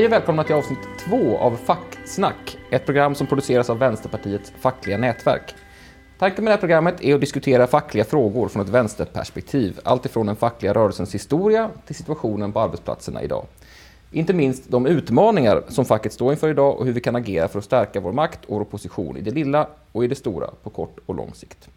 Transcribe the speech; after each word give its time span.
Hej 0.00 0.06
och 0.06 0.12
välkomna 0.12 0.44
till 0.44 0.54
avsnitt 0.54 0.78
två 0.98 1.38
av 1.38 1.56
Facksnack, 1.56 2.58
ett 2.70 2.84
program 2.84 3.14
som 3.14 3.26
produceras 3.26 3.70
av 3.70 3.78
Vänsterpartiets 3.78 4.52
fackliga 4.60 4.98
nätverk. 4.98 5.54
Tanken 6.18 6.44
med 6.44 6.50
det 6.50 6.54
här 6.54 6.60
programmet 6.60 7.00
är 7.00 7.14
att 7.14 7.20
diskutera 7.20 7.66
fackliga 7.66 8.04
frågor 8.04 8.48
från 8.48 8.62
ett 8.62 8.68
vänsterperspektiv, 8.68 9.80
alltifrån 9.84 10.26
den 10.26 10.36
fackliga 10.36 10.74
rörelsens 10.74 11.14
historia 11.14 11.70
till 11.86 11.94
situationen 11.94 12.52
på 12.52 12.60
arbetsplatserna 12.60 13.22
idag. 13.22 13.46
Inte 14.12 14.32
minst 14.32 14.70
de 14.70 14.86
utmaningar 14.86 15.62
som 15.68 15.84
facket 15.84 16.12
står 16.12 16.32
inför 16.32 16.48
idag 16.48 16.78
och 16.78 16.86
hur 16.86 16.92
vi 16.92 17.00
kan 17.00 17.16
agera 17.16 17.48
för 17.48 17.58
att 17.58 17.64
stärka 17.64 18.00
vår 18.00 18.12
makt 18.12 18.44
och 18.44 18.56
vår 18.56 18.64
position 18.64 19.16
i 19.16 19.20
det 19.20 19.30
lilla 19.30 19.68
och 19.92 20.04
i 20.04 20.06
det 20.06 20.14
stora 20.14 20.50
på 20.62 20.70
kort 20.70 20.98
och 21.06 21.14
lång 21.14 21.34
sikt. 21.34 21.68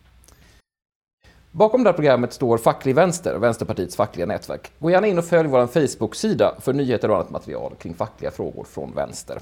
Bakom 1.55 1.83
det 1.83 1.89
här 1.89 1.93
programmet 1.93 2.33
står 2.33 2.57
Facklig 2.57 2.95
Vänster, 2.95 3.35
Vänsterpartiets 3.35 3.95
fackliga 3.95 4.25
nätverk. 4.25 4.71
Gå 4.79 4.91
gärna 4.91 5.07
in 5.07 5.17
och 5.17 5.25
följ 5.25 5.49
vår 5.49 5.67
Facebook-sida 5.67 6.55
för 6.59 6.73
nyheter 6.73 7.09
och 7.09 7.15
annat 7.15 7.29
material 7.29 7.75
kring 7.79 7.93
fackliga 7.93 8.31
frågor 8.31 8.63
från 8.63 8.93
vänster. 8.95 9.39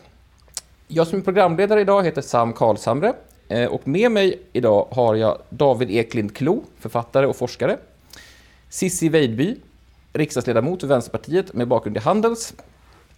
Jag 0.88 1.08
som 1.08 1.20
är 1.20 1.24
programledare 1.24 1.82
idag 1.82 2.04
heter 2.04 2.22
Sam 2.22 2.54
Karlshamre 2.54 3.14
eh, 3.48 3.66
och 3.66 3.88
med 3.88 4.12
mig 4.12 4.42
idag 4.54 4.88
har 4.92 5.16
jag 5.16 5.38
David 5.50 5.92
Eklind 5.92 6.36
Klo, 6.36 6.64
författare 6.80 7.26
och 7.26 7.36
forskare. 7.36 7.78
Sissi 8.70 9.10
Weidby, 9.10 9.56
riksdagsledamot 10.14 10.82
för 10.82 10.88
Vänsterpartiet 10.88 11.54
med 11.54 11.68
bakgrund 11.68 11.98
i 11.98 12.00
Handels. 12.00 12.54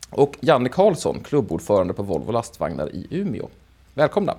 Och 0.09 0.38
Janne 0.39 0.69
Karlsson, 0.69 1.19
klubbordförande 1.19 1.94
på 1.94 2.03
Volvo 2.03 2.31
Lastvagnar 2.31 2.95
i 2.95 3.07
Umeå. 3.09 3.50
Välkomna! 3.94 4.35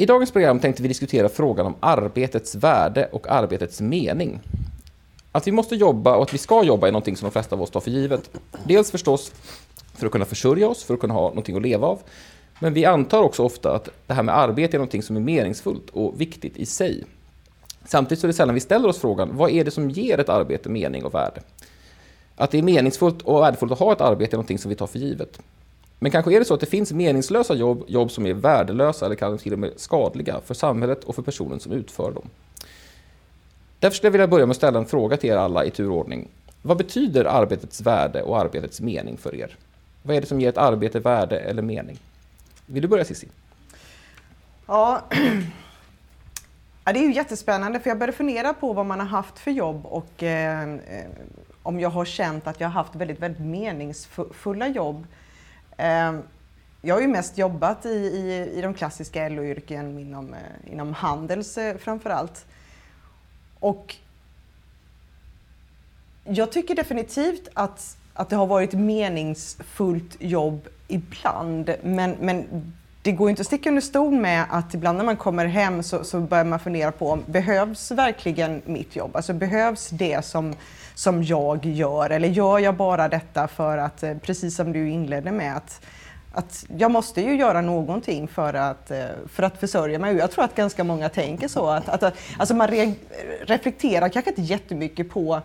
I 0.00 0.06
dagens 0.06 0.30
program 0.30 0.60
tänkte 0.60 0.82
vi 0.82 0.88
diskutera 0.88 1.28
frågan 1.28 1.66
om 1.66 1.74
arbetets 1.80 2.54
värde 2.54 3.08
och 3.12 3.28
arbetets 3.28 3.80
mening. 3.80 4.40
Att 5.32 5.46
vi 5.46 5.52
måste 5.52 5.76
jobba 5.76 6.16
och 6.16 6.22
att 6.22 6.34
vi 6.34 6.38
ska 6.38 6.64
jobba 6.64 6.88
är 6.88 6.92
någonting 6.92 7.16
som 7.16 7.26
de 7.26 7.32
flesta 7.32 7.56
av 7.56 7.62
oss 7.62 7.70
tar 7.70 7.80
för 7.80 7.90
givet. 7.90 8.30
Dels 8.64 8.90
förstås 8.90 9.32
för 9.94 10.06
att 10.06 10.12
kunna 10.12 10.24
försörja 10.24 10.68
oss, 10.68 10.84
för 10.84 10.94
att 10.94 11.00
kunna 11.00 11.14
ha 11.14 11.28
någonting 11.28 11.56
att 11.56 11.62
leva 11.62 11.86
av. 11.86 11.98
Men 12.60 12.74
vi 12.74 12.84
antar 12.84 13.22
också 13.22 13.42
ofta 13.42 13.74
att 13.74 13.88
det 14.06 14.14
här 14.14 14.22
med 14.22 14.38
arbete 14.38 14.76
är 14.76 14.78
någonting 14.78 15.02
som 15.02 15.16
är 15.16 15.20
meningsfullt 15.20 15.90
och 15.90 16.20
viktigt 16.20 16.56
i 16.56 16.66
sig. 16.66 17.04
Samtidigt 17.84 18.20
så 18.20 18.26
är 18.26 18.28
det 18.28 18.34
sällan 18.34 18.54
vi 18.54 18.60
ställer 18.60 18.88
oss 18.88 18.98
frågan, 18.98 19.36
vad 19.36 19.50
är 19.50 19.64
det 19.64 19.70
som 19.70 19.90
ger 19.90 20.18
ett 20.18 20.28
arbete 20.28 20.68
mening 20.68 21.04
och 21.04 21.14
värde? 21.14 21.40
Att 22.36 22.50
det 22.50 22.58
är 22.58 22.62
meningsfullt 22.62 23.22
och 23.22 23.42
värdefullt 23.42 23.72
att 23.72 23.78
ha 23.78 23.92
ett 23.92 24.00
arbete 24.00 24.34
är 24.34 24.38
någonting 24.38 24.58
som 24.58 24.68
vi 24.68 24.74
tar 24.74 24.86
för 24.86 24.98
givet. 24.98 25.40
Men 26.02 26.12
kanske 26.12 26.34
är 26.34 26.38
det 26.38 26.44
så 26.44 26.54
att 26.54 26.60
det 26.60 26.66
finns 26.66 26.92
meningslösa 26.92 27.54
jobb, 27.54 27.84
jobb 27.88 28.10
som 28.10 28.26
är 28.26 28.34
värdelösa 28.34 29.06
eller 29.06 29.16
kanske 29.16 29.42
till 29.42 29.52
och 29.52 29.58
med 29.58 29.72
skadliga 29.76 30.40
för 30.46 30.54
samhället 30.54 31.04
och 31.04 31.14
för 31.14 31.22
personen 31.22 31.60
som 31.60 31.72
utför 31.72 32.12
dem. 32.12 32.28
Därför 33.78 33.96
skulle 33.96 34.06
jag 34.06 34.12
vilja 34.12 34.26
börja 34.26 34.46
med 34.46 34.50
att 34.50 34.56
ställa 34.56 34.78
en 34.78 34.86
fråga 34.86 35.16
till 35.16 35.30
er 35.30 35.36
alla 35.36 35.64
i 35.64 35.70
turordning. 35.70 36.28
Vad 36.62 36.76
betyder 36.76 37.24
arbetets 37.24 37.80
värde 37.80 38.22
och 38.22 38.38
arbetets 38.38 38.80
mening 38.80 39.16
för 39.16 39.34
er? 39.34 39.56
Vad 40.02 40.16
är 40.16 40.20
det 40.20 40.26
som 40.26 40.40
ger 40.40 40.48
ett 40.48 40.58
arbete 40.58 41.00
värde 41.00 41.38
eller 41.38 41.62
mening? 41.62 41.98
Vill 42.66 42.82
du 42.82 42.88
börja 42.88 43.04
Cissi? 43.04 43.28
Ja. 44.66 45.02
ja, 46.84 46.92
det 46.92 46.98
är 46.98 47.04
ju 47.04 47.12
jättespännande 47.12 47.80
för 47.80 47.90
jag 47.90 47.98
började 47.98 48.16
fundera 48.16 48.52
på 48.54 48.72
vad 48.72 48.86
man 48.86 49.00
har 49.00 49.06
haft 49.06 49.38
för 49.38 49.50
jobb 49.50 49.86
och 49.86 50.22
eh, 50.22 50.74
eh 50.74 51.06
om 51.62 51.80
jag 51.80 51.90
har 51.90 52.04
känt 52.04 52.46
att 52.46 52.60
jag 52.60 52.68
har 52.68 52.72
haft 52.72 52.94
väldigt, 52.94 53.20
väldigt 53.20 53.46
meningsfulla 53.46 54.68
jobb 54.68 55.06
Ehm, 55.80 56.22
jag 56.82 56.94
har 56.94 57.00
ju 57.00 57.08
mest 57.08 57.38
jobbat 57.38 57.86
i, 57.86 57.88
i, 57.88 58.58
i 58.58 58.60
de 58.62 58.74
klassiska 58.74 59.28
LO-yrken 59.28 59.98
inom, 59.98 60.34
eh, 60.34 60.72
inom 60.72 60.94
Handels 60.94 61.54
framför 61.54 61.78
framförallt. 61.78 62.46
Och 63.60 63.96
jag 66.24 66.52
tycker 66.52 66.74
definitivt 66.74 67.48
att, 67.54 67.96
att 68.14 68.28
det 68.28 68.36
har 68.36 68.46
varit 68.46 68.72
meningsfullt 68.72 70.16
jobb 70.18 70.68
ibland. 70.88 71.74
Men, 71.82 72.16
men 72.20 72.72
det 73.02 73.12
går 73.12 73.30
inte 73.30 73.40
att 73.40 73.46
sticka 73.46 73.68
under 73.68 73.82
stol 73.82 74.12
med 74.12 74.44
att 74.50 74.74
ibland 74.74 74.98
när 74.98 75.04
man 75.04 75.16
kommer 75.16 75.46
hem 75.46 75.82
så, 75.82 76.04
så 76.04 76.20
börjar 76.20 76.44
man 76.44 76.60
fundera 76.60 76.92
på 76.92 77.10
om 77.10 77.24
behövs 77.26 77.90
verkligen 77.90 78.62
mitt 78.64 78.96
jobb? 78.96 79.16
Alltså 79.16 79.32
behövs 79.32 79.88
det 79.88 80.24
som, 80.24 80.54
som 80.94 81.22
jag 81.22 81.66
gör? 81.66 82.10
Eller 82.10 82.28
gör 82.28 82.58
jag 82.58 82.76
bara 82.76 83.08
detta 83.08 83.48
för 83.48 83.78
att, 83.78 84.02
eh, 84.02 84.16
precis 84.18 84.56
som 84.56 84.72
du 84.72 84.90
inledde 84.90 85.30
med, 85.32 85.56
att, 85.56 85.80
att 86.32 86.64
jag 86.78 86.90
måste 86.90 87.20
ju 87.20 87.36
göra 87.36 87.60
någonting 87.60 88.28
för 88.28 88.54
att, 88.54 88.90
eh, 88.90 89.04
för 89.28 89.42
att 89.42 89.60
försörja 89.60 89.98
mig. 89.98 90.16
Jag 90.16 90.30
tror 90.30 90.44
att 90.44 90.54
ganska 90.54 90.84
många 90.84 91.08
tänker 91.08 91.48
så. 91.48 91.66
Att, 91.66 91.88
att, 91.88 92.14
alltså 92.38 92.54
man 92.54 92.68
re, 92.68 92.94
reflekterar 93.40 94.08
kanske 94.08 94.30
inte 94.30 94.42
jättemycket 94.42 95.10
på 95.10 95.40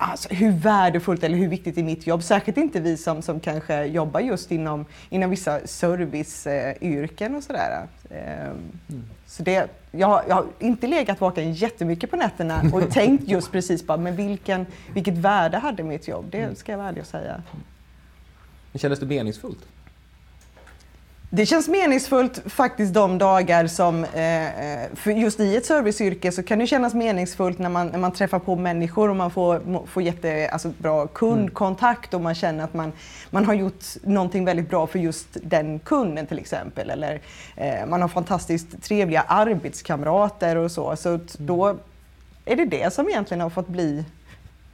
Alltså, 0.00 0.34
hur 0.34 0.52
värdefullt 0.52 1.24
eller 1.24 1.36
hur 1.36 1.48
viktigt 1.48 1.78
är 1.78 1.82
mitt 1.82 2.06
jobb? 2.06 2.22
Särskilt 2.22 2.58
inte 2.58 2.80
vi 2.80 2.96
som, 2.96 3.22
som 3.22 3.40
kanske 3.40 3.84
jobbar 3.84 4.20
just 4.20 4.50
inom, 4.50 4.84
inom 5.10 5.30
vissa 5.30 5.66
serviceyrken 5.66 7.34
och 7.34 7.42
sådär. 7.42 7.86
Ehm, 8.10 8.56
mm. 8.88 9.04
Så 9.26 9.42
det, 9.42 9.70
jag, 9.90 10.22
jag 10.28 10.34
har 10.34 10.46
inte 10.58 10.86
legat 10.86 11.20
vaken 11.20 11.52
jättemycket 11.52 12.10
på 12.10 12.16
nätterna 12.16 12.62
och 12.72 12.90
tänkt 12.90 13.28
just 13.28 13.52
precis 13.52 13.86
bara, 13.86 13.98
men 13.98 14.16
vilken, 14.16 14.66
vilket 14.94 15.14
värde 15.14 15.58
hade 15.58 15.82
mitt 15.82 16.08
jobb? 16.08 16.26
Det 16.30 16.58
ska 16.58 16.72
jag 16.72 16.78
vara 16.78 16.88
ärlig 16.88 17.00
och 17.00 17.08
säga. 17.08 17.42
Men 18.72 18.78
kändes 18.78 19.00
det 19.00 19.06
meningsfullt? 19.06 19.66
Det 21.30 21.46
känns 21.46 21.68
meningsfullt 21.68 22.42
faktiskt 22.46 22.94
de 22.94 23.18
dagar 23.18 23.66
som, 23.66 24.04
eh, 24.04 24.82
eh, 24.82 24.88
för 24.94 25.10
just 25.10 25.40
i 25.40 25.56
ett 25.56 25.66
serviceyrke 25.66 26.32
så 26.32 26.42
kan 26.42 26.58
det 26.58 26.66
kännas 26.66 26.94
meningsfullt 26.94 27.58
när 27.58 27.68
man, 27.68 27.86
när 27.86 27.98
man 27.98 28.12
träffar 28.12 28.38
på 28.38 28.56
människor 28.56 29.10
och 29.10 29.16
man 29.16 29.30
får, 29.30 29.86
får 29.86 30.02
jättebra 30.02 30.48
alltså, 30.48 31.08
kundkontakt 31.12 32.14
och 32.14 32.20
man 32.20 32.34
känner 32.34 32.64
att 32.64 32.74
man, 32.74 32.92
man 33.30 33.44
har 33.44 33.54
gjort 33.54 33.84
någonting 34.02 34.44
väldigt 34.44 34.70
bra 34.70 34.86
för 34.86 34.98
just 34.98 35.28
den 35.42 35.78
kunden 35.78 36.26
till 36.26 36.38
exempel. 36.38 36.90
Eller 36.90 37.20
eh, 37.56 37.86
man 37.86 38.02
har 38.02 38.08
fantastiskt 38.08 38.82
trevliga 38.82 39.20
arbetskamrater 39.20 40.56
och 40.56 40.70
så. 40.70 40.96
Så 40.96 41.08
mm. 41.08 41.26
då 41.36 41.76
är 42.44 42.56
det 42.56 42.64
det 42.64 42.94
som 42.94 43.08
egentligen 43.08 43.40
har 43.40 43.50
fått 43.50 43.68
bli 43.68 44.04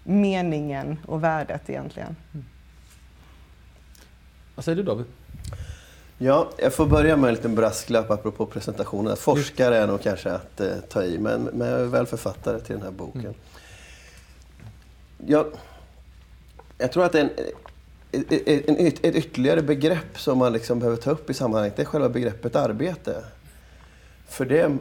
meningen 0.04 0.98
och 1.06 1.25
värdet 1.25 1.71
egentligen. 1.71 2.16
Mm. 2.32 2.44
Vad 4.54 4.65
säger 4.65 4.76
du 4.76 4.82
David? 4.82 5.06
Ja, 6.19 6.50
jag 6.58 6.75
får 6.75 6.86
börja 6.86 7.16
med 7.16 7.28
en 7.28 7.34
liten 7.34 7.54
brasklapp 7.54 8.10
apropå 8.10 8.47
presentationen. 8.47 9.16
Forskare 9.16 9.76
är 9.76 9.86
nog 9.86 10.02
kanske 10.02 10.32
att 10.32 10.60
eh, 10.60 10.76
ta 10.88 11.04
i, 11.04 11.19
men, 11.19 11.42
men 11.42 11.69
jag 11.69 11.80
är 11.80 11.84
väl 11.84 12.06
författare 12.06 12.60
till 12.60 12.75
den 12.75 12.82
här 12.82 12.91
boken. 12.91 13.20
Mm. 13.20 13.34
Jag, 15.26 15.47
jag 16.78 16.92
tror 16.92 17.04
att 17.04 17.12
det 17.12 17.20
är 17.20 17.30
en, 18.12 18.24
en, 18.47 18.76
en, 18.78 18.86
ett 18.86 19.04
ytterligare 19.04 19.62
begrepp 19.62 20.19
som 20.19 20.38
man 20.38 20.53
liksom 20.53 20.78
behöver 20.78 20.97
ta 20.97 21.10
upp 21.10 21.30
i 21.30 21.34
sammanhanget, 21.34 21.76
det 21.76 21.82
är 21.82 21.86
själva 21.86 22.08
begreppet 22.08 22.56
arbete. 22.56 23.24
För 24.28 24.44
det, 24.44 24.76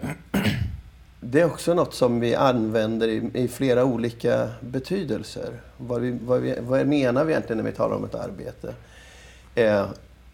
det 1.20 1.42
är 1.42 1.46
också 1.46 1.74
något 1.74 1.94
som 1.94 2.20
vi 2.20 2.36
använder 2.36 3.08
i, 3.08 3.32
i 3.34 3.48
flera 3.48 3.86
olika 3.86 4.50
betydelser. 4.60 5.50
Vad, 5.78 6.02
vi, 6.02 6.18
vad, 6.22 6.42
vi, 6.42 6.56
vad 6.60 6.88
menar 6.88 7.24
vi 7.24 7.32
egentligen 7.32 7.58
när 7.58 7.72
vi 7.72 7.78
talar 7.78 7.96
om 7.96 8.06
ett 8.06 8.16
arbete? 8.16 8.74
Eh, 9.56 9.86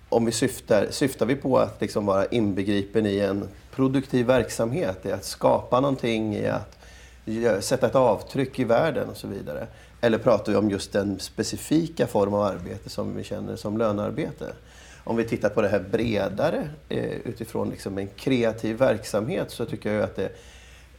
om 0.10 0.26
vi 0.26 0.32
syftar, 0.32 0.88
syftar 0.90 1.26
vi 1.26 1.36
på 1.36 1.58
att 1.58 1.82
liksom 1.82 2.06
vara 2.06 2.26
inbegripen 2.26 3.06
i 3.06 3.20
en 3.20 3.48
produktiv 3.72 4.26
verksamhet, 4.26 5.06
i 5.06 5.12
att 5.12 5.26
skapa 5.26 5.80
någonting, 5.80 6.36
i 6.36 6.48
att 6.48 7.64
sätta 7.64 7.88
ett 7.88 7.96
avtryck 7.96 8.60
i 8.60 8.64
världen 8.64 9.10
och 9.10 9.18
så 9.18 9.28
vidare. 9.28 9.68
Eller 10.02 10.18
pratar 10.18 10.52
vi 10.52 10.58
om 10.58 10.70
just 10.70 10.92
den 10.92 11.20
specifika 11.20 12.08
form 12.08 12.34
av 12.34 12.42
arbete 12.42 12.90
som 12.90 13.16
vi 13.16 13.24
känner 13.24 13.56
som 13.56 13.78
lönearbete? 13.78 14.54
Om 15.04 15.16
vi 15.16 15.24
tittar 15.24 15.50
på 15.50 15.62
det 15.62 15.68
här 15.68 15.86
bredare 15.92 16.70
eh, 16.90 17.14
utifrån 17.26 17.70
liksom 17.70 17.98
en 17.98 18.08
kreativ 18.08 18.78
verksamhet 18.78 19.52
så 19.52 19.66
tycker 19.66 19.94
jag 19.94 20.04
att 20.04 20.16
det 20.16 20.32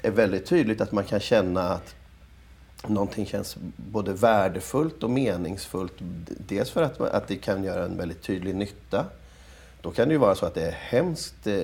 är 0.03 0.11
väldigt 0.11 0.47
tydligt 0.47 0.81
att 0.81 0.93
man 0.93 1.05
kan 1.05 1.21
känna 1.21 1.69
att 1.69 1.95
någonting 2.87 3.27
känns 3.27 3.57
både 3.77 4.13
värdefullt 4.13 5.03
och 5.03 5.11
meningsfullt. 5.11 5.93
Dels 6.29 6.71
för 6.71 6.83
att, 6.83 7.01
att 7.01 7.29
det 7.29 7.37
kan 7.37 7.65
göra 7.65 7.85
en 7.85 7.97
väldigt 7.97 8.23
tydlig 8.23 8.55
nytta. 8.55 9.05
Då 9.83 9.91
kan 9.91 10.09
det 10.09 10.13
ju 10.13 10.19
vara 10.19 10.35
så 10.35 10.47
att 10.47 10.55
det 10.55 10.67
är 10.67 10.77
hemskt 10.79 11.47
eh, 11.47 11.55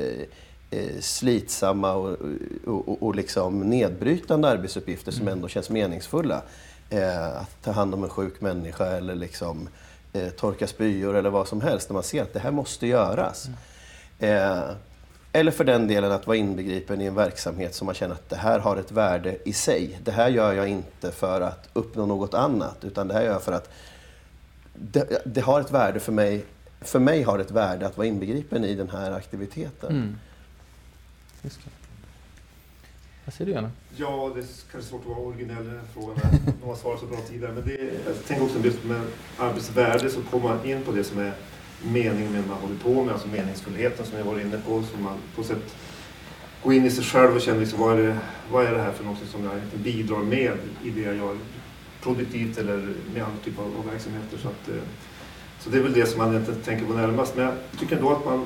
eh 0.70 1.00
slitsamma 1.00 1.92
och, 1.92 2.18
och, 2.66 3.02
och, 3.02 3.14
liksom 3.14 3.60
nedbrytande 3.60 4.48
arbetsuppgifter 4.48 5.12
som 5.12 5.22
mm. 5.22 5.32
ändå 5.32 5.48
känns 5.48 5.70
meningsfulla. 5.70 6.42
Eh, 6.90 7.36
att 7.36 7.62
ta 7.62 7.70
hand 7.70 7.94
om 7.94 8.04
en 8.04 8.10
sjuk 8.10 8.40
människa 8.40 8.86
eller 8.86 9.14
liksom, 9.14 9.68
eh, 10.12 10.28
torka 10.28 10.66
spyor 10.66 11.14
eller 11.14 11.30
vad 11.30 11.48
som 11.48 11.60
helst. 11.60 11.88
När 11.88 11.94
man 11.94 12.02
ser 12.02 12.22
att 12.22 12.32
det 12.32 12.40
här 12.40 12.50
måste 12.50 12.86
göras. 12.86 13.48
Mm. 14.18 14.74
Eller 15.37 15.50
för 15.50 15.65
den 15.65 15.88
delen 15.88 16.12
att 16.12 16.27
vara 16.27 16.37
inbegripen 16.37 17.00
i 17.00 17.05
en 17.05 17.15
verksamhet 17.15 17.75
som 17.75 17.87
man 17.87 17.94
känner 17.94 18.15
att 18.15 18.29
det 18.29 18.37
här 18.37 18.59
har 18.59 18.77
ett 18.77 18.93
värde 18.93 19.38
i 19.44 19.53
sig. 19.53 19.99
Det 20.05 20.11
här 20.11 20.29
gör 20.29 20.53
jag 20.53 20.69
inte 20.69 21.12
för 21.12 21.41
att 21.41 21.69
uppnå 21.73 22.06
något 22.06 22.35
annat, 22.35 22.85
utan 22.85 23.09
det 23.09 23.15
här 23.15 23.23
gör 23.23 23.33
jag 23.33 23.43
för 23.43 23.53
att 23.53 23.71
det, 24.75 25.23
det 25.25 25.41
har 25.41 25.61
ett 25.61 25.71
värde 25.71 26.00
för 26.00 26.12
mig. 26.12 26.44
För 26.81 26.99
mig 26.99 27.23
har 27.23 27.38
det 27.38 27.44
ett 27.44 27.50
värde 27.50 27.87
att 27.87 27.97
vara 27.97 28.06
inbegripen 28.06 28.65
i 28.65 28.75
den 28.75 28.91
här 28.91 29.12
aktiviteten. 29.12 29.91
Mm. 29.91 30.19
Vad 33.25 33.35
säger 33.35 33.47
du 33.47 33.53
gärna? 33.53 33.71
Ja, 33.97 34.33
det 34.35 34.41
är 34.41 34.47
kanske 34.73 34.91
svårt 34.91 35.00
att 35.00 35.06
vara 35.06 35.19
originell 35.19 35.65
i 35.65 35.69
den 35.69 35.79
här 35.79 35.87
frågan. 35.94 36.19
Har 36.65 36.77
svarat 36.77 37.00
så 37.00 37.06
bra 37.06 37.19
tidigare. 37.29 37.53
Men 37.53 37.65
det, 37.65 37.73
jag 38.06 38.25
tänker 38.27 38.44
också 38.44 38.59
just 38.59 38.85
med 38.85 39.00
arbetsvärde 39.38 40.11
så 40.11 40.23
kommer 40.23 40.49
man 40.49 40.65
in 40.65 40.83
på 40.83 40.93
det 40.93 41.05
som 41.05 41.19
är 41.19 41.33
meningen 41.82 42.32
med 42.32 42.43
det 42.43 42.49
man 42.49 42.58
håller 42.58 42.76
på 42.76 43.05
med, 43.05 43.12
alltså 43.12 43.28
meningsfullheten 43.28 44.06
som 44.06 44.19
jag 44.19 44.25
var 44.25 44.40
inne 44.40 44.58
på. 44.67 44.82
Så 44.82 44.96
man 44.99 45.19
på 45.37 45.43
sätt 45.43 45.76
går 46.62 46.75
in 46.75 46.84
i 46.84 46.90
sig 46.90 47.05
själv 47.05 47.34
och 47.34 47.40
känner 47.40 47.61
liksom, 47.61 47.81
vad, 47.81 47.99
är 47.99 48.02
det, 48.02 48.19
vad 48.50 48.67
är 48.67 48.73
det 48.73 48.82
här 48.82 48.93
för 48.93 49.05
något 49.05 49.19
som 49.31 49.44
jag 49.44 49.61
bidrar 49.75 50.19
med 50.23 50.52
i 50.84 50.90
det 50.90 51.00
jag 51.00 51.17
gör 51.17 51.37
produktivt 52.02 52.58
eller 52.58 52.76
med 53.14 53.23
andra 53.23 53.38
typer 53.44 53.62
av, 53.62 53.76
av 53.78 53.87
verksamheter. 53.90 54.38
Så, 54.38 54.49
att, 54.49 54.69
eh, 54.69 54.82
så 55.61 55.70
det 55.70 55.78
är 55.78 55.82
väl 55.82 55.93
det 55.93 56.06
som 56.06 56.19
man 56.19 56.37
inte 56.37 56.55
tänker 56.55 56.87
på 56.87 56.93
närmast. 56.93 57.37
Men 57.37 57.44
jag 57.44 57.55
tycker 57.78 57.96
ändå 57.96 58.11
att 58.11 58.25
man 58.25 58.44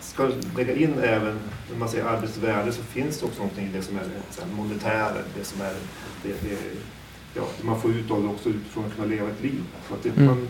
ska 0.00 0.30
lägga 0.56 0.76
in 0.76 0.98
även, 1.02 1.38
när 1.70 1.78
man 1.78 1.88
säger 1.88 2.04
arbetsvärde, 2.04 2.72
så 2.72 2.82
finns 2.82 3.20
det 3.20 3.26
också 3.26 3.38
någonting 3.38 3.66
i 3.66 3.72
det 3.72 3.82
som 3.82 3.96
är 3.96 4.02
det 4.02 4.56
monetära, 4.56 5.12
det 5.38 5.44
som 5.44 5.60
är 5.60 5.74
det, 6.22 6.28
det, 6.42 6.58
ja, 7.34 7.42
man 7.62 7.80
får 7.80 7.90
ut 7.90 8.10
av 8.10 8.22
det 8.22 8.28
också 8.28 8.48
utifrån 8.48 8.84
att 8.84 8.94
kunna 8.94 9.06
leva 9.06 9.30
ett 9.30 9.42
liv. 9.42 9.62
Så 9.88 9.94
att 9.94 10.02
det, 10.02 10.08
mm. 10.08 10.26
man, 10.26 10.48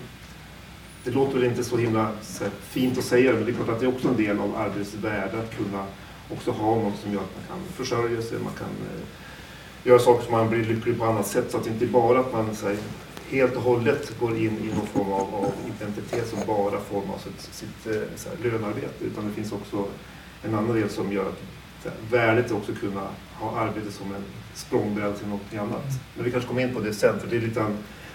det 1.08 1.14
låter 1.14 1.34
väl 1.34 1.44
inte 1.44 1.64
så 1.64 1.76
himla 1.76 2.12
fint 2.60 2.98
att 2.98 3.04
säga 3.04 3.32
det, 3.32 3.36
men 3.36 3.46
det 3.46 3.52
är 3.52 3.54
klart 3.54 3.68
att 3.68 3.80
det 3.80 3.86
är 3.86 3.94
också 3.94 4.08
en 4.08 4.16
del 4.16 4.38
av 4.38 4.56
arbetsvärde 4.56 5.38
att 5.38 5.56
kunna 5.56 5.86
också 6.32 6.50
ha 6.50 6.74
något 6.74 7.00
som 7.02 7.12
gör 7.12 7.20
att 7.20 7.36
man 7.36 7.58
kan 7.58 7.72
försörja 7.72 8.22
sig, 8.22 8.38
man 8.38 8.52
kan 8.52 8.68
eh, 8.68 9.88
göra 9.88 9.98
saker 9.98 10.24
som 10.24 10.32
man 10.32 10.48
blir 10.48 10.64
lycklig 10.64 10.98
på 10.98 11.04
annat 11.04 11.26
sätt. 11.26 11.50
Så 11.50 11.56
att 11.56 11.64
det 11.64 11.70
inte 11.70 11.86
bara 11.86 12.20
att 12.20 12.32
man 12.32 12.50
här, 12.64 12.76
helt 13.30 13.56
och 13.56 13.62
hållet 13.62 14.18
går 14.20 14.36
in 14.36 14.58
i 14.64 14.76
någon 14.76 14.86
form 14.86 15.12
av, 15.12 15.34
av 15.34 15.52
identitet 15.76 16.28
som 16.28 16.38
bara 16.46 16.80
formar 16.80 17.18
sitt, 17.18 17.54
sitt 17.54 17.86
eh, 17.86 17.92
här, 17.92 18.50
lönearbete. 18.50 19.04
Utan 19.04 19.28
det 19.28 19.32
finns 19.32 19.52
också 19.52 19.84
en 20.42 20.54
annan 20.54 20.76
del 20.76 20.90
som 20.90 21.12
gör 21.12 21.28
att 21.28 21.42
här, 21.84 21.92
värdet 22.10 22.50
är 22.50 22.56
också 22.56 22.72
kunna 22.72 23.06
ha 23.34 23.58
arbete 23.58 23.92
som 23.92 24.14
en 24.14 24.24
språngbräda 24.54 25.12
till 25.12 25.28
någonting 25.28 25.58
annat. 25.58 25.86
Men 26.14 26.24
vi 26.24 26.30
kanske 26.30 26.48
kommer 26.48 26.62
in 26.62 26.74
på 26.74 26.80
det 26.80 26.94
sen, 26.94 27.20
för 27.20 27.28
det 27.30 27.36
är 27.36 27.40
lite 27.40 27.66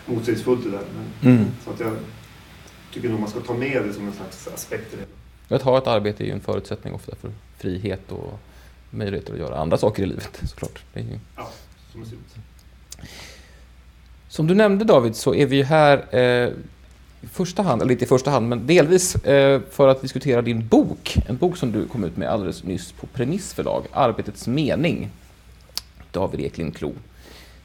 motsägelsefullt 0.06 0.63
det 0.63 0.72
där. 0.72 0.86
Men, 0.95 1.36
mm. 1.36 1.45
Så 1.63 1.69
att 1.69 1.80
jag 1.80 1.92
tycker 2.94 3.10
nog 3.10 3.19
man 3.19 3.30
ska 3.30 3.40
ta 3.40 3.54
med 3.54 3.84
det 3.84 3.94
som 3.94 4.07
en 4.07 4.13
slags 4.13 4.48
aspekt 4.48 4.94
i 4.94 4.98
det. 5.48 5.56
Att 5.56 5.62
ha 5.62 5.78
ett 5.78 5.88
arbete 5.88 6.24
är 6.24 6.25
ju 6.25 6.31
en 6.31 6.42
förutsättning 6.42 6.94
ofta 6.94 7.16
för 7.16 7.31
frihet 7.57 8.12
och 8.12 8.40
möjligheter 8.90 9.34
att 9.34 9.40
göra 9.40 9.57
andra 9.57 9.78
saker 9.78 10.04
i 10.04 10.06
livet 10.06 10.42
såklart. 10.50 10.84
Det 10.94 11.00
är 11.00 11.04
ju... 11.04 11.19
Ja, 11.36 11.50
som 11.92 12.06
ser 12.06 12.13
ut. 12.13 12.36
Som 14.28 14.48
du 14.48 14.56
nämnde 14.56 14.86
David 14.86 15.16
så 15.16 15.36
är 15.36 15.45
vi 15.45 15.63
här 15.63 16.16
eh, 16.16 16.50
i 17.22 17.28
första 17.31 17.63
hand, 17.63 17.81
eller 17.81 17.92
inte 17.92 18.04
i 18.04 18.07
första 18.07 18.31
hand, 18.31 18.50
men 18.50 18.68
delvis 18.68 19.16
eh, 19.16 19.62
för 19.72 19.88
att 19.88 20.01
diskutera 20.01 20.42
din 20.42 20.68
bok. 20.68 21.18
En 21.28 21.38
bok 21.38 21.57
som 21.57 21.72
du 21.72 21.88
kom 21.88 22.04
ut 22.04 22.18
med 22.18 22.30
alldeles 22.30 22.63
nyss 22.63 22.92
på 22.92 23.07
Premiss 23.07 23.54
förlag, 23.54 23.86
Arbetets 23.92 24.48
mening. 24.48 25.10
David 26.12 26.40
Eklind 26.40 26.75
Klo. 26.75 26.94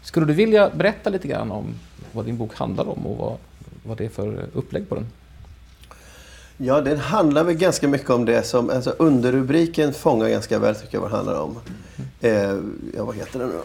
Skulle 0.02 0.26
du 0.26 0.32
vilja 0.32 0.70
berätta 0.70 1.10
lite 1.10 1.28
grann 1.28 1.50
om 1.50 1.74
vad 2.12 2.24
din 2.24 2.36
bok 2.36 2.54
handlar 2.54 2.88
om 2.88 3.06
och 3.06 3.16
vad, 3.16 3.36
vad 3.82 3.98
det 3.98 4.04
är 4.04 4.08
för 4.08 4.46
upplägg 4.54 4.88
på 4.88 4.94
den? 4.94 5.06
Ja, 6.56 6.80
den 6.80 6.98
handlar 6.98 7.44
väl 7.44 7.54
ganska 7.54 7.88
mycket 7.88 8.10
om 8.10 8.24
det 8.24 8.42
som, 8.42 8.70
alltså 8.70 8.90
underrubriken 8.98 9.94
fångar 9.94 10.28
ganska 10.28 10.58
väl 10.58 10.74
tycker 10.74 10.94
jag 10.94 11.00
vad 11.00 11.10
det 11.10 11.16
handlar 11.16 11.40
om. 11.40 11.58
Eh, 12.20 12.58
ja, 12.96 13.04
vad 13.04 13.16
heter 13.16 13.38
den 13.38 13.50
då? 13.50 13.64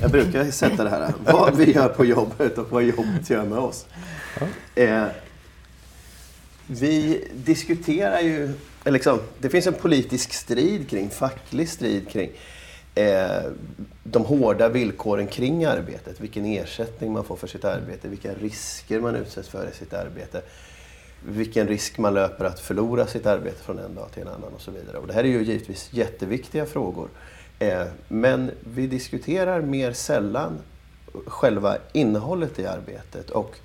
Jag 0.00 0.10
brukar 0.10 0.50
sätta 0.50 0.84
det 0.84 0.90
här, 0.90 1.12
vad 1.24 1.56
vi 1.56 1.72
gör 1.72 1.88
på 1.88 2.04
jobbet 2.04 2.58
och 2.58 2.70
vad 2.70 2.82
jobbet 2.82 3.30
gör 3.30 3.44
med 3.44 3.58
oss. 3.58 3.86
Eh, 4.74 5.04
vi 6.66 7.24
diskuterar 7.34 8.20
ju, 8.20 8.52
liksom, 8.84 9.18
det 9.38 9.48
finns 9.48 9.66
en 9.66 9.74
politisk 9.74 10.32
strid 10.32 10.88
kring, 10.90 11.10
facklig 11.10 11.68
strid 11.68 12.08
kring 12.08 12.30
eh, 12.94 13.42
de 14.04 14.24
hårda 14.24 14.68
villkoren 14.68 15.26
kring 15.26 15.64
arbetet. 15.64 16.20
Vilken 16.20 16.44
ersättning 16.44 17.12
man 17.12 17.24
får 17.24 17.36
för 17.36 17.46
sitt 17.46 17.64
arbete, 17.64 18.08
vilka 18.08 18.34
risker 18.34 19.00
man 19.00 19.16
utsätts 19.16 19.48
för 19.48 19.68
i 19.68 19.72
sitt 19.72 19.92
arbete. 19.92 20.42
Vilken 21.26 21.68
risk 21.68 21.98
man 21.98 22.14
löper 22.14 22.44
att 22.44 22.60
förlora 22.60 23.06
sitt 23.06 23.26
arbete 23.26 23.62
från 23.62 23.78
en 23.78 23.94
dag 23.94 24.12
till 24.12 24.22
en 24.22 24.28
annan 24.28 24.52
och 24.54 24.60
så 24.60 24.70
vidare. 24.70 24.98
Och 24.98 25.06
det 25.06 25.12
här 25.12 25.24
är 25.24 25.28
ju 25.28 25.42
givetvis 25.42 25.88
jätteviktiga 25.92 26.66
frågor. 26.66 27.08
Eh, 27.58 27.86
men 28.08 28.50
vi 28.74 28.86
diskuterar 28.86 29.60
mer 29.60 29.92
sällan 29.92 30.58
själva 31.26 31.76
innehållet 31.92 32.58
i 32.58 32.66
arbetet 32.66 33.30
och 33.30 33.56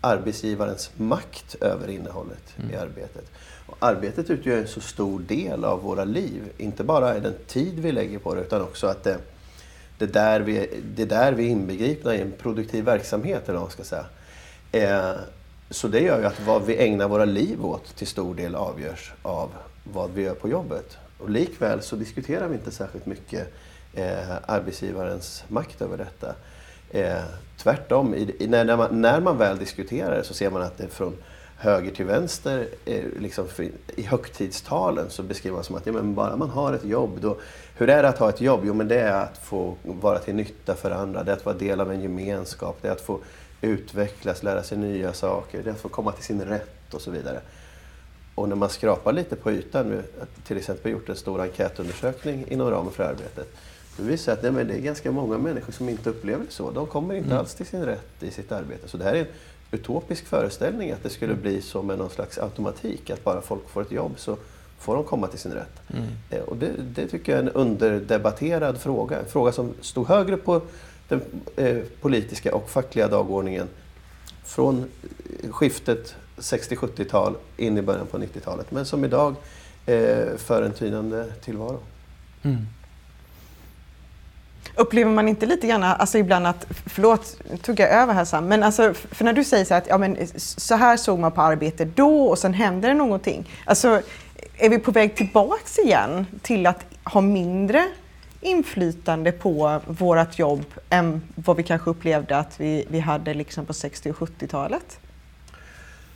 arbetsgivarens 0.00 0.90
makt 0.96 1.54
över 1.60 1.90
innehållet 1.90 2.54
mm. 2.58 2.70
i 2.70 2.76
arbetet. 2.76 3.24
Arbetet 3.82 4.30
utgör 4.30 4.58
en 4.58 4.68
så 4.68 4.80
stor 4.80 5.20
del 5.20 5.64
av 5.64 5.82
våra 5.82 6.04
liv. 6.04 6.42
Inte 6.56 6.84
bara 6.84 7.20
den 7.20 7.34
tid 7.46 7.78
vi 7.78 7.92
lägger 7.92 8.18
på 8.18 8.34
det 8.34 8.40
utan 8.40 8.62
också 8.62 8.86
att 8.86 9.04
det, 9.04 9.18
det, 9.98 10.06
där, 10.06 10.40
vi, 10.40 10.82
det 10.96 11.04
där 11.04 11.32
vi 11.32 11.46
är 11.46 11.50
inbegripna 11.50 12.14
i 12.14 12.20
en 12.20 12.32
produktiv 12.32 12.84
verksamhet 12.84 13.48
eller 13.48 13.58
vad 13.58 13.72
ska 13.72 13.84
säga. 13.84 14.04
Eh, 14.72 15.12
så 15.70 15.88
det 15.88 16.00
gör 16.00 16.18
ju 16.18 16.26
att 16.26 16.40
vad 16.46 16.66
vi 16.66 16.76
ägnar 16.76 17.08
våra 17.08 17.24
liv 17.24 17.64
åt 17.64 17.96
till 17.96 18.06
stor 18.06 18.34
del 18.34 18.54
avgörs 18.54 19.12
av 19.22 19.50
vad 19.84 20.10
vi 20.10 20.22
gör 20.22 20.34
på 20.34 20.48
jobbet. 20.48 20.96
Och 21.18 21.30
likväl 21.30 21.82
så 21.82 21.96
diskuterar 21.96 22.48
vi 22.48 22.54
inte 22.54 22.70
särskilt 22.70 23.06
mycket 23.06 23.52
eh, 23.94 24.36
arbetsgivarens 24.46 25.44
makt 25.48 25.82
över 25.82 25.96
detta. 25.96 26.34
Eh, 26.90 27.24
tvärtom, 27.56 28.14
i, 28.14 28.46
när, 28.48 28.64
när, 28.64 28.76
man, 28.76 29.00
när 29.00 29.20
man 29.20 29.38
väl 29.38 29.58
diskuterar 29.58 30.16
det 30.16 30.24
så 30.24 30.34
ser 30.34 30.50
man 30.50 30.62
att 30.62 30.78
det 30.78 30.88
från 30.88 31.16
höger 31.60 31.90
till 31.90 32.04
vänster, 32.04 32.68
eh, 32.84 33.04
liksom 33.18 33.48
för, 33.48 33.68
i 33.96 34.02
högtidstalen 34.02 35.10
så 35.10 35.22
beskriver 35.22 35.54
man 35.54 35.64
som 35.64 35.76
att 35.76 35.86
ja, 35.86 35.92
men 35.92 36.14
bara 36.14 36.36
man 36.36 36.50
har 36.50 36.72
ett 36.72 36.84
jobb, 36.84 37.18
då, 37.20 37.36
hur 37.76 37.90
är 37.90 38.02
det 38.02 38.08
att 38.08 38.18
ha 38.18 38.28
ett 38.28 38.40
jobb? 38.40 38.60
Jo 38.64 38.74
men 38.74 38.88
det 38.88 39.00
är 39.00 39.22
att 39.22 39.38
få 39.38 39.74
vara 39.82 40.18
till 40.18 40.34
nytta 40.34 40.74
för 40.74 40.90
andra, 40.90 41.24
det 41.24 41.32
är 41.32 41.36
att 41.36 41.44
vara 41.44 41.56
del 41.56 41.80
av 41.80 41.92
en 41.92 42.00
gemenskap, 42.00 42.78
det 42.82 42.88
är 42.88 42.92
att 42.92 43.00
få 43.00 43.18
utvecklas, 43.60 44.42
lära 44.42 44.62
sig 44.62 44.78
nya 44.78 45.12
saker, 45.12 45.62
det 45.62 45.70
är 45.70 45.74
att 45.74 45.80
få 45.80 45.88
komma 45.88 46.12
till 46.12 46.24
sin 46.24 46.44
rätt 46.44 46.94
och 46.94 47.00
så 47.00 47.10
vidare. 47.10 47.40
Och 48.34 48.48
när 48.48 48.56
man 48.56 48.68
skrapar 48.68 49.12
lite 49.12 49.36
på 49.36 49.52
ytan, 49.52 49.88
nu, 49.88 50.02
till 50.46 50.56
exempel 50.56 50.92
gjort 50.92 51.08
en 51.08 51.16
stor 51.16 51.40
enkätundersökning 51.40 52.44
inom 52.48 52.70
ramen 52.70 52.92
för 52.92 53.04
arbetet, 53.04 53.48
då 53.96 54.02
visar 54.02 54.32
att 54.32 54.42
nej, 54.42 54.64
det 54.64 54.74
är 54.74 54.80
ganska 54.80 55.12
många 55.12 55.38
människor 55.38 55.72
som 55.72 55.88
inte 55.88 56.10
upplever 56.10 56.44
det 56.44 56.52
så. 56.52 56.70
De 56.70 56.86
kommer 56.86 57.14
inte 57.14 57.26
mm. 57.26 57.38
alls 57.38 57.54
till 57.54 57.66
sin 57.66 57.84
rätt 57.84 58.22
i 58.22 58.30
sitt 58.30 58.52
arbete. 58.52 58.88
Så 58.88 58.96
det 58.96 59.04
här 59.04 59.14
är 59.14 59.20
en 59.20 59.26
utopisk 59.70 60.26
föreställning 60.26 60.90
att 60.90 61.02
det 61.02 61.10
skulle 61.10 61.32
mm. 61.32 61.42
bli 61.42 61.62
som 61.62 61.86
med 61.86 61.98
någon 61.98 62.10
slags 62.10 62.38
automatik, 62.38 63.10
att 63.10 63.24
bara 63.24 63.40
folk 63.40 63.68
får 63.68 63.82
ett 63.82 63.92
jobb 63.92 64.12
så 64.16 64.36
får 64.78 64.94
de 64.94 65.04
komma 65.04 65.26
till 65.26 65.38
sin 65.38 65.52
rätt. 65.52 65.82
Mm. 65.88 66.06
Eh, 66.30 66.40
och 66.40 66.56
det, 66.56 66.70
det, 66.94 67.06
tycker 67.06 67.32
jag 67.32 67.38
är 67.38 67.42
en 67.42 67.52
underdebatterad 67.52 68.80
fråga. 68.80 69.18
En 69.18 69.26
fråga 69.26 69.52
som 69.52 69.74
stod 69.80 70.08
högre 70.08 70.36
på 70.36 70.62
den 71.08 71.20
eh, 71.56 71.78
politiska 72.00 72.54
och 72.54 72.70
fackliga 72.70 73.08
dagordningen 73.08 73.68
från 74.44 74.84
skiftet 75.50 76.14
60-70-tal 76.36 77.34
in 77.56 77.78
i 77.78 77.82
början 77.82 78.06
på 78.06 78.18
90-talet. 78.18 78.70
Men 78.70 78.86
som 78.86 79.04
idag 79.04 79.34
eh, 79.86 80.36
för 80.36 80.62
en 80.62 80.72
tynande 80.72 81.32
tillvaro. 81.44 81.78
Mm. 82.42 82.66
Upplever 84.74 85.10
man 85.10 85.28
inte 85.28 85.46
lite 85.46 85.66
grann, 85.66 85.82
alltså 85.82 86.18
ibland 86.18 86.46
att, 86.46 86.66
förlåt, 86.86 87.36
tog 87.62 87.80
jag 87.80 87.90
över 87.90 88.14
här 88.14 88.24
Sam, 88.24 88.48
men 88.48 88.62
alltså, 88.62 88.94
för 88.94 89.24
när 89.24 89.32
du 89.32 89.44
säger 89.44 89.64
så 89.64 89.74
här 89.74 89.80
att 89.80 89.88
ja, 89.88 89.98
men, 89.98 90.16
så 90.36 90.74
här 90.74 90.96
såg 90.96 91.18
man 91.18 91.32
på 91.32 91.42
arbete 91.42 91.84
då 91.84 92.24
och 92.24 92.38
sen 92.38 92.54
hände 92.54 92.88
det 92.88 92.94
någonting. 92.94 93.50
Alltså, 93.64 94.02
är 94.58 94.68
vi 94.68 94.78
på 94.78 94.90
väg 94.90 95.16
tillbaks 95.16 95.78
igen 95.78 96.26
till 96.42 96.66
att 96.66 96.84
ha 97.04 97.20
mindre 97.20 97.84
inflytande 98.40 99.32
på 99.32 99.80
vårt 99.86 100.38
jobb 100.38 100.64
än 100.90 101.22
vad 101.34 101.56
vi 101.56 101.62
kanske 101.62 101.90
upplevde 101.90 102.36
att 102.38 102.60
vi, 102.60 102.86
vi 102.88 103.00
hade 103.00 103.34
liksom 103.34 103.66
på 103.66 103.72
60 103.72 104.10
och 104.10 104.16
70-talet? 104.16 104.98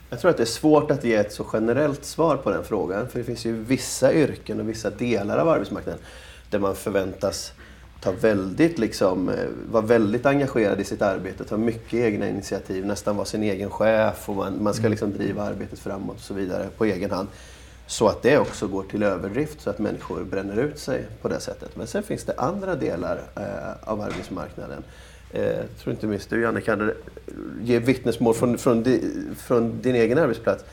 Jag 0.09 0.19
tror 0.19 0.31
att 0.31 0.37
det 0.37 0.43
är 0.43 0.45
svårt 0.45 0.91
att 0.91 1.03
ge 1.03 1.15
ett 1.15 1.33
så 1.33 1.45
generellt 1.53 2.05
svar 2.05 2.37
på 2.37 2.49
den 2.49 2.63
frågan. 2.63 3.09
För 3.09 3.19
det 3.19 3.25
finns 3.25 3.45
ju 3.45 3.63
vissa 3.63 4.13
yrken 4.13 4.59
och 4.59 4.69
vissa 4.69 4.89
delar 4.89 5.37
av 5.37 5.49
arbetsmarknaden 5.49 6.01
där 6.49 6.59
man 6.59 6.75
förväntas 6.75 7.53
ta 8.05 8.11
väldigt, 8.11 8.79
liksom, 8.79 9.29
eh, 9.29 9.35
vara 9.71 9.85
väldigt 9.85 10.25
engagerad 10.25 10.79
i 10.79 10.83
sitt 10.83 11.01
arbete, 11.01 11.43
ta 11.43 11.57
mycket 11.57 11.93
egna 11.93 12.29
initiativ, 12.29 12.85
nästan 12.85 13.15
vara 13.15 13.25
sin 13.25 13.43
egen 13.43 13.69
chef 13.69 14.29
och 14.29 14.35
man, 14.35 14.63
man 14.63 14.73
ska 14.73 14.81
mm. 14.81 14.91
liksom 14.91 15.13
driva 15.13 15.43
arbetet 15.43 15.79
framåt 15.79 16.15
och 16.15 16.21
så 16.21 16.33
vidare 16.33 16.67
på 16.77 16.85
egen 16.85 17.11
hand. 17.11 17.27
Så 17.87 18.07
att 18.07 18.21
det 18.21 18.37
också 18.37 18.67
går 18.67 18.83
till 18.83 19.03
överdrift 19.03 19.61
så 19.61 19.69
att 19.69 19.79
människor 19.79 20.23
bränner 20.23 20.57
ut 20.57 20.79
sig 20.79 21.05
på 21.21 21.27
det 21.27 21.39
sättet. 21.39 21.75
Men 21.75 21.87
sen 21.87 22.03
finns 22.03 22.23
det 22.23 22.33
andra 22.37 22.75
delar 22.75 23.21
eh, 23.35 23.89
av 23.91 24.01
arbetsmarknaden 24.01 24.83
jag 25.35 25.43
eh, 25.43 25.65
tror 25.83 25.93
inte 25.93 26.07
minst 26.07 26.29
du 26.29 26.41
Janne 26.41 26.61
kan 26.61 26.91
ge 27.61 27.79
vittnesmål 27.79 28.33
från, 28.33 28.57
från, 28.57 28.83
di, 28.83 29.01
från 29.37 29.81
din 29.81 29.95
egen 29.95 30.17
arbetsplats. 30.17 30.63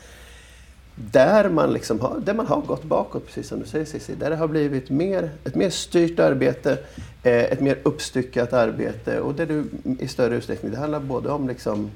Där 0.95 1.49
man, 1.49 1.73
liksom 1.73 1.99
har, 1.99 2.19
där 2.19 2.33
man 2.33 2.47
har 2.47 2.61
gått 2.61 2.83
bakåt, 2.83 3.25
precis 3.25 3.47
som 3.47 3.59
du 3.59 3.65
säger 3.65 3.85
Cissi. 3.85 4.15
Där 4.15 4.29
det 4.29 4.35
har 4.35 4.47
blivit 4.47 4.89
mer, 4.89 5.31
ett 5.43 5.55
mer 5.55 5.69
styrt 5.69 6.19
arbete, 6.19 6.77
eh, 7.23 7.33
ett 7.43 7.61
mer 7.61 7.77
uppstyckat 7.83 8.53
arbete 8.53 9.19
och 9.19 9.35
där 9.35 9.45
du 9.45 9.65
i 9.99 10.07
större 10.07 10.35
utsträckning, 10.35 10.71
det 10.71 10.77
handlar 10.77 10.99
både 10.99 11.29
om 11.29 11.47
liksom, 11.47 11.91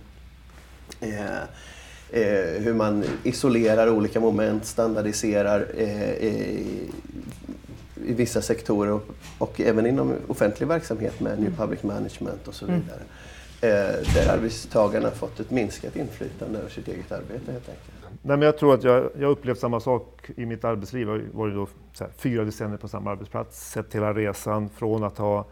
eh, 1.02 1.38
eh, 2.10 2.62
hur 2.62 2.74
man 2.74 3.04
isolerar 3.24 3.90
olika 3.90 4.20
moment, 4.20 4.66
standardiserar, 4.66 5.68
eh, 5.78 6.12
i 8.06 8.14
vissa 8.14 8.42
sektorer 8.42 8.92
och, 8.92 9.08
och 9.38 9.62
även 9.62 9.86
inom 9.86 10.14
offentlig 10.28 10.68
verksamhet 10.68 11.20
med 11.20 11.40
New 11.40 11.56
Public 11.58 11.84
Management 11.84 12.48
och 12.48 12.54
så 12.54 12.66
Mm. 12.66 12.82
vidare. 12.82 13.02
Eh, 13.62 14.14
där 14.14 14.34
arbetstagarna 14.34 15.12
fått 15.12 15.40
ett 15.40 15.52
minskat 15.52 15.96
inflytande 15.96 16.60
över 16.60 16.70
sitt 16.70 16.88
eget 16.88 17.12
arbete 17.12 17.52
helt 17.52 17.70
enkelt. 17.70 17.97
Nej, 18.28 18.38
men 18.38 18.46
jag 18.46 18.58
tror 18.58 18.74
att 18.74 18.84
jag, 18.84 19.10
jag 19.20 19.28
har 19.28 19.32
upplevt 19.32 19.60
samma 19.60 19.80
sak 19.80 20.30
i 20.36 20.46
mitt 20.46 20.64
arbetsliv. 20.66 21.08
Jag 21.08 21.16
har 21.16 21.24
varit 21.32 21.56
då, 21.56 21.68
så 21.94 22.04
här, 22.04 22.12
fyra 22.18 22.44
decennier 22.44 22.78
på 22.78 22.88
samma 22.88 23.12
arbetsplats, 23.12 23.72
sett 23.72 23.96
hela 23.96 24.14
resan 24.14 24.70
från 24.70 25.04
att 25.04 25.18
ha 25.18 25.46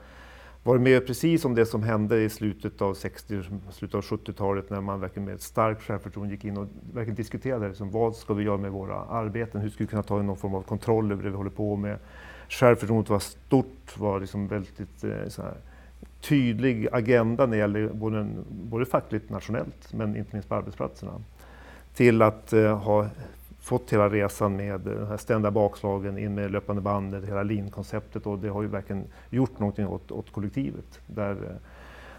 varit 0.64 0.82
med 0.82 1.08
precis 1.08 1.46
om 1.46 1.56
det 1.56 1.66
som 1.66 1.84
hände 1.84 2.22
i 2.22 2.30
slutet 2.30 2.82
av 2.82 2.94
60 2.94 3.44
slutet 3.72 3.96
av 3.96 4.02
70-talet 4.02 4.70
när 4.70 4.82
man 4.82 5.00
verkligen 5.00 5.26
med 5.26 5.36
ett 5.36 5.42
starkt 5.42 5.82
självförtroende 5.82 6.34
gick 6.34 6.46
in 6.46 6.58
och 6.58 6.68
verkligen 6.94 7.16
diskuterade 7.16 7.68
liksom, 7.68 7.92
vad 7.92 8.16
ska 8.16 8.34
vi 8.34 8.44
göra 8.44 8.58
med 8.58 8.72
våra 8.72 8.96
arbeten? 8.96 9.62
Hur 9.62 9.70
ska 9.70 9.84
vi 9.84 9.88
kunna 9.88 10.04
ta 10.04 10.22
någon 10.22 10.38
form 10.38 10.56
av 10.56 10.62
kontroll 10.62 11.12
över 11.12 11.24
det 11.24 11.30
vi 11.30 11.36
håller 11.36 11.50
på 11.50 11.76
med? 11.76 11.98
Självförtroendet 12.50 13.10
var 13.10 13.20
stort, 13.20 13.98
var 13.98 14.20
liksom 14.20 14.48
väldigt 14.48 15.04
eh, 15.04 15.28
så 15.28 15.42
här, 15.42 15.56
tydlig 16.22 16.88
agenda 16.92 17.46
när 17.46 17.52
det 17.52 17.58
gäller 17.58 17.88
både, 17.88 18.28
både 18.50 18.86
fackligt 18.86 19.30
nationellt 19.30 19.94
men 19.94 20.16
inte 20.16 20.30
minst 20.36 20.50
på 20.50 20.56
arbetsplatserna. 20.56 21.22
Till 21.96 22.22
att 22.22 22.54
eh, 22.54 22.78
ha 22.78 23.08
fått 23.62 23.94
hela 23.94 24.10
resan 24.10 24.56
med 24.56 24.80
de 24.80 25.08
här 25.08 25.18
ständiga 25.18 25.52
bakslagen, 25.52 26.18
in 26.18 26.36
med 26.36 26.52
löpande 26.52 26.82
bandet, 26.82 27.26
hela 27.26 27.44
lean-konceptet 27.44 28.26
och 28.26 28.40
det 28.40 28.50
har 28.50 28.62
ju 28.62 28.68
verkligen 28.68 29.04
gjort 29.30 29.60
någonting 29.60 29.88
åt, 29.88 30.12
åt 30.12 30.32
kollektivet. 30.32 31.00
Där, 31.08 31.32
eh, 31.32 31.56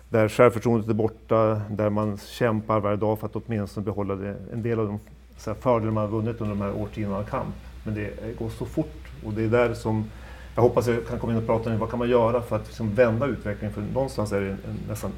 där 0.08 0.28
självförtroendet 0.28 0.90
är 0.90 0.94
borta, 0.94 1.60
där 1.70 1.90
man 1.90 2.18
kämpar 2.18 2.80
varje 2.80 2.96
dag 2.96 3.18
för 3.18 3.26
att 3.26 3.36
åtminstone 3.36 3.84
behålla 3.84 4.14
det, 4.14 4.36
en 4.52 4.62
del 4.62 4.80
av 4.80 4.86
de 4.86 4.98
så 5.36 5.50
här, 5.50 5.58
fördelar 5.60 5.92
man 5.92 6.04
har 6.04 6.10
vunnit 6.10 6.40
under 6.40 6.54
de 6.54 6.60
här 6.60 6.74
årtiondena 6.76 7.18
av 7.18 7.24
kamp. 7.24 7.54
Men 7.84 7.94
det 7.94 8.06
eh, 8.06 8.38
går 8.38 8.48
så 8.48 8.64
fort 8.64 9.06
och 9.24 9.32
det 9.32 9.44
är 9.44 9.48
där 9.48 9.74
som 9.74 10.10
jag 10.54 10.62
hoppas 10.62 10.86
jag 10.86 11.06
kan 11.06 11.18
komma 11.18 11.32
in 11.32 11.38
och 11.38 11.46
prata 11.46 11.70
om 11.70 11.78
vad 11.78 11.90
kan 11.90 11.98
man 11.98 12.08
göra 12.08 12.42
för 12.42 12.56
att 12.56 12.66
liksom 12.66 12.94
vända 12.94 13.26
utvecklingen. 13.26 13.74
För 13.74 13.82
någonstans 13.82 14.32
är 14.32 14.40
det 14.40 14.46
en, 14.46 14.52
en 14.52 14.78
nästan, 14.88 15.10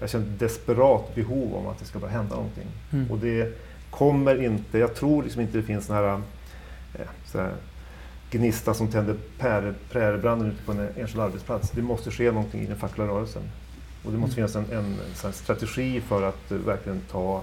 jag 0.00 0.10
känner 0.10 0.26
ett 0.26 0.38
desperat 0.38 1.14
behov 1.14 1.54
om 1.54 1.66
att 1.66 1.78
det 1.78 1.84
ska 1.84 1.98
börja 1.98 2.12
hända 2.12 2.34
någonting. 2.34 2.66
Mm. 2.92 3.10
Och 3.10 3.18
det 3.18 3.58
kommer 3.96 4.42
inte, 4.42 4.78
jag 4.78 4.94
tror 4.94 5.22
liksom 5.22 5.42
inte 5.42 5.58
det 5.58 5.64
finns 5.64 5.86
sån 5.86 5.96
här, 5.96 6.20
eh, 6.94 7.06
så 7.26 7.38
här 7.38 7.52
gnista 8.30 8.74
som 8.74 8.88
tänder 8.88 9.16
präriebranden 9.90 10.48
ute 10.48 10.62
på 10.62 10.72
en 10.72 10.88
enskild 10.96 11.20
arbetsplats. 11.20 11.70
Det 11.70 11.82
måste 11.82 12.10
ske 12.10 12.32
någonting 12.32 12.60
i 12.60 12.66
den 12.66 12.76
fackliga 12.76 13.08
rörelsen. 13.08 13.42
Och 14.04 14.12
det 14.12 14.18
måste 14.18 14.34
finnas 14.34 14.56
en, 14.56 14.64
en, 14.72 14.96
här 15.22 15.32
strategi 15.32 16.00
för 16.00 16.22
att 16.22 16.50
eh, 16.50 16.58
verkligen 16.58 17.00
ta 17.10 17.42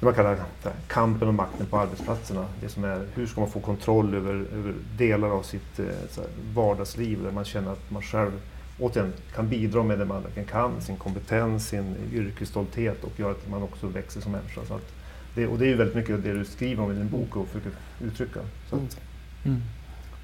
det 0.00 0.06
man 0.06 0.14
kallar 0.14 0.36
här, 0.64 0.72
kampen 0.86 1.28
om 1.28 1.36
makten 1.36 1.66
på 1.66 1.78
arbetsplatserna. 1.78 2.46
Det 2.60 2.68
som 2.68 2.84
är, 2.84 3.06
hur 3.14 3.26
ska 3.26 3.40
man 3.40 3.50
få 3.50 3.60
kontroll 3.60 4.14
över, 4.14 4.34
över 4.34 4.74
delar 4.96 5.28
av 5.28 5.42
sitt 5.42 5.76
så 6.10 6.20
här, 6.20 6.30
vardagsliv 6.54 7.22
där 7.22 7.30
man 7.30 7.44
känner 7.44 7.72
att 7.72 7.90
man 7.90 8.02
själv 8.02 8.40
återigen 8.78 9.12
kan 9.34 9.48
bidra 9.48 9.82
med 9.82 9.98
det 9.98 10.04
man 10.04 10.22
verkligen 10.22 10.48
kan, 10.48 10.80
sin 10.80 10.96
kompetens, 10.96 11.68
sin 11.68 11.96
yrkesstolthet 12.12 13.04
och 13.04 13.20
gör 13.20 13.30
att 13.30 13.50
man 13.50 13.62
också 13.62 13.86
växer 13.86 14.20
som 14.20 14.32
människa. 14.32 14.60
Så 14.68 14.74
att 14.74 14.92
det, 15.36 15.46
och 15.46 15.58
det 15.58 15.64
är 15.64 15.68
ju 15.68 15.74
väldigt 15.76 15.96
mycket 15.96 16.22
det 16.24 16.32
du 16.32 16.44
skriver 16.44 16.82
om 16.82 16.92
i 16.92 16.94
din 16.94 17.08
bok 17.08 17.36
och 17.36 17.46
försöker 17.48 17.70
uttrycka. 18.04 18.40
Så 18.70 18.76
att 18.76 18.96
Mm. 19.44 19.62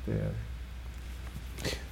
det, 0.06 0.12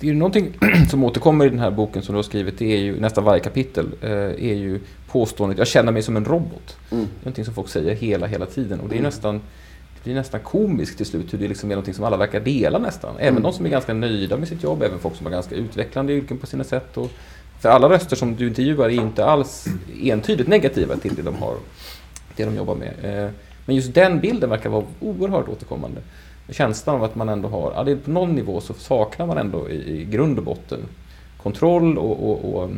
Det 0.00 0.06
är 0.06 0.10
ju 0.10 0.16
någonting 0.16 0.52
som 0.90 1.04
återkommer 1.04 1.46
i 1.46 1.48
den 1.48 1.58
här 1.58 1.70
boken 1.70 2.02
som 2.02 2.12
du 2.12 2.16
har 2.18 2.22
skrivit, 2.22 2.58
det 2.58 2.72
är 2.72 2.78
ju 2.78 3.00
nästan 3.00 3.24
varje 3.24 3.40
kapitel, 3.40 3.86
eh, 4.00 4.10
är 4.10 4.54
ju 4.54 4.80
påståendet 5.06 5.58
jag 5.58 5.66
känner 5.66 5.92
mig 5.92 6.02
som 6.02 6.16
en 6.16 6.24
robot. 6.24 6.76
Mm. 6.90 7.04
Det 7.04 7.20
är 7.20 7.24
någonting 7.24 7.44
som 7.44 7.54
folk 7.54 7.68
säger 7.68 7.94
hela, 7.94 8.26
hela 8.26 8.46
tiden 8.46 8.80
och 8.80 8.88
det 8.88 8.94
är 8.94 8.98
Mm. 8.98 9.04
nästan 9.08 9.40
det 9.94 10.04
blir 10.04 10.14
nästan 10.14 10.40
komiskt 10.40 10.96
till 10.96 11.06
slut 11.06 11.32
hur 11.32 11.38
det 11.38 11.48
liksom 11.48 11.70
är 11.70 11.74
någonting 11.74 11.94
som 11.94 12.04
alla 12.04 12.16
verkar 12.16 12.40
dela 12.40 12.78
nästan. 12.78 13.14
Även 13.18 13.28
Mm. 13.28 13.42
de 13.42 13.52
som 13.52 13.66
är 13.66 13.70
ganska 13.70 13.94
nöjda 13.94 14.36
med 14.36 14.48
sitt 14.48 14.62
jobb, 14.62 14.82
även 14.82 14.98
folk 14.98 15.16
som 15.16 15.26
har 15.26 15.30
ganska 15.32 15.54
utvecklande 15.54 16.12
yrken 16.12 16.38
på 16.38 16.46
sina 16.46 16.64
sätt. 16.64 16.96
Och 16.96 17.10
för 17.60 17.68
alla 17.68 17.88
röster 17.88 18.16
som 18.16 18.36
du 18.36 18.46
intervjuar 18.48 18.84
är 18.86 18.90
inte 18.90 19.24
alls 19.24 19.66
entydigt 20.02 20.48
negativa 20.48 20.96
till 20.96 21.14
det 21.14 21.22
de 21.22 21.34
har, 21.36 21.56
det 22.36 22.44
de 22.44 22.56
jobbar 22.56 22.74
med. 22.74 22.94
Eh, 23.02 23.30
men 23.66 23.76
just 23.76 23.94
den 23.94 24.20
bilden 24.20 24.50
verkar 24.50 24.70
vara 24.70 24.84
oerhört 25.00 25.48
återkommande. 25.48 26.00
Känslan 26.48 26.96
av 26.96 27.04
att 27.04 27.14
man 27.14 27.28
ändå 27.28 27.48
har, 27.48 27.72
ja, 27.76 27.84
det 27.84 27.92
är 27.92 27.96
på 27.96 28.10
någon 28.10 28.34
nivå 28.34 28.60
så 28.60 28.74
saknar 28.74 29.26
man 29.26 29.38
ändå 29.38 29.70
i, 29.70 30.00
i 30.00 30.04
grund 30.04 30.38
och 30.38 30.44
botten 30.44 30.80
kontroll 31.42 31.98
och, 31.98 32.30
och, 32.30 32.54
och, 32.54 32.70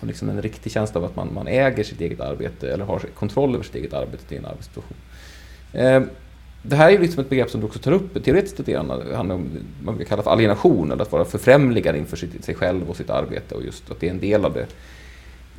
och 0.00 0.06
liksom 0.06 0.28
en 0.28 0.42
riktig 0.42 0.72
känsla 0.72 1.00
av 1.00 1.06
att 1.06 1.16
man, 1.16 1.34
man 1.34 1.46
äger 1.48 1.84
sitt 1.84 2.00
eget 2.00 2.20
arbete 2.20 2.72
eller 2.72 2.84
har 2.84 2.98
kontroll 2.98 3.54
över 3.54 3.64
sitt 3.64 3.74
eget 3.74 3.94
arbete 3.94 4.34
i 4.34 4.38
en 4.38 4.46
arbetssituation. 4.46 4.96
Eh, 5.72 6.02
det 6.62 6.76
här 6.76 6.88
är 6.88 6.92
ju 6.92 6.98
liksom 6.98 7.20
ett 7.20 7.30
begrepp 7.30 7.50
som 7.50 7.60
du 7.60 7.66
också 7.66 7.78
tar 7.78 7.92
upp 7.92 8.24
teoretiskt 8.24 8.58
lite 8.58 8.72
grann. 8.72 8.88
Det 8.88 9.16
handlar 9.16 9.34
om 9.34 9.50
vad 9.84 9.96
vi 9.96 10.04
kallar 10.04 10.22
för 10.22 10.30
alienation, 10.30 10.92
eller 10.92 11.02
att 11.02 11.12
vara 11.12 11.24
förfrämligad 11.24 11.96
inför 11.96 12.16
sig 12.16 12.54
själv 12.54 12.90
och 12.90 12.96
sitt 12.96 13.10
arbete 13.10 13.54
och 13.54 13.64
just 13.64 13.90
att 13.90 14.00
det 14.00 14.06
är 14.06 14.10
en 14.10 14.20
del 14.20 14.44
av 14.44 14.52
det 14.52 14.66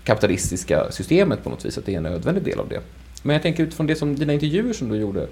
kapitalistiska 0.03 0.91
systemet 0.91 1.43
på 1.43 1.49
något 1.49 1.65
vis, 1.65 1.77
att 1.77 1.85
det 1.85 1.93
är 1.93 1.97
en 1.97 2.03
nödvändig 2.03 2.43
del 2.43 2.59
av 2.59 2.69
det. 2.69 2.81
Men 3.21 3.33
jag 3.33 3.43
tänker 3.43 3.63
utifrån 3.63 3.87
det 3.87 3.95
som 3.95 4.15
dina 4.15 4.33
intervjuer 4.33 4.73
som 4.73 4.89
du 4.89 4.95
gjorde, 4.95 5.27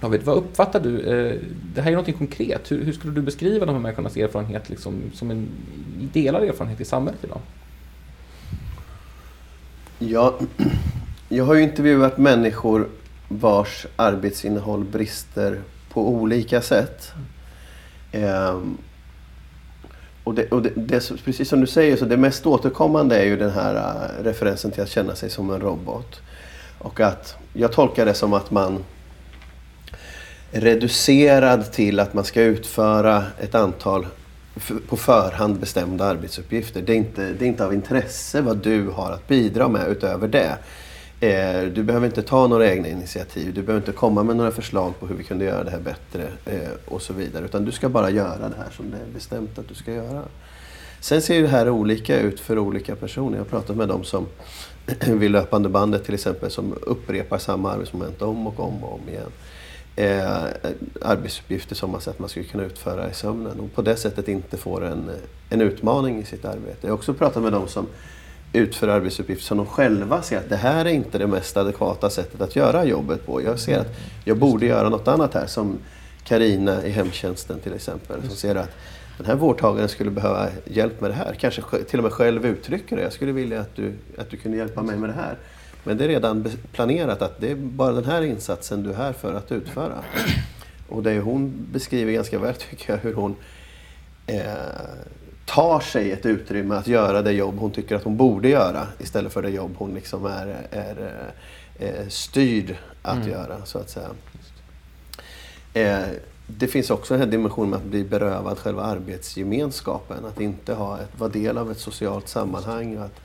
David, 0.00 0.22
vad 0.22 0.36
uppfattar 0.36 0.80
du? 0.80 1.00
Eh, 1.00 1.36
det 1.74 1.80
här 1.80 1.88
är 1.88 1.94
någonting 1.94 2.18
konkret. 2.18 2.70
Hur, 2.70 2.84
hur 2.84 2.92
skulle 2.92 3.12
du 3.12 3.22
beskriva 3.22 3.66
de 3.66 3.72
här 3.72 3.82
människornas 3.82 4.16
erfarenhet 4.16 4.70
liksom, 4.70 5.02
som 5.14 5.30
en 5.30 5.48
delad 6.12 6.42
erfarenhet 6.42 6.80
i 6.80 6.84
samhället 6.84 7.24
idag? 7.24 7.40
Ja, 9.98 10.38
jag 11.28 11.44
har 11.44 11.54
ju 11.54 11.62
intervjuat 11.62 12.18
människor 12.18 12.88
vars 13.28 13.86
arbetsinnehåll 13.96 14.84
brister 14.84 15.60
på 15.92 16.08
olika 16.08 16.62
sätt. 16.62 17.12
Ehm, 18.12 18.78
och 20.24 20.34
det, 20.34 20.48
och 20.48 20.62
det, 20.62 20.72
det, 20.76 21.24
precis 21.24 21.48
som 21.48 21.60
du 21.60 21.66
säger, 21.66 21.96
så 21.96 22.04
det 22.04 22.16
mest 22.16 22.46
återkommande 22.46 23.16
är 23.16 23.24
ju 23.24 23.36
den 23.36 23.50
här 23.50 23.74
äh, 23.74 24.24
referensen 24.24 24.70
till 24.70 24.82
att 24.82 24.88
känna 24.88 25.14
sig 25.14 25.30
som 25.30 25.50
en 25.50 25.60
robot. 25.60 26.20
Och 26.80 27.00
att 27.00 27.36
jag 27.52 27.72
tolkar 27.72 28.06
det 28.06 28.14
som 28.14 28.32
att 28.32 28.50
man 28.50 28.84
är 30.52 30.60
reducerad 30.60 31.72
till 31.72 32.00
att 32.00 32.14
man 32.14 32.24
ska 32.24 32.42
utföra 32.42 33.24
ett 33.38 33.54
antal 33.54 34.06
på 34.88 34.96
förhand 34.96 35.60
bestämda 35.60 36.04
arbetsuppgifter. 36.04 36.82
Det 36.82 36.92
är, 36.92 36.96
inte, 36.96 37.32
det 37.32 37.44
är 37.44 37.48
inte 37.48 37.64
av 37.64 37.74
intresse 37.74 38.40
vad 38.40 38.56
du 38.56 38.88
har 38.88 39.12
att 39.12 39.28
bidra 39.28 39.68
med 39.68 39.88
utöver 39.88 40.28
det. 40.28 40.58
Eh, 41.20 41.62
du 41.62 41.82
behöver 41.82 42.06
inte 42.06 42.22
ta 42.22 42.46
några 42.46 42.70
egna 42.70 42.88
initiativ. 42.88 43.54
Du 43.54 43.62
behöver 43.62 43.86
inte 43.86 43.98
komma 43.98 44.22
med 44.22 44.36
några 44.36 44.50
förslag 44.50 45.00
på 45.00 45.06
hur 45.06 45.14
vi 45.14 45.24
kunde 45.24 45.44
göra 45.44 45.64
det 45.64 45.70
här 45.70 45.80
bättre 45.80 46.28
eh, 46.44 46.70
och 46.86 47.02
så 47.02 47.12
vidare. 47.12 47.44
Utan 47.44 47.64
du 47.64 47.72
ska 47.72 47.88
bara 47.88 48.10
göra 48.10 48.48
det 48.48 48.56
här 48.56 48.70
som 48.76 48.90
det 48.90 48.96
är 48.96 49.14
bestämt 49.14 49.58
att 49.58 49.68
du 49.68 49.74
ska 49.74 49.92
göra. 49.92 50.22
Sen 51.00 51.22
ser 51.22 51.34
ju 51.34 51.42
det 51.42 51.48
här 51.48 51.68
olika 51.68 52.20
ut 52.20 52.40
för 52.40 52.58
olika 52.58 52.96
personer. 52.96 53.36
Jag 53.36 53.44
har 53.44 53.50
pratat 53.50 53.76
med 53.76 53.88
dem 53.88 54.04
som 54.04 54.26
vid 55.06 55.30
löpande 55.30 55.68
bandet 55.68 56.04
till 56.04 56.14
exempel 56.14 56.50
som 56.50 56.74
upprepar 56.82 57.38
samma 57.38 57.72
arbetsmoment 57.72 58.22
om 58.22 58.46
och 58.46 58.60
om 58.60 58.84
och 58.84 58.94
om 58.94 59.08
igen. 59.08 59.30
Eh, 59.96 60.44
arbetsuppgifter 61.02 61.74
som 61.74 61.90
man 61.90 62.00
sett 62.00 62.18
man 62.18 62.28
skulle 62.28 62.46
kunna 62.46 62.64
utföra 62.64 63.10
i 63.10 63.14
sömnen 63.14 63.60
och 63.60 63.74
på 63.74 63.82
det 63.82 63.96
sättet 63.96 64.28
inte 64.28 64.56
får 64.56 64.84
en, 64.84 65.10
en 65.50 65.60
utmaning 65.60 66.20
i 66.20 66.24
sitt 66.24 66.44
arbete. 66.44 66.78
Jag 66.80 66.88
har 66.88 66.96
också 66.96 67.14
pratat 67.14 67.42
med 67.42 67.52
de 67.52 67.68
som 67.68 67.86
utför 68.52 68.88
arbetsuppgifter 68.88 69.44
som 69.44 69.56
de 69.56 69.66
själva 69.66 70.22
ser 70.22 70.38
att 70.38 70.48
det 70.48 70.56
här 70.56 70.84
är 70.84 70.90
inte 70.90 71.18
det 71.18 71.26
mest 71.26 71.56
adekvata 71.56 72.10
sättet 72.10 72.40
att 72.40 72.56
göra 72.56 72.84
jobbet 72.84 73.26
på. 73.26 73.42
Jag 73.42 73.58
ser 73.58 73.78
att 73.78 73.96
jag 74.24 74.36
borde 74.36 74.66
göra 74.66 74.88
något 74.88 75.08
annat 75.08 75.34
här 75.34 75.46
som 75.46 75.78
Karina 76.24 76.86
i 76.86 76.90
hemtjänsten 76.90 77.60
till 77.60 77.74
exempel 77.74 78.22
som 78.28 78.36
ser 78.36 78.54
att 78.54 78.70
den 79.20 79.26
här 79.26 79.36
vårdtagaren 79.36 79.88
skulle 79.88 80.10
behöva 80.10 80.48
hjälp 80.64 81.00
med 81.00 81.10
det 81.10 81.14
här. 81.14 81.34
Kanske 81.40 81.62
till 81.88 81.98
och 81.98 82.02
med 82.02 82.12
själv 82.12 82.46
uttrycker 82.46 82.96
det. 82.96 83.02
Jag 83.02 83.12
skulle 83.12 83.32
vilja 83.32 83.60
att 83.60 83.76
du, 83.76 83.92
att 84.18 84.30
du 84.30 84.36
kunde 84.36 84.58
hjälpa 84.58 84.82
mig 84.82 84.96
med 84.96 85.08
det 85.08 85.14
här. 85.14 85.36
Men 85.84 85.96
det 85.98 86.04
är 86.04 86.08
redan 86.08 86.50
planerat 86.72 87.22
att 87.22 87.40
det 87.40 87.50
är 87.50 87.54
bara 87.54 87.92
den 87.92 88.04
här 88.04 88.22
insatsen 88.22 88.82
du 88.82 88.90
är 88.90 88.94
här 88.94 89.12
för 89.12 89.34
att 89.34 89.52
utföra. 89.52 89.94
Och 90.88 91.02
det 91.02 91.20
hon 91.20 91.66
beskriver 91.72 92.12
ganska 92.12 92.38
väl 92.38 92.54
tycker 92.70 92.92
jag 92.92 92.98
hur 92.98 93.14
hon 93.14 93.36
eh, 94.26 94.42
tar 95.46 95.80
sig 95.80 96.12
ett 96.12 96.26
utrymme 96.26 96.74
att 96.74 96.86
göra 96.86 97.22
det 97.22 97.32
jobb 97.32 97.58
hon 97.58 97.70
tycker 97.70 97.96
att 97.96 98.04
hon 98.04 98.16
borde 98.16 98.48
göra 98.48 98.86
istället 98.98 99.32
för 99.32 99.42
det 99.42 99.50
jobb 99.50 99.74
hon 99.78 99.94
liksom 99.94 100.26
är, 100.26 100.56
är 100.70 101.12
eh, 101.78 101.88
eh, 101.88 102.08
styrd 102.08 102.76
att 103.02 103.16
Mm. 103.16 103.28
göra 103.28 103.64
så 103.64 103.78
att 103.78 103.90
säga. 103.90 104.08
Eh, 105.74 106.08
det 106.58 106.66
finns 106.66 106.90
också 106.90 107.14
den 107.14 107.22
här 107.22 107.30
dimensionen 107.30 107.70
med 107.70 107.76
att 107.76 107.84
bli 107.84 108.04
berövad 108.04 108.58
själva 108.58 108.82
arbetsgemenskapen. 108.82 110.24
Att 110.24 110.40
inte 110.40 110.74
ha 110.74 110.98
ett, 110.98 111.18
vara 111.18 111.30
del 111.30 111.58
av 111.58 111.70
ett 111.70 111.78
socialt 111.78 112.28
sammanhang 112.28 112.98
och 112.98 113.04
att 113.04 113.20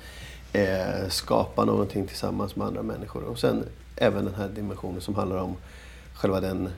eh, 0.54 1.10
skapa 1.10 1.66
någonting 1.66 2.08
tillsammans 2.08 2.56
med 2.56 2.68
andra 2.68 2.84
människor. 2.84 3.24
Och 3.24 3.40
sen 3.40 3.64
även 3.96 4.26
den 4.26 4.36
här 4.36 4.50
dimensionen 4.50 5.02
som 5.02 5.16
handlar 5.16 5.38
om 5.38 5.56
själva 6.14 6.40
den, 6.40 6.70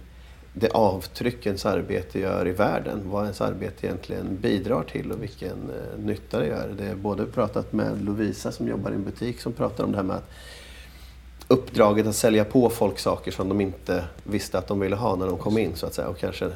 det 0.54 0.70
avtryck 0.70 1.46
ens 1.46 1.66
arbete 1.66 2.20
gör 2.20 2.48
i 2.48 2.52
världen. 2.52 3.02
Vad 3.06 3.24
ens 3.24 3.42
arbete 3.42 3.88
egentligen 3.88 4.38
bidrar 4.42 4.84
till 4.84 5.12
och 5.12 5.24
vilken 5.24 5.70
eh, 5.70 6.00
nytta 6.00 6.40
det 6.40 6.48
gör. 6.48 6.76
Det 6.78 6.86
är 6.86 6.96
både 6.96 7.26
pratat 7.26 7.74
med 7.74 8.02
Lovisa 8.02 8.52
som 8.52 8.68
jobbar 8.68 8.92
i 8.92 8.96
en 8.96 9.04
butik 9.04 9.42
som 9.42 9.54
pratar 9.54 9.84
om 9.84 9.92
det 9.92 9.98
här 9.98 10.04
med 10.04 10.16
att 10.16 10.30
uppdraget 11.48 12.08
att 12.08 12.16
sälja 12.16 12.46
på 12.46 12.70
folk 12.70 13.00
saker 13.00 13.32
som 13.32 13.50
de 13.50 13.62
inte 13.62 14.04
visste 14.24 14.58
att 14.58 14.68
de 14.68 14.80
ville 14.80 14.96
ha 14.96 15.16
när 15.16 15.28
de 15.28 15.38
kom 15.38 15.58
in 15.58 15.76
så 15.76 15.86
att 15.86 15.94
säga. 15.94 16.08
Och 16.08 16.18
kanske 16.18 16.52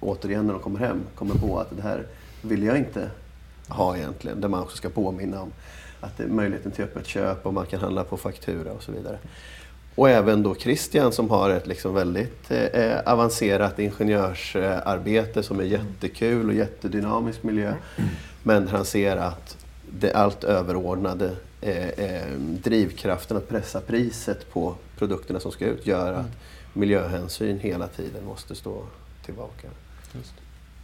återigen 0.00 0.46
när 0.46 0.52
de 0.52 0.62
kommer 0.62 0.78
hem 0.78 1.00
kommer 1.14 1.34
på 1.34 1.58
att 1.58 1.76
det 1.76 1.82
här 1.82 2.06
vill 2.42 2.62
jag 2.62 2.76
inte 2.76 3.10
ha 3.68 3.96
egentligen. 3.96 4.40
Där 4.40 4.48
man 4.48 4.62
också 4.62 4.76
ska 4.76 4.88
påminna 4.88 5.42
om 5.42 5.52
att 6.00 6.16
det 6.16 6.24
är 6.24 6.28
möjligheten 6.28 6.72
till 6.72 6.84
öppet 6.84 7.06
köp 7.06 7.46
och 7.46 7.54
man 7.54 7.66
kan 7.66 7.80
handla 7.80 8.04
på 8.04 8.16
faktura 8.16 8.72
och 8.72 8.82
så 8.82 8.92
vidare. 8.92 9.18
Och 9.94 10.10
även 10.10 10.42
då 10.42 10.54
Christian 10.54 11.12
som 11.12 11.30
har 11.30 11.50
ett 11.50 11.66
liksom 11.66 11.94
väldigt 11.94 12.50
eh, 12.50 12.98
avancerat 13.06 13.78
ingenjörsarbete 13.78 15.42
som 15.42 15.60
är 15.60 15.64
jättekul 15.64 16.48
och 16.48 16.54
jättedynamisk 16.54 17.42
miljö. 17.42 17.74
Men 18.42 18.68
han 18.68 18.84
ser 18.84 19.16
att 19.16 19.56
det 20.00 20.12
allt 20.12 20.44
överordnade 20.44 21.30
Eh, 21.66 21.88
eh, 21.88 22.38
drivkraften 22.38 23.36
att 23.36 23.48
pressa 23.48 23.80
priset 23.80 24.50
på 24.52 24.74
produkterna 24.98 25.40
som 25.40 25.52
ska 25.52 25.66
ut 25.66 25.86
gör 25.86 26.12
att 26.12 26.26
miljöhänsyn 26.72 27.58
hela 27.58 27.88
tiden 27.88 28.24
måste 28.24 28.54
stå 28.54 28.84
tillbaka. 29.24 29.68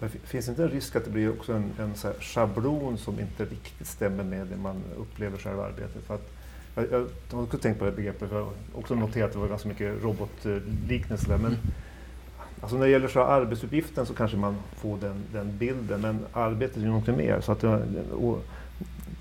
Men 0.00 0.10
finns 0.10 0.46
det 0.46 0.50
inte 0.50 0.62
en 0.62 0.68
risk 0.68 0.96
att 0.96 1.04
det 1.04 1.10
blir 1.10 1.30
också 1.30 1.52
en, 1.52 1.72
en 1.78 1.94
så 1.94 2.12
schablon 2.20 2.98
som 2.98 3.20
inte 3.20 3.44
riktigt 3.44 3.86
stämmer 3.86 4.24
med 4.24 4.46
det 4.46 4.56
man 4.56 4.82
upplever 4.98 5.38
själva 5.38 5.64
arbetet? 5.64 6.04
För 6.06 6.14
att, 6.14 6.32
jag, 6.74 6.86
jag 6.92 7.06
har 7.30 7.42
också 7.42 7.58
tänkt 7.58 7.78
på 7.78 7.84
det 7.84 7.92
begreppet, 7.92 8.28
för 8.28 8.36
jag 8.36 8.44
har 8.44 8.52
också 8.74 8.94
noterat 8.94 9.26
att 9.26 9.32
det 9.32 9.38
var 9.38 9.48
ganska 9.48 9.68
mycket 9.68 10.02
robotliknelse 10.02 11.28
där. 11.28 11.38
Men, 11.38 11.56
alltså 12.60 12.76
när 12.76 12.84
det 12.84 12.90
gäller 12.90 13.08
så 13.08 13.22
arbetsuppgiften 13.22 14.06
så 14.06 14.14
kanske 14.14 14.36
man 14.36 14.56
får 14.76 14.98
den, 14.98 15.22
den 15.32 15.58
bilden, 15.58 16.00
men 16.00 16.26
arbetet 16.32 16.76
är 16.76 16.80
ju 16.80 16.88
något 16.88 17.06
mer. 17.06 17.40
Så 17.40 17.52
att, 17.52 17.64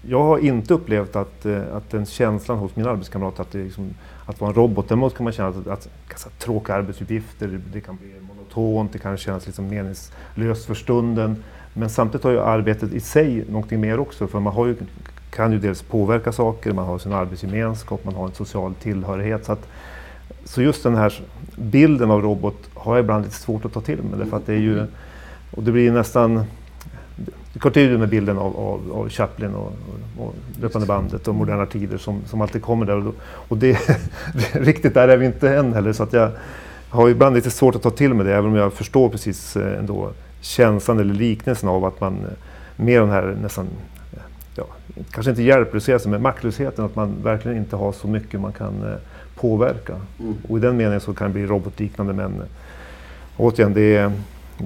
jag 0.02 0.24
har 0.24 0.38
inte 0.38 0.74
upplevt 0.74 1.16
att, 1.16 1.46
eh, 1.46 1.76
att 1.76 1.90
den 1.90 2.06
känslan 2.06 2.58
hos 2.58 2.76
mina 2.76 2.90
arbetskamrater, 2.90 3.42
att, 3.42 3.52
det 3.52 3.64
liksom, 3.64 3.94
att 4.26 4.42
vara 4.42 4.50
en 4.50 4.56
robot, 4.56 4.88
däremot 4.90 5.16
kan 5.16 5.24
man 5.24 5.34
känna 5.34 5.50
att, 5.50 5.68
att, 5.68 5.90
att 6.26 6.40
tråkiga 6.40 6.76
arbetsuppgifter, 6.76 7.48
det, 7.48 7.62
det 7.74 7.82
kan 7.82 7.96
bli 7.96 8.08
monotont, 8.22 8.94
det 8.94 9.00
kan 9.00 9.18
kännas 9.18 9.46
liksom 9.46 9.68
meningslöst 9.68 10.66
för 10.66 10.74
stunden. 10.74 11.44
Men 11.74 11.90
samtidigt 11.90 12.24
har 12.24 12.32
ju 12.32 12.40
arbetet 12.40 12.94
i 12.94 13.00
sig 13.00 13.46
någonting 13.50 13.82
mer 13.82 14.00
också, 14.00 14.28
för 14.28 14.40
man 14.40 14.54
har 14.54 14.66
ju, 14.66 14.76
kan 15.30 15.52
ju 15.52 15.60
dels 15.60 15.82
påverka 15.82 16.32
saker, 16.32 16.74
man 16.74 16.86
har 16.86 16.98
sin 16.98 17.14
arbetsgemenskap, 17.14 18.06
man 18.06 18.16
har 18.16 18.26
en 18.26 18.34
social 18.34 18.74
tillhörighet. 18.74 19.46
Så, 19.46 19.52
att, 19.52 19.68
så 20.44 20.62
just 20.62 20.84
den 20.84 20.96
här 20.96 21.22
bilden 21.56 22.12
av 22.12 22.22
robot 22.22 22.70
har 22.74 22.96
jag 22.96 23.04
ibland 23.04 23.24
lite 23.24 23.36
svårt 23.36 23.66
att 23.66 23.74
ta 23.74 23.82
till 23.82 24.04
mig, 24.04 24.20
därför 24.20 24.38
att 24.38 24.46
det 24.46 24.54
är 24.54 24.60
ju, 24.60 24.86
och 25.52 25.64
det 25.64 25.72
blir 25.72 25.92
nästan 25.92 26.46
ju 27.76 27.98
med 27.98 28.10
bilden 28.10 28.38
av, 28.38 28.58
av, 28.58 28.92
av 28.94 29.10
Chaplin 29.10 29.56
och, 29.56 29.74
och, 30.18 30.36
Löpande 30.62 30.88
bandet 30.88 31.28
och 31.28 31.36
Moderna 31.36 31.66
Tider 31.66 31.98
som, 31.98 32.22
som 32.26 32.42
alltid 32.42 32.62
kommer 32.62 32.86
där. 32.86 33.08
Och, 33.08 33.16
och 33.24 33.58
det, 33.58 33.78
riktigt 34.52 34.94
där 34.94 35.08
är 35.08 35.18
vi 35.18 35.26
inte 35.26 35.56
än 35.56 35.74
heller. 35.74 35.94
Så 35.94 36.04
att 36.04 36.14
jag 36.14 36.32
har 36.90 37.10
ibland 37.10 37.36
lite 37.36 37.52
svårt 37.52 37.76
att 37.76 37.82
ta 37.82 37.90
till 37.90 38.14
mig 38.14 38.26
det, 38.26 38.36
även 38.36 38.52
om 38.52 38.56
jag 38.56 38.74
förstår 38.74 39.10
precis 39.10 39.58
eh, 39.58 39.80
ändå 39.80 40.12
känslan 40.42 41.00
eller 41.00 41.14
liknelsen 41.14 41.70
av 41.70 41.86
att 41.86 42.02
man 42.02 42.14
eh, 42.14 42.84
med 42.84 43.02
den 43.02 43.10
här 43.10 43.38
nästan, 43.42 43.68
ja, 44.56 44.66
kanske 45.12 45.30
inte 45.30 45.44
hjälplösheten, 45.44 46.12
men 46.12 46.22
maktlösheten, 46.22 46.86
att 46.86 46.96
man 46.96 47.16
verkligen 47.24 47.58
inte 47.58 47.76
har 47.76 47.92
så 47.92 48.08
mycket 48.08 48.42
man 48.42 48.54
kan 48.54 48.84
eh, 48.84 48.98
påverka. 49.36 49.94
Mm. 50.20 50.36
Och 50.50 50.58
i 50.58 50.62
den 50.62 50.78
meningen 50.78 51.02
så 51.02 51.14
kan 51.14 51.28
det 51.28 51.34
bli 51.34 51.46
robotliknande, 51.46 52.14
men 52.14 52.42
återigen, 53.38 53.74
det 53.74 53.96
är 53.96 54.12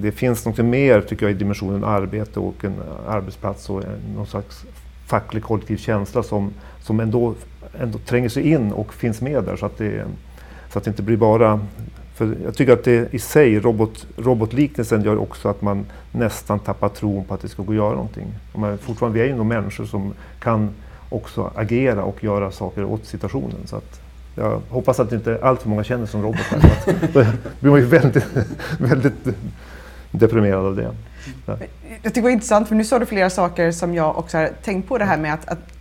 det 0.00 0.12
finns 0.12 0.46
något 0.46 0.58
mer 0.58 1.00
tycker 1.00 1.26
jag 1.26 1.30
i 1.30 1.38
dimensionen 1.38 1.84
arbete 1.84 2.40
och 2.40 2.64
en 2.64 2.72
eh, 2.72 3.14
arbetsplats 3.14 3.70
och 3.70 3.82
någon 4.16 4.26
slags 4.26 4.64
facklig 5.06 5.42
kollektiv 5.42 5.76
känsla 5.76 6.22
som, 6.22 6.52
som 6.80 7.00
ändå, 7.00 7.34
ändå 7.80 7.98
tränger 7.98 8.28
sig 8.28 8.50
in 8.50 8.72
och 8.72 8.94
finns 8.94 9.20
med 9.20 9.44
där 9.44 9.56
så 9.56 9.66
att 9.66 9.78
det, 9.78 10.04
så 10.72 10.78
att 10.78 10.84
det 10.84 10.90
inte 10.90 11.02
blir 11.02 11.16
bara... 11.16 11.60
För 12.14 12.36
jag 12.44 12.54
tycker 12.54 12.72
att 12.72 12.84
det 12.84 13.14
i 13.14 13.18
sig, 13.18 13.60
robot, 13.60 14.06
robotliknelsen 14.16 15.02
gör 15.02 15.16
också 15.16 15.48
att 15.48 15.62
man 15.62 15.86
nästan 16.12 16.58
tappar 16.58 16.88
tron 16.88 17.24
på 17.24 17.34
att 17.34 17.40
det 17.40 17.48
ska 17.48 17.62
gå 17.62 17.72
att 17.72 17.76
göra 17.76 17.94
någonting. 17.94 18.34
Man, 18.54 18.78
fortfarande, 18.78 19.18
vi 19.18 19.24
är 19.24 19.28
ju 19.28 19.36
nog 19.36 19.46
människor 19.46 19.84
som 19.84 20.14
kan 20.40 20.70
också 21.08 21.50
agera 21.54 22.04
och 22.04 22.24
göra 22.24 22.50
saker 22.50 22.84
åt 22.84 23.04
situationen. 23.04 23.66
Så 23.66 23.76
att 23.76 24.00
jag 24.34 24.60
hoppas 24.68 25.00
att 25.00 25.12
inte 25.12 25.38
allt 25.42 25.62
för 25.62 25.68
många 25.68 25.84
känner 25.84 26.06
som 26.06 26.22
robotar. 26.22 26.60
Då 27.12 27.24
blir 27.60 27.70
man 27.70 27.80
ju 27.80 27.86
väldigt, 27.86 28.26
väldigt 28.78 29.28
deprimerad 30.10 30.66
av 30.66 30.76
det. 30.76 30.94
Jag 31.46 31.58
tycker 32.02 32.12
det 32.14 32.20
var 32.20 32.30
intressant, 32.30 32.68
för 32.68 32.74
nu 32.74 32.84
sa 32.84 32.98
du 32.98 33.06
flera 33.06 33.30
saker 33.30 33.72
som 33.72 33.94
jag 33.94 34.18
också 34.18 34.38
har 34.38 34.50
tänkt 34.64 34.88
på 34.88 34.98
det 34.98 35.04
här 35.04 35.16
med 35.16 35.34
att, 35.34 35.48
att 35.48 35.75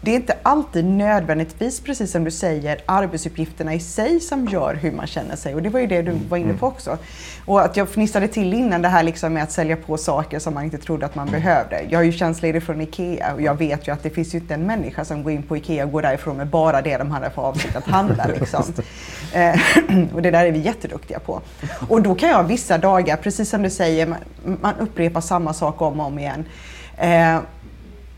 det 0.00 0.10
är 0.10 0.14
inte 0.14 0.36
alltid 0.42 0.84
nödvändigtvis, 0.84 1.80
precis 1.80 2.10
som 2.10 2.24
du 2.24 2.30
säger, 2.30 2.80
arbetsuppgifterna 2.86 3.74
i 3.74 3.80
sig 3.80 4.20
som 4.20 4.46
gör 4.46 4.74
hur 4.74 4.92
man 4.92 5.06
känner 5.06 5.36
sig. 5.36 5.54
Och 5.54 5.62
det 5.62 5.68
var 5.68 5.80
ju 5.80 5.86
det 5.86 6.02
du 6.02 6.12
var 6.28 6.36
inne 6.36 6.54
på 6.54 6.66
också. 6.66 6.98
Och 7.44 7.60
att 7.60 7.76
jag 7.76 7.88
fnissade 7.88 8.28
till 8.28 8.54
innan 8.54 8.82
det 8.82 8.88
här 8.88 9.02
liksom 9.02 9.32
med 9.32 9.42
att 9.42 9.52
sälja 9.52 9.76
på 9.76 9.96
saker 9.96 10.38
som 10.38 10.54
man 10.54 10.64
inte 10.64 10.78
trodde 10.78 11.06
att 11.06 11.14
man 11.14 11.30
behövde. 11.30 11.82
Jag 11.88 12.00
är 12.00 12.04
ju 12.04 12.12
tjänstledig 12.12 12.62
från 12.62 12.80
IKEA 12.80 13.34
och 13.34 13.42
jag 13.42 13.54
vet 13.54 13.88
ju 13.88 13.92
att 13.92 14.02
det 14.02 14.10
finns 14.10 14.34
ju 14.34 14.38
inte 14.38 14.54
en 14.54 14.66
människa 14.66 15.04
som 15.04 15.22
går 15.22 15.32
in 15.32 15.42
på 15.42 15.56
IKEA 15.56 15.84
och 15.84 15.92
går 15.92 16.02
därifrån 16.02 16.36
med 16.36 16.46
bara 16.46 16.82
det 16.82 16.96
de 16.96 17.10
hade 17.10 17.30
för 17.30 17.42
avsikt 17.42 17.76
att 17.76 17.86
handla. 17.86 18.26
Liksom. 18.40 18.62
Eh, 19.32 19.60
och 20.14 20.22
det 20.22 20.30
där 20.30 20.44
är 20.44 20.52
vi 20.52 20.58
jätteduktiga 20.58 21.18
på. 21.18 21.40
Och 21.88 22.02
då 22.02 22.14
kan 22.14 22.28
jag 22.28 22.44
vissa 22.44 22.78
dagar, 22.78 23.16
precis 23.16 23.50
som 23.50 23.62
du 23.62 23.70
säger, 23.70 24.06
man, 24.06 24.18
man 24.60 24.74
upprepar 24.78 25.20
samma 25.20 25.52
sak 25.52 25.82
om 25.82 26.00
och 26.00 26.06
om 26.06 26.18
igen. 26.18 26.44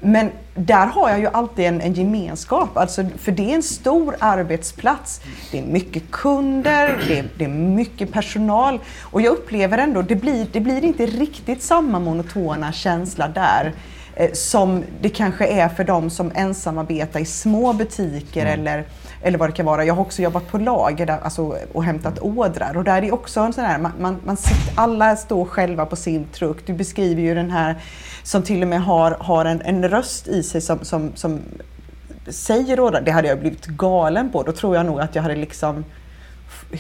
Men 0.01 0.31
där 0.55 0.87
har 0.87 1.11
jag 1.11 1.21
ju 1.21 1.27
alltid 1.27 1.65
en, 1.65 1.81
en, 1.81 1.93
gemenskap, 1.93 2.77
alltså, 2.77 3.05
för 3.19 3.33
det 3.33 3.51
är 3.51 3.55
en 3.55 3.63
stor 3.63 4.17
arbetsplats. 4.19 5.21
Det 5.53 5.59
är 5.59 5.63
mycket 5.63 6.11
kunder, 6.11 6.99
det 7.09 7.19
är, 7.19 7.29
det 7.37 7.45
är 7.45 7.49
mycket 7.49 8.13
personal 8.13 8.81
och 9.01 9.21
jag 9.21 9.33
upplever 9.33 9.79
ändå, 9.79 10.03
det 10.03 10.17
blir, 10.17 10.47
det 10.53 10.61
blir 10.61 10.85
inte 10.85 11.07
riktigt 11.07 11.63
samma 11.63 11.99
monotona 11.99 12.73
känsla 12.73 13.29
där 13.29 13.73
eh, 14.17 14.33
som 14.33 14.85
det 15.01 15.09
kanske 15.09 15.47
är 15.47 15.69
för 15.69 15.85
de 15.85 16.11
som 16.11 16.33
ensamarbetar 16.35 17.21
i 17.21 17.25
små 17.25 17.73
butiker 17.73 18.47
mm. 18.47 18.61
eller 18.61 18.85
eller 19.23 19.39
vad 19.39 19.49
det 19.49 19.53
kan 19.53 19.67
vara. 19.67 19.85
Jag 19.85 19.95
har 19.95 20.03
också 20.03 20.23
jobbat 20.23 20.49
på 20.49 20.59
lager 20.59 21.07
där, 21.07 21.19
alltså, 21.23 21.57
och 21.73 21.85
hämtat 21.85 22.19
ordrar 22.19 22.77
och 22.77 22.85
där 22.85 22.97
är 22.97 23.01
det 23.01 23.13
också 23.13 23.41
en 23.41 23.53
sån 23.53 23.65
här, 23.65 23.79
man, 23.79 23.93
man, 24.01 24.17
man 24.25 24.37
sitter, 24.37 24.73
alla 24.75 25.17
står 25.17 25.45
själva 25.45 25.87
på 25.87 25.97
sin 25.97 26.25
truck. 26.25 26.67
Du 26.67 26.73
beskriver 26.73 27.23
ju 27.23 27.35
den 27.35 27.51
här 27.51 27.77
som 28.23 28.43
till 28.43 28.63
och 28.63 28.69
med 28.69 28.83
har, 28.83 29.11
har 29.21 29.45
en, 29.45 29.63
en 29.63 29.89
röst 29.89 30.29
i 30.29 30.43
sig 30.43 30.61
som, 30.61 30.85
som, 30.85 31.13
som 31.15 31.41
säger 32.29 32.81
ordrar. 32.81 33.01
Det 33.01 33.11
hade 33.11 33.29
jag 33.29 33.41
blivit 33.41 33.67
galen 33.67 34.31
på. 34.31 34.43
Då 34.43 34.53
tror 34.53 34.77
jag 34.77 34.87
nog 34.87 35.01
att 35.01 35.15
jag 35.15 35.23
hade 35.23 35.37
liksom 35.37 35.85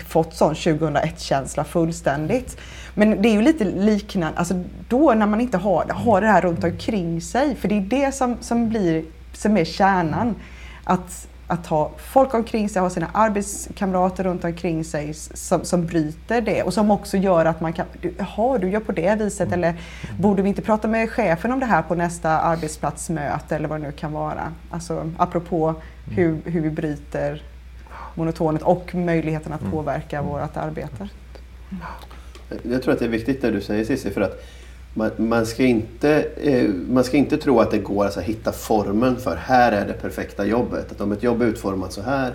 fått 0.08 0.34
sån 0.34 0.54
2001-känsla 0.54 1.64
fullständigt. 1.64 2.56
Men 2.94 3.22
det 3.22 3.28
är 3.28 3.32
ju 3.32 3.42
lite 3.42 3.64
liknande, 3.64 4.38
alltså 4.38 4.62
då 4.88 5.14
när 5.14 5.26
man 5.26 5.40
inte 5.40 5.58
har, 5.58 5.84
har 5.84 6.20
det 6.20 6.26
här 6.26 6.42
runt 6.42 6.64
omkring 6.64 7.20
sig, 7.20 7.56
för 7.56 7.68
det 7.68 7.76
är 7.76 7.80
det 7.80 8.12
som, 8.12 8.36
som 8.40 8.68
blir, 8.68 9.04
som 9.32 9.56
är 9.56 9.64
kärnan. 9.64 10.34
Att 10.84 11.28
att 11.50 11.66
ha 11.66 11.90
folk 11.96 12.34
omkring 12.34 12.68
sig, 12.68 12.82
ha 12.82 12.90
sina 12.90 13.10
arbetskamrater 13.12 14.24
runt 14.24 14.44
omkring 14.44 14.84
sig 14.84 15.14
som, 15.14 15.64
som 15.64 15.86
bryter 15.86 16.40
det 16.40 16.62
och 16.62 16.74
som 16.74 16.90
också 16.90 17.16
gör 17.16 17.44
att 17.44 17.60
man 17.60 17.72
kan, 17.72 17.86
jaha 18.18 18.58
du 18.58 18.70
gör 18.70 18.80
på 18.80 18.92
det 18.92 19.18
viset 19.18 19.48
mm. 19.48 19.52
eller 19.52 19.74
borde 20.18 20.42
vi 20.42 20.48
inte 20.48 20.62
prata 20.62 20.88
med 20.88 21.10
chefen 21.10 21.52
om 21.52 21.60
det 21.60 21.66
här 21.66 21.82
på 21.82 21.94
nästa 21.94 22.30
arbetsplatsmöte 22.30 23.56
eller 23.56 23.68
vad 23.68 23.80
det 23.80 23.86
nu 23.86 23.92
kan 23.92 24.12
vara. 24.12 24.52
Alltså 24.70 25.10
apropå 25.16 25.68
mm. 25.68 25.80
hur, 26.16 26.50
hur 26.50 26.60
vi 26.60 26.70
bryter 26.70 27.42
monotonet 28.14 28.62
och 28.62 28.94
möjligheten 28.94 29.52
att 29.52 29.60
mm. 29.60 29.72
påverka 29.72 30.18
mm. 30.18 30.30
vårt 30.30 30.56
arbete. 30.56 31.08
Jag 32.62 32.82
tror 32.82 32.92
att 32.92 32.98
det 32.98 33.04
är 33.04 33.08
viktigt 33.08 33.42
det 33.42 33.50
du 33.50 33.60
säger 33.60 33.84
Cissi 33.84 34.10
för 34.10 34.20
att 34.20 34.44
man, 34.94 35.10
man, 35.16 35.46
ska 35.46 35.64
inte, 35.64 36.26
eh, 36.36 36.68
man 36.68 37.04
ska 37.04 37.16
inte 37.16 37.36
tro 37.36 37.60
att 37.60 37.70
det 37.70 37.78
går 37.78 38.06
att 38.06 38.16
hitta 38.16 38.52
formen 38.52 39.16
för 39.16 39.36
här 39.36 39.72
är 39.72 39.86
det 39.86 39.92
perfekta 39.92 40.46
jobbet. 40.46 40.92
Att 40.92 41.00
om 41.00 41.12
ett 41.12 41.22
jobb 41.22 41.42
är 41.42 41.46
utformat 41.46 41.92
så 41.92 42.02
här, 42.02 42.32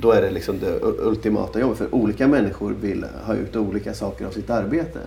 då 0.00 0.12
är 0.12 0.22
det 0.22 0.30
liksom 0.30 0.58
det 0.58 0.78
ultimata 0.82 1.60
jobbet. 1.60 1.78
För 1.78 1.94
olika 1.94 2.28
människor 2.28 2.74
vill 2.80 3.06
ha 3.26 3.34
ut 3.34 3.56
olika 3.56 3.94
saker 3.94 4.26
av 4.26 4.30
sitt 4.30 4.50
arbete. 4.50 5.00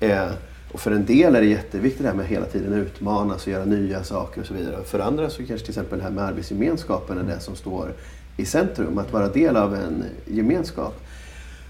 Eh, 0.00 0.28
och 0.72 0.80
för 0.80 0.90
en 0.90 1.06
del 1.06 1.36
är 1.36 1.40
det 1.40 1.46
jätteviktigt 1.46 2.02
det 2.02 2.08
här 2.08 2.14
med 2.14 2.24
att 2.24 2.30
hela 2.30 2.46
tiden 2.46 2.72
utmanas 2.72 3.42
och 3.42 3.52
göra 3.52 3.64
nya 3.64 4.04
saker 4.04 4.40
och 4.40 4.46
så 4.46 4.54
vidare. 4.54 4.84
För 4.84 4.98
andra 4.98 5.30
så 5.30 5.36
kanske 5.36 5.66
till 5.66 5.70
exempel 5.70 5.98
det 5.98 6.04
här 6.04 6.10
med 6.10 6.24
arbetsgemenskapen 6.24 7.18
är 7.18 7.22
det 7.22 7.40
som 7.40 7.56
står 7.56 7.92
i 8.36 8.44
centrum. 8.44 8.98
Att 8.98 9.12
vara 9.12 9.28
del 9.28 9.56
av 9.56 9.74
en 9.74 10.04
gemenskap. 10.26 11.03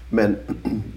Men 0.09 0.35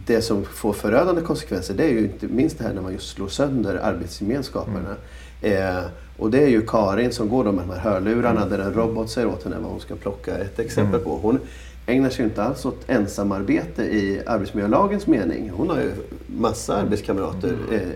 det 0.06 0.22
som 0.22 0.44
får 0.44 0.72
förödande 0.72 1.22
konsekvenser 1.22 1.74
det 1.74 1.84
är 1.84 1.88
ju 1.88 1.98
inte 1.98 2.26
minst 2.26 2.58
det 2.58 2.64
här 2.64 2.74
när 2.74 2.82
man 2.82 2.92
just 2.92 3.08
slår 3.08 3.28
sönder 3.28 3.74
arbetsgemenskaperna. 3.74 4.96
Mm. 5.42 5.76
Eh, 5.76 5.84
och 6.18 6.30
det 6.30 6.42
är 6.42 6.48
ju 6.48 6.66
Karin 6.66 7.12
som 7.12 7.28
går 7.28 7.44
med 7.44 7.54
de 7.54 7.70
här 7.70 7.78
hörlurarna 7.78 8.42
mm. 8.42 8.48
där 8.48 8.58
en 8.58 8.74
robot 8.74 9.10
säger 9.10 9.28
åt 9.28 9.44
henne 9.44 9.56
vad 9.60 9.70
hon 9.70 9.80
ska 9.80 9.96
plocka. 9.96 10.38
Ett 10.38 10.58
exempel 10.58 10.94
mm. 10.94 11.04
på. 11.04 11.18
Hon 11.22 11.40
ägnar 11.86 12.10
sig 12.10 12.24
inte 12.24 12.42
alls 12.42 12.64
åt 12.64 12.84
ensamarbete 12.86 13.82
i 13.82 14.22
arbetsmiljölagens 14.26 15.06
mening. 15.06 15.50
Hon 15.50 15.70
har 15.70 15.76
ju 15.76 15.92
massa 16.26 16.76
arbetskamrater 16.76 17.48
mm. 17.48 17.74
eh, 17.74 17.88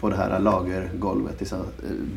på 0.00 0.10
det 0.10 0.16
här 0.16 0.38
lagergolvet 0.38 1.52
eh, 1.52 1.58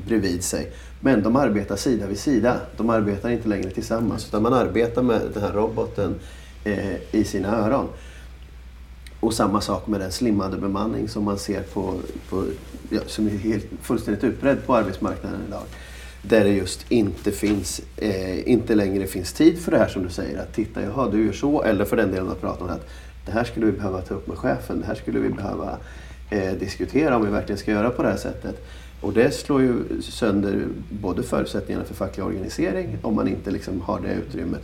bredvid 0.07 0.43
sig. 0.43 0.71
Men 0.99 1.23
de 1.23 1.35
arbetar 1.35 1.75
sida 1.75 2.07
vid 2.07 2.19
sida. 2.19 2.57
De 2.77 2.89
arbetar 2.89 3.29
inte 3.29 3.47
längre 3.47 3.69
tillsammans 3.69 4.27
utan 4.27 4.43
man 4.43 4.53
arbetar 4.53 5.01
med 5.01 5.21
den 5.33 5.43
här 5.43 5.53
roboten 5.53 6.15
eh, 6.63 7.15
i 7.15 7.23
sina 7.23 7.57
öron. 7.57 7.87
Och 9.25 9.33
samma 9.33 9.61
sak 9.61 9.87
med 9.87 9.99
den 9.99 10.11
slimmade 10.11 10.57
bemanning 10.57 11.09
som 11.09 11.23
man 11.23 11.37
ser 11.37 11.61
på, 11.61 11.93
på 12.29 12.45
ja, 12.89 12.99
som 13.07 13.27
är 13.27 13.31
helt, 13.31 13.65
fullständigt 13.81 14.23
utbredd 14.23 14.65
på 14.65 14.75
arbetsmarknaden 14.75 15.39
idag. 15.47 15.61
Där 16.21 16.43
det 16.43 16.49
just 16.49 16.91
inte 16.91 17.31
finns, 17.31 17.81
eh, 17.97 18.49
inte 18.49 18.75
längre 18.75 19.07
finns 19.07 19.33
tid 19.33 19.59
för 19.59 19.71
det 19.71 19.77
här 19.77 19.87
som 19.87 20.03
du 20.03 20.09
säger. 20.09 20.39
Att 20.39 20.53
titta, 20.53 20.81
jaha 20.81 21.09
du 21.11 21.25
gör 21.25 21.33
så. 21.33 21.63
Eller 21.63 21.85
för 21.85 21.97
den 21.97 22.11
delen 22.11 22.29
att 22.29 22.41
prata 22.41 22.63
om 22.63 22.69
att 22.69 22.89
det 23.25 23.31
här 23.31 23.43
skulle 23.43 23.65
vi 23.65 23.71
behöva 23.71 24.01
ta 24.01 24.13
upp 24.13 24.27
med 24.27 24.37
chefen. 24.37 24.79
Det 24.79 24.85
här 24.85 24.95
skulle 24.95 25.19
vi 25.19 25.29
behöva 25.29 25.77
eh, 26.29 26.53
diskutera 26.53 27.15
om 27.15 27.25
vi 27.25 27.31
verkligen 27.31 27.59
ska 27.59 27.71
göra 27.71 27.89
på 27.89 28.03
det 28.03 28.09
här 28.09 28.17
sättet. 28.17 28.65
Och 29.01 29.13
det 29.13 29.31
slår 29.31 29.61
ju 29.61 30.01
sönder 30.01 30.67
både 30.89 31.23
förutsättningarna 31.23 31.85
för 31.85 31.95
facklig 31.95 32.25
organisering 32.25 32.97
om 33.01 33.15
man 33.15 33.27
inte 33.27 33.51
liksom 33.51 33.81
har 33.81 33.99
det 33.99 34.13
utrymmet. 34.13 34.61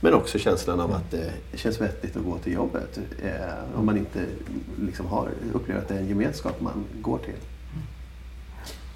Men 0.00 0.14
också 0.14 0.38
känslan 0.38 0.80
av 0.80 0.92
att 0.92 1.10
det 1.10 1.32
känns 1.54 1.80
vettigt 1.80 2.16
att 2.16 2.24
gå 2.24 2.38
till 2.38 2.52
jobbet. 2.52 2.98
Eh, 3.22 3.78
om 3.78 3.86
man 3.86 3.96
inte 3.96 4.26
liksom 4.80 5.06
har, 5.06 5.28
upplever 5.52 5.80
att 5.80 5.88
det 5.88 5.94
är 5.94 5.98
en 5.98 6.08
gemenskap 6.08 6.60
man 6.60 6.84
går 7.00 7.18
till. 7.18 7.34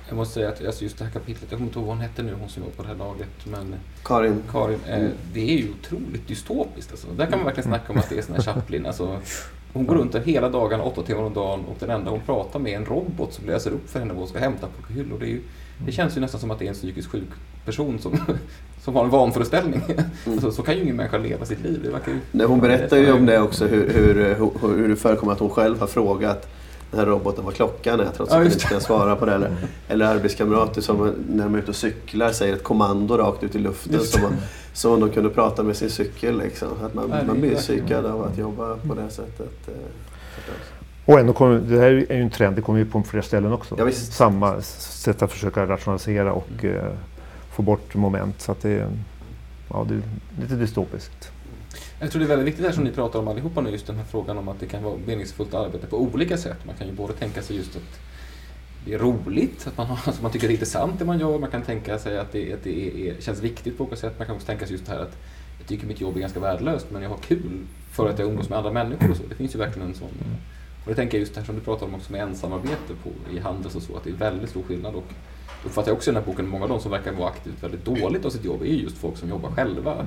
Jag 0.09 0.17
måste 0.17 0.35
säga 0.35 0.49
att 0.49 0.67
alltså 0.67 0.83
just 0.83 0.99
det 0.99 1.05
här 1.05 1.13
kapitlet, 1.13 1.51
jag 1.51 1.59
kommer 1.59 1.69
inte 1.69 1.79
ihåg 1.79 1.87
vad 1.87 1.97
hon 1.97 2.03
hette 2.03 2.23
nu, 2.23 2.35
hon 2.41 2.49
som 2.49 2.63
var 2.63 2.71
på 2.71 2.83
det 2.83 2.89
här 2.89 2.95
laget. 2.95 3.29
Men 3.45 3.75
Karin? 4.05 4.43
Karin, 4.51 4.79
eh, 4.87 5.09
det 5.33 5.41
är 5.41 5.59
ju 5.59 5.71
otroligt 5.71 6.29
dystopiskt. 6.29 6.91
Alltså. 6.91 7.07
Där 7.17 7.27
kan 7.27 7.39
man 7.39 7.45
verkligen 7.45 7.69
snacka 7.69 7.93
om 7.93 7.99
att 7.99 8.09
det 8.09 8.19
är 8.19 8.23
sån 8.23 8.35
här 8.35 8.43
Chaplin. 8.55 8.87
Alltså, 8.87 9.21
hon 9.73 9.87
går 9.87 9.95
runt 9.95 10.13
där 10.13 10.21
hela 10.21 10.49
dagen, 10.49 10.81
åtta 10.81 11.03
timmar 11.03 11.23
om 11.23 11.35
dagen 11.35 11.65
och 11.65 11.77
den 11.79 11.91
enda 11.91 12.11
hon 12.11 12.21
pratar 12.21 12.59
med 12.59 12.73
är 12.73 12.77
en 12.77 12.85
robot 12.85 13.33
som 13.35 13.47
läser 13.47 13.71
upp 13.71 13.91
för 13.91 13.99
henne 13.99 14.13
vad 14.13 14.21
hon 14.21 14.29
ska 14.29 14.39
hämta 14.39 14.67
på 14.67 14.93
hyllor. 14.93 15.19
Det, 15.19 15.27
ju, 15.27 15.43
det 15.87 15.93
känns 15.93 16.17
ju 16.17 16.21
nästan 16.21 16.41
som 16.41 16.51
att 16.51 16.59
det 16.59 16.65
är 16.65 16.69
en 16.69 16.75
psykiskt 16.75 17.09
sjuk 17.09 17.29
person 17.65 17.99
som, 17.99 18.13
som 18.89 18.97
har 18.97 19.05
en 19.05 19.11
vanföreställning. 19.11 19.83
Mm. 19.89 20.05
Alltså, 20.33 20.53
så 20.53 20.63
kan 20.63 20.75
ju 20.75 20.83
ingen 20.83 20.97
människa 20.97 21.19
leva 21.19 21.45
sitt 21.45 21.61
liv. 21.61 21.81
Det 21.85 21.91
verkar 21.91 22.13
ju, 22.13 22.19
Nej, 22.33 22.47
hon 22.47 22.61
berättar 22.61 22.97
ju 22.97 23.13
om 23.13 23.27
det 23.27 23.41
också, 23.41 23.67
hur, 23.67 23.91
hur, 23.91 24.15
hur, 24.15 24.77
hur 24.77 24.89
det 24.89 24.97
förekommer 24.97 25.33
att 25.33 25.39
hon 25.39 25.51
själv 25.51 25.81
har 25.81 25.87
frågat 25.87 26.49
den 26.91 27.01
här 27.01 27.07
roboten 27.07 27.45
vad 27.45 27.55
klockan 27.55 28.01
är 28.01 28.05
trots 28.05 28.21
att 28.21 28.31
ja, 28.31 28.39
den 28.45 28.53
inte 28.53 28.65
kan 28.65 28.81
svara 28.81 29.17
på 29.17 29.27
det. 29.27 29.35
Eller, 29.35 29.57
eller 29.89 30.07
arbetskamrater 30.07 30.81
som 30.81 31.15
när 31.29 31.45
de 31.45 31.55
är 31.55 31.59
ute 31.59 31.71
och 31.71 31.77
cyklar 31.77 32.33
säger 32.33 32.55
ett 32.55 32.65
kommando 32.65 33.17
rakt 33.17 33.45
ut 33.45 33.55
i 33.55 33.59
luften 33.59 34.01
som, 34.01 34.23
man, 34.23 34.37
som 34.73 35.01
de 35.01 35.11
kunde 35.11 35.31
prata 35.31 35.63
med 35.63 35.77
sin 35.77 35.91
cykel. 35.91 36.39
Liksom. 36.39 36.69
Att 36.85 36.95
man, 36.95 37.09
man 37.27 37.41
blir 37.41 37.55
psykad 37.55 38.07
av 38.07 38.23
att 38.23 38.39
jobba 38.39 38.77
på 38.77 38.95
det 38.95 39.11
sättet. 39.11 39.69
Eh, 39.69 39.75
och 41.05 41.21
ändå 41.21 41.33
kommer, 41.33 41.59
det 41.59 41.79
här 41.79 41.87
är 41.87 41.91
ju 41.91 42.07
en 42.09 42.31
trend, 42.31 42.57
det 42.57 42.63
kommer 42.63 42.79
ju 42.79 42.87
på 42.87 43.03
flera 43.03 43.23
ställen 43.23 43.53
också. 43.53 43.75
Ja, 43.79 43.91
Samma 43.93 44.63
sätt 44.63 45.23
att 45.23 45.33
försöka 45.33 45.67
rationalisera 45.67 46.33
och 46.33 46.49
mm. 46.63 46.97
Få 47.59 47.63
bort 47.63 47.95
moment. 47.95 48.41
Så 48.41 48.53
att 48.53 48.61
det, 48.61 48.91
ja, 49.71 49.87
det 49.89 49.95
är 49.95 50.03
lite 50.41 50.55
dystopiskt. 50.55 51.33
Jag 52.01 52.11
tror 52.11 52.21
det 52.21 52.27
är 52.27 52.29
väldigt 52.29 52.47
viktigt 52.47 52.67
det 52.67 52.73
som 52.73 52.85
ni 52.85 52.91
pratar 52.91 53.19
om 53.19 53.29
allihopa 53.29 53.61
nu, 53.61 53.71
just 53.71 53.87
den 53.87 53.97
här 53.97 54.05
frågan 54.05 54.39
om 54.39 54.49
att 54.49 54.61
det 54.61 54.67
kan 54.67 54.83
vara 54.83 54.97
meningsfullt 55.07 55.55
arbete 55.55 55.87
på 55.87 56.01
olika 56.01 56.37
sätt. 56.37 56.59
Man 56.67 56.75
kan 56.77 56.87
ju 56.87 56.93
både 56.93 57.13
tänka 57.13 57.43
sig 57.43 57.57
just 57.57 57.77
att 57.77 58.01
det 58.85 58.95
är 58.95 58.99
roligt, 58.99 59.67
att 59.67 59.77
man, 59.77 59.87
har, 59.87 60.01
alltså 60.05 60.23
man 60.23 60.31
tycker 60.33 60.49
det 60.49 60.53
är 60.53 60.55
intressant 60.55 60.99
det 60.99 61.05
man 61.05 61.19
gör. 61.19 61.39
Man 61.39 61.51
kan 61.51 61.63
tänka 61.63 61.99
sig 61.99 62.19
att 62.19 62.33
det, 62.33 62.53
att 62.53 62.65
det 62.65 63.09
är, 63.09 63.21
känns 63.21 63.41
viktigt 63.41 63.79
på 63.79 63.85
olika 63.85 63.97
sätt. 63.97 64.15
Man 64.19 64.27
kan 64.27 64.37
också 64.37 64.47
tänka 64.47 64.67
sig 64.67 64.73
just 64.73 64.87
det 64.87 64.93
här 64.93 65.01
att 65.01 65.17
jag 65.59 65.69
tycker 65.69 65.87
mitt 65.87 66.01
jobb 66.01 66.17
är 66.17 66.21
ganska 66.21 66.41
värdelöst 66.41 66.87
men 66.91 67.03
jag 67.03 67.11
har 67.11 67.19
kul 67.19 67.67
för 67.91 68.09
att 68.09 68.19
jag 68.19 68.29
umgås 68.29 68.49
med 68.49 68.59
andra 68.59 68.73
människor 68.73 69.11
och 69.11 69.17
så. 69.17 69.23
Det 69.29 69.35
finns 69.35 69.55
ju 69.55 69.59
verkligen 69.59 69.89
en 69.89 69.95
sån. 69.95 70.09
Och 70.85 70.91
det 70.91 70.95
tänker 70.95 71.19
jag 71.19 71.21
just 71.21 71.35
det 71.35 71.41
här 71.41 71.47
som 71.47 71.55
du 71.55 71.61
pratar 71.61 71.87
om 71.87 71.95
också 71.95 72.13
med 72.13 72.23
ensamarbete 72.23 72.95
på, 73.03 73.11
i 73.33 73.39
Handels 73.39 73.75
och 73.75 73.83
så, 73.83 73.97
att 73.97 74.05
det 74.05 74.11
är 74.11 74.15
väldigt 74.15 74.51
stor 74.51 74.63
skillnad. 74.63 74.95
Och 74.95 75.13
uppfattar 75.65 75.91
jag 75.91 75.97
också 75.97 76.11
i 76.11 76.15
den 76.15 76.23
här 76.23 76.31
boken, 76.31 76.49
många 76.49 76.63
av 76.65 76.69
de 76.69 76.81
som 76.81 76.91
verkar 76.91 77.13
vara 77.13 77.29
aktivt 77.29 77.63
väldigt 77.63 77.85
dåligt 77.85 78.25
av 78.25 78.31
sitt 78.31 78.45
jobb 78.45 78.63
är 78.63 78.67
just 78.67 78.99
folk 78.99 79.17
som 79.17 79.29
jobbar 79.29 79.51
själva. 79.51 80.07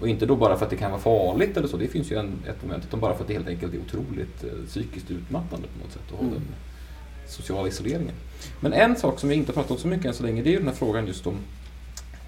Och 0.00 0.08
inte 0.08 0.26
då 0.26 0.36
bara 0.36 0.56
för 0.56 0.64
att 0.64 0.70
det 0.70 0.76
kan 0.76 0.90
vara 0.90 1.00
farligt 1.00 1.56
eller 1.56 1.68
så, 1.68 1.76
det 1.76 1.88
finns 1.88 2.12
ju 2.12 2.16
en, 2.16 2.32
ett 2.48 2.62
moment, 2.62 2.84
utan 2.84 3.00
bara 3.00 3.14
för 3.14 3.22
att 3.22 3.28
det 3.28 3.34
helt 3.34 3.48
enkelt 3.48 3.74
är 3.74 3.78
otroligt 3.78 4.44
eh, 4.44 4.66
psykiskt 4.66 5.10
utmattande 5.10 5.68
på 5.68 5.84
något 5.84 5.92
sätt 5.92 6.02
att 6.06 6.18
ha 6.18 6.20
mm. 6.20 6.34
den 6.34 6.44
sociala 7.28 7.68
isoleringen. 7.68 8.14
Men 8.60 8.72
en 8.72 8.96
sak 8.96 9.20
som 9.20 9.28
vi 9.28 9.34
inte 9.34 9.48
har 9.48 9.54
pratat 9.54 9.70
om 9.70 9.78
så 9.78 9.88
mycket 9.88 10.06
än 10.06 10.14
så 10.14 10.22
länge, 10.22 10.42
det 10.42 10.48
är 10.48 10.52
ju 10.52 10.58
den 10.58 10.68
här 10.68 10.74
frågan 10.74 11.06
just 11.06 11.26
om 11.26 11.34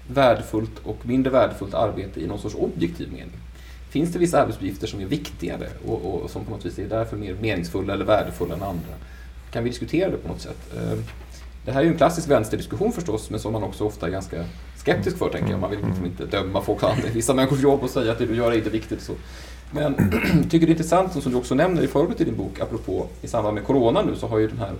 värdefullt 0.07 0.79
och 0.83 1.05
mindre 1.05 1.31
värdefullt 1.31 1.73
arbete 1.73 2.21
i 2.21 2.27
någon 2.27 2.39
sorts 2.39 2.55
objektiv 2.55 3.11
mening. 3.11 3.39
Finns 3.89 4.13
det 4.13 4.19
vissa 4.19 4.41
arbetsuppgifter 4.41 4.87
som 4.87 4.99
är 4.99 5.05
viktigare 5.05 5.67
och, 5.85 6.23
och, 6.23 6.29
som 6.29 6.45
på 6.45 6.51
något 6.51 6.65
vis 6.65 6.79
är 6.79 6.89
därför 6.89 7.17
mer 7.17 7.35
meningsfulla 7.41 7.93
eller 7.93 8.05
värdefulla 8.05 8.55
än 8.55 8.63
andra? 8.63 8.93
Kan 9.51 9.63
vi 9.63 9.69
diskutera 9.69 10.09
det 10.09 10.17
på 10.17 10.27
något 10.27 10.41
sätt? 10.41 10.73
Eh, 10.75 10.99
det 11.65 11.71
här 11.71 11.79
är 11.79 11.83
ju 11.83 11.91
en 11.91 11.97
klassisk 11.97 12.29
vänsterdiskussion 12.29 12.91
förstås, 12.91 13.29
men 13.29 13.39
som 13.39 13.53
man 13.53 13.63
också 13.63 13.85
ofta 13.85 14.07
är 14.07 14.11
ganska 14.11 14.45
skeptisk 14.75 15.17
för, 15.17 15.29
tänker 15.29 15.51
jag. 15.51 15.59
Man 15.59 15.69
vill 15.69 15.79
liksom 15.85 16.05
inte 16.05 16.25
döma 16.25 16.61
folk 16.61 16.83
vissa 17.13 17.33
människors 17.33 17.61
jobb 17.61 17.83
och 17.83 17.89
säga 17.89 18.11
att 18.11 18.17
det 18.17 18.25
du 18.25 18.35
gör 18.35 18.51
är 18.51 18.55
inte 18.55 18.69
viktigt. 18.69 19.01
Så. 19.01 19.13
Men 19.71 19.95
tycker 20.49 20.67
det 20.67 20.69
är 20.71 20.75
intressant, 20.75 21.23
som 21.23 21.31
du 21.31 21.37
också 21.37 21.55
nämner 21.55 21.81
i 21.81 21.87
förordet 21.87 22.21
i 22.21 22.23
din 22.23 22.35
bok, 22.35 22.59
apropå 22.59 23.07
i 23.21 23.27
samband 23.27 23.55
med 23.55 23.63
Corona 23.63 24.01
nu, 24.01 24.15
så 24.15 24.27
har 24.27 24.37
ju 24.37 24.47
den 24.47 24.59
här 24.59 24.73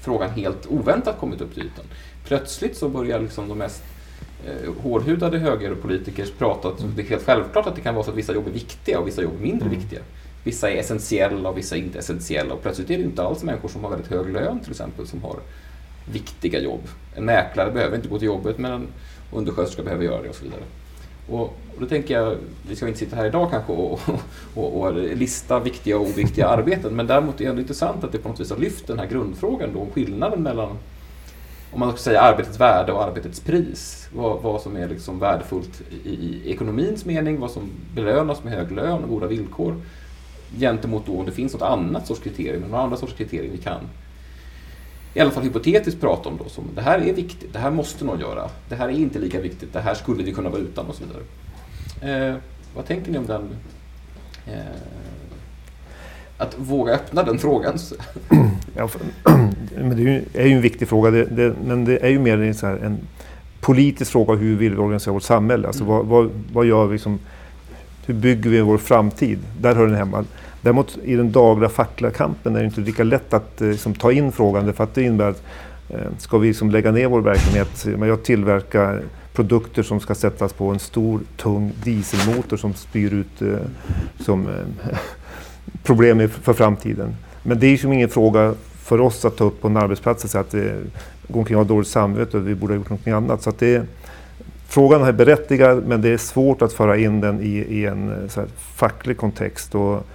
frågan 0.00 0.30
helt 0.30 0.66
oväntat 0.66 1.18
kommit 1.20 1.40
upp 1.40 1.54
till 1.54 1.62
ytan. 1.62 1.84
Plötsligt 2.24 2.76
så 2.76 2.88
börjar 2.88 3.20
liksom 3.20 3.48
de 3.48 3.58
mest 3.58 3.82
eh, 4.46 4.72
hårdhudade 4.82 5.38
högerpolitiker 5.38 6.26
prata 6.38 6.68
att 6.68 6.96
det 6.96 7.02
är 7.02 7.06
helt 7.06 7.24
självklart 7.24 7.66
att 7.66 7.74
det 7.76 7.80
kan 7.80 7.94
vara 7.94 8.04
så 8.04 8.10
att 8.10 8.16
vissa 8.16 8.34
jobb 8.34 8.46
är 8.46 8.50
viktiga 8.50 8.98
och 8.98 9.06
vissa 9.06 9.22
jobb 9.22 9.34
är 9.38 9.42
mindre 9.42 9.68
mm. 9.68 9.80
viktiga. 9.80 10.00
Vissa 10.44 10.70
är 10.70 10.76
essentiella 10.76 11.48
och 11.48 11.58
vissa 11.58 11.76
är 11.76 11.80
inte 11.80 11.98
essentiella. 11.98 12.54
Och 12.54 12.62
plötsligt 12.62 12.90
är 12.90 12.98
det 12.98 13.04
inte 13.04 13.22
alls 13.22 13.42
människor 13.42 13.68
som 13.68 13.84
har 13.84 13.90
väldigt 13.90 14.10
hög 14.10 14.32
lön 14.32 14.60
till 14.60 14.70
exempel 14.70 15.06
som 15.06 15.22
har 15.22 15.36
viktiga 16.12 16.60
jobb. 16.60 16.88
En 17.14 17.24
mäklare 17.24 17.70
behöver 17.70 17.96
inte 17.96 18.08
gå 18.08 18.18
till 18.18 18.26
jobbet 18.26 18.58
men 18.58 18.72
en 18.72 18.86
undersköterska 19.32 19.82
behöver 19.82 20.04
göra 20.04 20.22
det 20.22 20.28
och 20.28 20.34
så 20.34 20.44
vidare. 20.44 20.62
Och, 21.28 21.40
och 21.40 21.80
då 21.80 21.86
tänker 21.86 22.14
jag, 22.14 22.36
vi 22.68 22.76
ska 22.76 22.86
inte 22.86 22.98
sitta 22.98 23.16
här 23.16 23.26
idag 23.26 23.50
kanske 23.50 23.72
och, 23.72 24.00
och, 24.54 24.80
och, 24.80 24.94
lista 24.94 25.60
viktiga 25.60 25.98
och 25.98 26.06
oviktiga 26.06 26.46
arbeten, 26.46 26.96
men 26.96 27.06
däremot 27.06 27.40
är 27.40 27.44
det 27.44 27.50
ändå 27.50 27.60
intressant 27.60 28.04
att 28.04 28.12
det 28.12 28.18
på 28.18 28.28
något 28.28 28.40
vis 28.40 28.50
har 28.50 28.58
lyft 28.58 28.86
den 28.86 28.98
här 28.98 29.06
grundfrågan 29.06 29.70
då, 29.72 29.80
om 29.80 29.90
skillnaden 29.90 30.42
mellan 30.42 30.78
om 31.72 31.80
man 31.80 31.88
ska 31.88 31.98
säga 31.98 32.20
arbetets 32.20 32.60
värde 32.60 32.92
och 32.92 33.04
arbetets 33.04 33.40
pris. 33.40 34.08
Vad, 34.14 34.42
vad 34.42 34.60
som 34.60 34.76
är 34.76 34.88
liksom 34.88 35.18
värdefullt 35.18 35.82
i, 36.04 36.08
i, 36.08 36.42
ekonomins 36.50 37.04
mening, 37.04 37.40
vad 37.40 37.50
som 37.50 37.70
belönas 37.94 38.44
med 38.44 38.52
hög 38.52 38.72
lön 38.72 39.02
och 39.02 39.08
goda 39.08 39.26
villkor 39.26 39.82
gentemot 40.58 41.06
då 41.06 41.18
om 41.18 41.26
det 41.26 41.32
finns 41.32 41.52
något 41.52 41.62
annat 41.62 42.06
sorts 42.06 42.20
kriterium, 42.20 42.62
några 42.62 42.82
andra 42.82 42.96
sorts 42.96 43.12
kriterier 43.12 43.52
vi 43.52 43.58
kan 43.58 43.80
i 45.16 45.20
alla 45.20 45.30
fall 45.30 45.42
hypotetiskt 45.42 46.00
prata 46.00 46.28
om 46.28 46.36
då 46.44 46.48
som 46.48 46.64
det 46.74 46.82
här 46.82 46.98
är 46.98 47.12
viktigt, 47.12 47.52
det 47.52 47.58
här 47.58 47.70
måste 47.70 48.04
någon 48.04 48.20
göra, 48.20 48.50
det 48.68 48.74
här 48.74 48.88
är 48.88 48.92
inte 48.92 49.18
lika 49.18 49.40
viktigt, 49.40 49.72
det 49.72 49.80
här 49.80 49.94
skulle 49.94 50.22
vi 50.22 50.32
kunna 50.32 50.48
vara 50.48 50.60
utan 50.60 50.86
och 50.86 50.94
så 50.94 51.04
vidare. 51.04 52.30
Eh, 52.30 52.36
vad 52.74 52.86
tänker 52.86 53.12
ni 53.12 53.18
om 53.18 53.26
den? 53.26 53.48
Eh, 54.46 54.60
att 56.38 56.58
våga 56.58 56.92
öppna 56.92 57.22
den 57.22 57.38
frågan. 57.38 57.78
ja, 58.76 58.88
men 59.76 59.96
det 59.96 60.02
är 60.02 60.06
ju, 60.06 60.24
är 60.34 60.46
ju 60.46 60.52
en 60.52 60.62
viktig 60.62 60.88
fråga, 60.88 61.10
det, 61.10 61.24
det, 61.24 61.54
men 61.66 61.84
det 61.84 62.04
är 62.04 62.08
ju 62.08 62.18
mer 62.18 62.38
en, 62.38 62.54
så 62.54 62.66
här, 62.66 62.76
en 62.76 62.98
politisk 63.60 64.12
fråga 64.12 64.34
hur 64.34 64.56
vill 64.56 64.72
vi 64.72 64.78
organisera 64.78 65.14
vårt 65.14 65.22
samhälle? 65.22 65.66
Alltså, 65.66 65.84
mm. 65.84 65.96
vad, 65.96 66.06
vad, 66.06 66.30
vad, 66.52 66.66
gör 66.66 66.86
vi 66.86 66.98
som, 66.98 67.18
hur 68.06 68.14
bygger 68.14 68.50
vi 68.50 68.60
vår 68.60 68.78
framtid? 68.78 69.38
Där 69.60 69.74
hör 69.74 69.86
den 69.86 69.96
hemma. 69.96 70.24
Däremot 70.66 70.98
i 71.04 71.16
den 71.16 71.32
dagliga 71.32 71.68
fackliga 71.68 72.10
kampen 72.10 72.56
är 72.56 72.60
det 72.60 72.66
inte 72.66 72.80
lika 72.80 73.04
lätt 73.04 73.34
att 73.34 73.60
eh, 73.60 73.68
liksom, 73.68 73.94
ta 73.94 74.12
in 74.12 74.32
frågan. 74.32 74.72
För 74.72 74.84
att 74.84 74.94
det 74.94 75.02
innebär 75.02 75.30
att 75.30 75.42
eh, 75.88 75.98
ska 76.18 76.38
vi 76.38 76.48
liksom, 76.48 76.70
lägga 76.70 76.90
ner 76.92 77.08
vår 77.08 77.20
verksamhet, 77.20 77.86
jag 78.08 78.22
tillverkar 78.22 79.02
produkter 79.32 79.82
som 79.82 80.00
ska 80.00 80.14
sättas 80.14 80.52
på 80.52 80.68
en 80.68 80.78
stor 80.78 81.20
tung 81.36 81.72
dieselmotor 81.84 82.56
som 82.56 82.74
spyr 82.74 83.14
ut 83.14 83.42
eh, 83.42 83.48
som 84.20 84.48
eh, 84.48 84.98
problem 85.82 86.28
för 86.28 86.52
framtiden. 86.52 87.16
Men 87.42 87.60
det 87.60 87.66
är 87.66 87.84
ju 87.84 87.94
ingen 87.94 88.08
fråga 88.08 88.54
för 88.82 89.00
oss 89.00 89.24
att 89.24 89.36
ta 89.36 89.44
upp 89.44 89.60
på 89.60 89.68
en 89.68 89.76
arbetsplats 89.76 90.24
och 90.24 90.30
säga 90.30 90.40
att 90.40 90.54
eh, 90.54 90.60
gå 90.62 90.68
går 91.28 91.40
omkring 91.40 91.56
och 91.56 91.64
har 91.64 91.68
dåligt 91.68 91.88
samvete 91.88 92.36
och 92.36 92.48
vi 92.48 92.54
borde 92.54 92.72
ha 92.72 92.78
gjort 92.78 92.90
något 92.90 93.06
annat. 93.06 93.42
Så 93.42 93.52
det, 93.58 93.82
frågan 94.68 95.02
är 95.02 95.12
berättigad 95.12 95.84
men 95.86 96.02
det 96.02 96.08
är 96.08 96.18
svårt 96.18 96.62
att 96.62 96.72
föra 96.72 96.96
in 96.96 97.20
den 97.20 97.40
i, 97.40 97.56
i 97.56 97.86
en 97.86 98.28
så 98.28 98.40
här, 98.40 98.48
facklig 98.56 99.16
kontext. 99.16 99.74
Och 99.74 100.06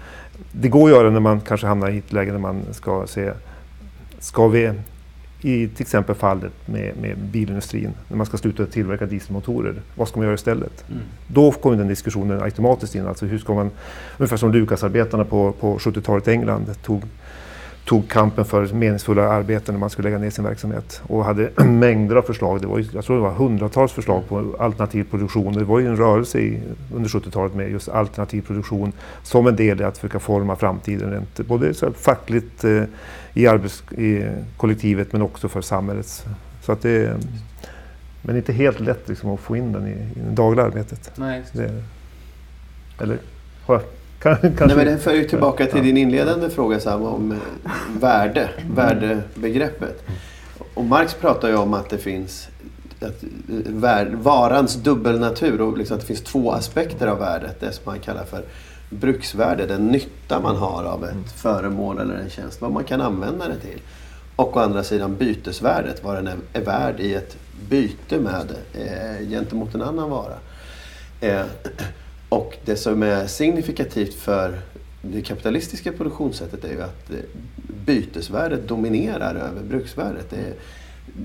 det 0.51 0.69
går 0.69 0.89
att 0.89 0.95
göra 0.95 1.09
när 1.09 1.19
man 1.19 1.41
kanske 1.41 1.67
hamnar 1.67 1.89
i 1.89 1.97
ett 1.97 2.13
läge 2.13 2.31
när 2.31 2.39
man 2.39 2.61
ska 2.71 3.07
se, 3.07 3.31
ska 4.19 4.47
vi 4.47 4.71
i 5.41 5.67
till 5.67 5.81
exempel 5.81 6.15
fallet 6.15 6.51
med, 6.65 6.97
med 7.01 7.17
bilindustrin, 7.17 7.91
när 8.07 8.17
man 8.17 8.25
ska 8.25 8.37
sluta 8.37 8.65
tillverka 8.65 9.05
dieselmotorer, 9.05 9.81
vad 9.95 10.07
ska 10.07 10.19
man 10.19 10.25
göra 10.25 10.35
istället? 10.35 10.89
Mm. 10.89 11.01
Då 11.27 11.51
kommer 11.51 11.77
den 11.77 11.87
diskussionen 11.87 12.43
automatiskt 12.43 12.95
in. 12.95 13.07
Alltså 13.07 13.25
hur 13.25 13.37
ska 13.37 13.53
man, 13.53 13.71
ungefär 14.17 14.37
som 14.37 14.51
Lucasarbetarna 14.51 15.25
på, 15.25 15.51
på 15.51 15.77
70-talet 15.77 16.27
i 16.27 16.31
England 16.31 16.65
tog 16.83 17.03
tog 17.85 18.09
kampen 18.09 18.45
för 18.45 18.73
meningsfulla 18.73 19.29
arbeten 19.29 19.75
när 19.75 19.79
man 19.79 19.89
skulle 19.89 20.09
lägga 20.09 20.19
ner 20.19 20.29
sin 20.29 20.43
verksamhet 20.43 21.01
och 21.07 21.25
hade 21.25 21.49
mängder 21.65 22.15
av 22.15 22.21
förslag. 22.21 22.61
Det 22.61 22.67
var, 22.67 22.85
jag 22.93 23.05
tror 23.05 23.15
det 23.15 23.21
var 23.21 23.31
hundratals 23.31 23.91
förslag 23.91 24.27
på 24.27 24.55
alternativ 24.59 25.03
produktion. 25.03 25.53
Det 25.53 25.63
var 25.63 25.79
ju 25.79 25.87
en 25.87 25.97
rörelse 25.97 26.39
i, 26.39 26.61
under 26.95 27.09
70-talet 27.09 27.55
med 27.55 27.71
just 27.71 27.89
alternativ 27.89 28.41
produktion 28.41 28.91
som 29.23 29.47
en 29.47 29.55
del 29.55 29.81
i 29.81 29.83
att 29.83 29.97
försöka 29.97 30.19
forma 30.19 30.55
framtiden. 30.55 31.11
Rent, 31.11 31.47
både 31.47 31.73
så 31.73 31.93
fackligt 31.93 32.63
eh, 32.63 32.83
i, 33.33 33.47
arbets, 33.47 33.83
i 33.91 34.29
kollektivet 34.57 35.13
men 35.13 35.21
också 35.21 35.49
för 35.49 35.61
samhället. 35.61 36.25
Så 36.61 36.71
att 36.71 36.81
det, 36.81 37.17
men 38.21 38.37
inte 38.37 38.53
helt 38.53 38.79
lätt 38.79 39.09
liksom, 39.09 39.29
att 39.29 39.39
få 39.39 39.55
in 39.55 39.71
den 39.71 39.87
i, 39.87 39.91
i 39.91 40.19
det 40.29 40.31
dagliga 40.31 40.65
arbetet. 40.65 41.11
Nej, 41.15 41.43
det, 41.53 41.83
eller, 42.99 43.17
har 43.65 43.75
jag 43.75 43.83
kanske, 44.21 44.65
Nej, 44.65 44.75
men 44.75 44.85
det 44.85 44.97
för 44.97 45.13
ju 45.13 45.23
tillbaka 45.23 45.65
till 45.65 45.83
din 45.83 45.97
inledande 45.97 46.49
fråga 46.49 46.79
Sam, 46.79 47.01
om 47.01 47.31
eh, 47.31 47.37
värde, 47.99 48.49
värdebegreppet. 48.75 50.03
Och 50.73 50.85
Marx 50.85 51.13
pratar 51.13 51.47
ju 51.47 51.55
om 51.55 51.73
att 51.73 51.89
det 51.89 51.97
finns 51.97 52.47
att, 53.01 53.23
eh, 53.23 54.05
varans 54.11 54.75
dubbelnatur 54.75 55.61
och 55.61 55.77
liksom 55.77 55.95
att 55.95 56.01
det 56.01 56.07
finns 56.07 56.23
två 56.23 56.51
aspekter 56.51 57.07
av 57.07 57.19
värdet. 57.19 57.59
Det 57.59 57.71
som 57.71 57.83
man 57.85 57.99
kallar 57.99 58.23
för 58.23 58.43
bruksvärde, 58.89 59.65
den 59.65 59.87
nytta 59.87 60.39
man 60.39 60.55
har 60.55 60.83
av 60.83 61.05
ett 61.05 61.31
föremål 61.35 61.99
eller 61.99 62.15
en 62.15 62.29
tjänst, 62.29 62.61
vad 62.61 62.71
man 62.71 62.83
kan 62.83 63.01
använda 63.01 63.47
det 63.47 63.59
till. 63.59 63.81
Och 64.35 64.57
å 64.57 64.59
andra 64.59 64.83
sidan 64.83 65.15
bytesvärdet, 65.15 66.03
vad 66.03 66.15
den 66.15 66.27
är, 66.27 66.37
är 66.53 66.61
värd 66.61 66.99
i 66.99 67.13
ett 67.13 67.37
byte 67.69 68.19
med 68.19 68.55
eh, 68.73 69.29
gentemot 69.29 69.75
en 69.75 69.81
annan 69.81 70.09
vara. 70.09 70.33
Eh, 71.21 71.41
och 72.31 72.57
det 72.65 72.75
som 72.75 73.03
är 73.03 73.27
signifikativt 73.27 74.13
för 74.13 74.59
det 75.01 75.21
kapitalistiska 75.21 75.91
produktionssättet 75.91 76.63
är 76.63 76.69
ju 76.69 76.81
att 76.81 77.09
eh, 77.09 77.17
bytesvärdet 77.85 78.67
dominerar 78.67 79.35
över 79.35 79.63
bruksvärdet. 79.63 80.29
Det 80.29 80.35
är 80.35 80.53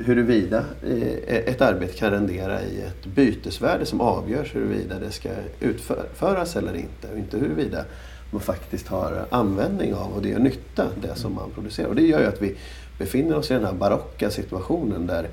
huruvida 0.04 0.64
eh, 0.86 1.02
e-, 1.02 1.42
ett 1.46 1.60
arbete 1.60 1.92
kan 1.92 2.10
rendera 2.10 2.62
i 2.62 2.80
ett 2.80 3.06
bytesvärde 3.06 3.86
som 3.86 4.00
avgörs 4.00 4.54
huruvida 4.54 4.98
det 4.98 5.10
ska 5.10 5.28
utföras 5.60 6.56
eller 6.56 6.76
inte. 6.76 7.08
Och 7.12 7.18
inte 7.18 7.38
huruvida 7.38 7.84
man 8.30 8.40
faktiskt 8.40 8.88
har 8.88 9.26
användning 9.30 9.94
av 9.94 10.12
och 10.12 10.22
det 10.22 10.28
gör 10.28 10.38
nytta, 10.38 10.86
det 11.02 11.14
som 11.14 11.34
man 11.34 11.50
producerar. 11.50 11.88
Och 11.88 11.96
det 11.96 12.02
gör 12.02 12.20
ju 12.20 12.26
att 12.26 12.42
vi 12.42 12.56
befinner 12.98 13.36
oss 13.36 13.50
i 13.50 13.54
den 13.54 13.64
här 13.64 13.72
barocka 13.72 14.30
situationen 14.30 15.06
där 15.06 15.28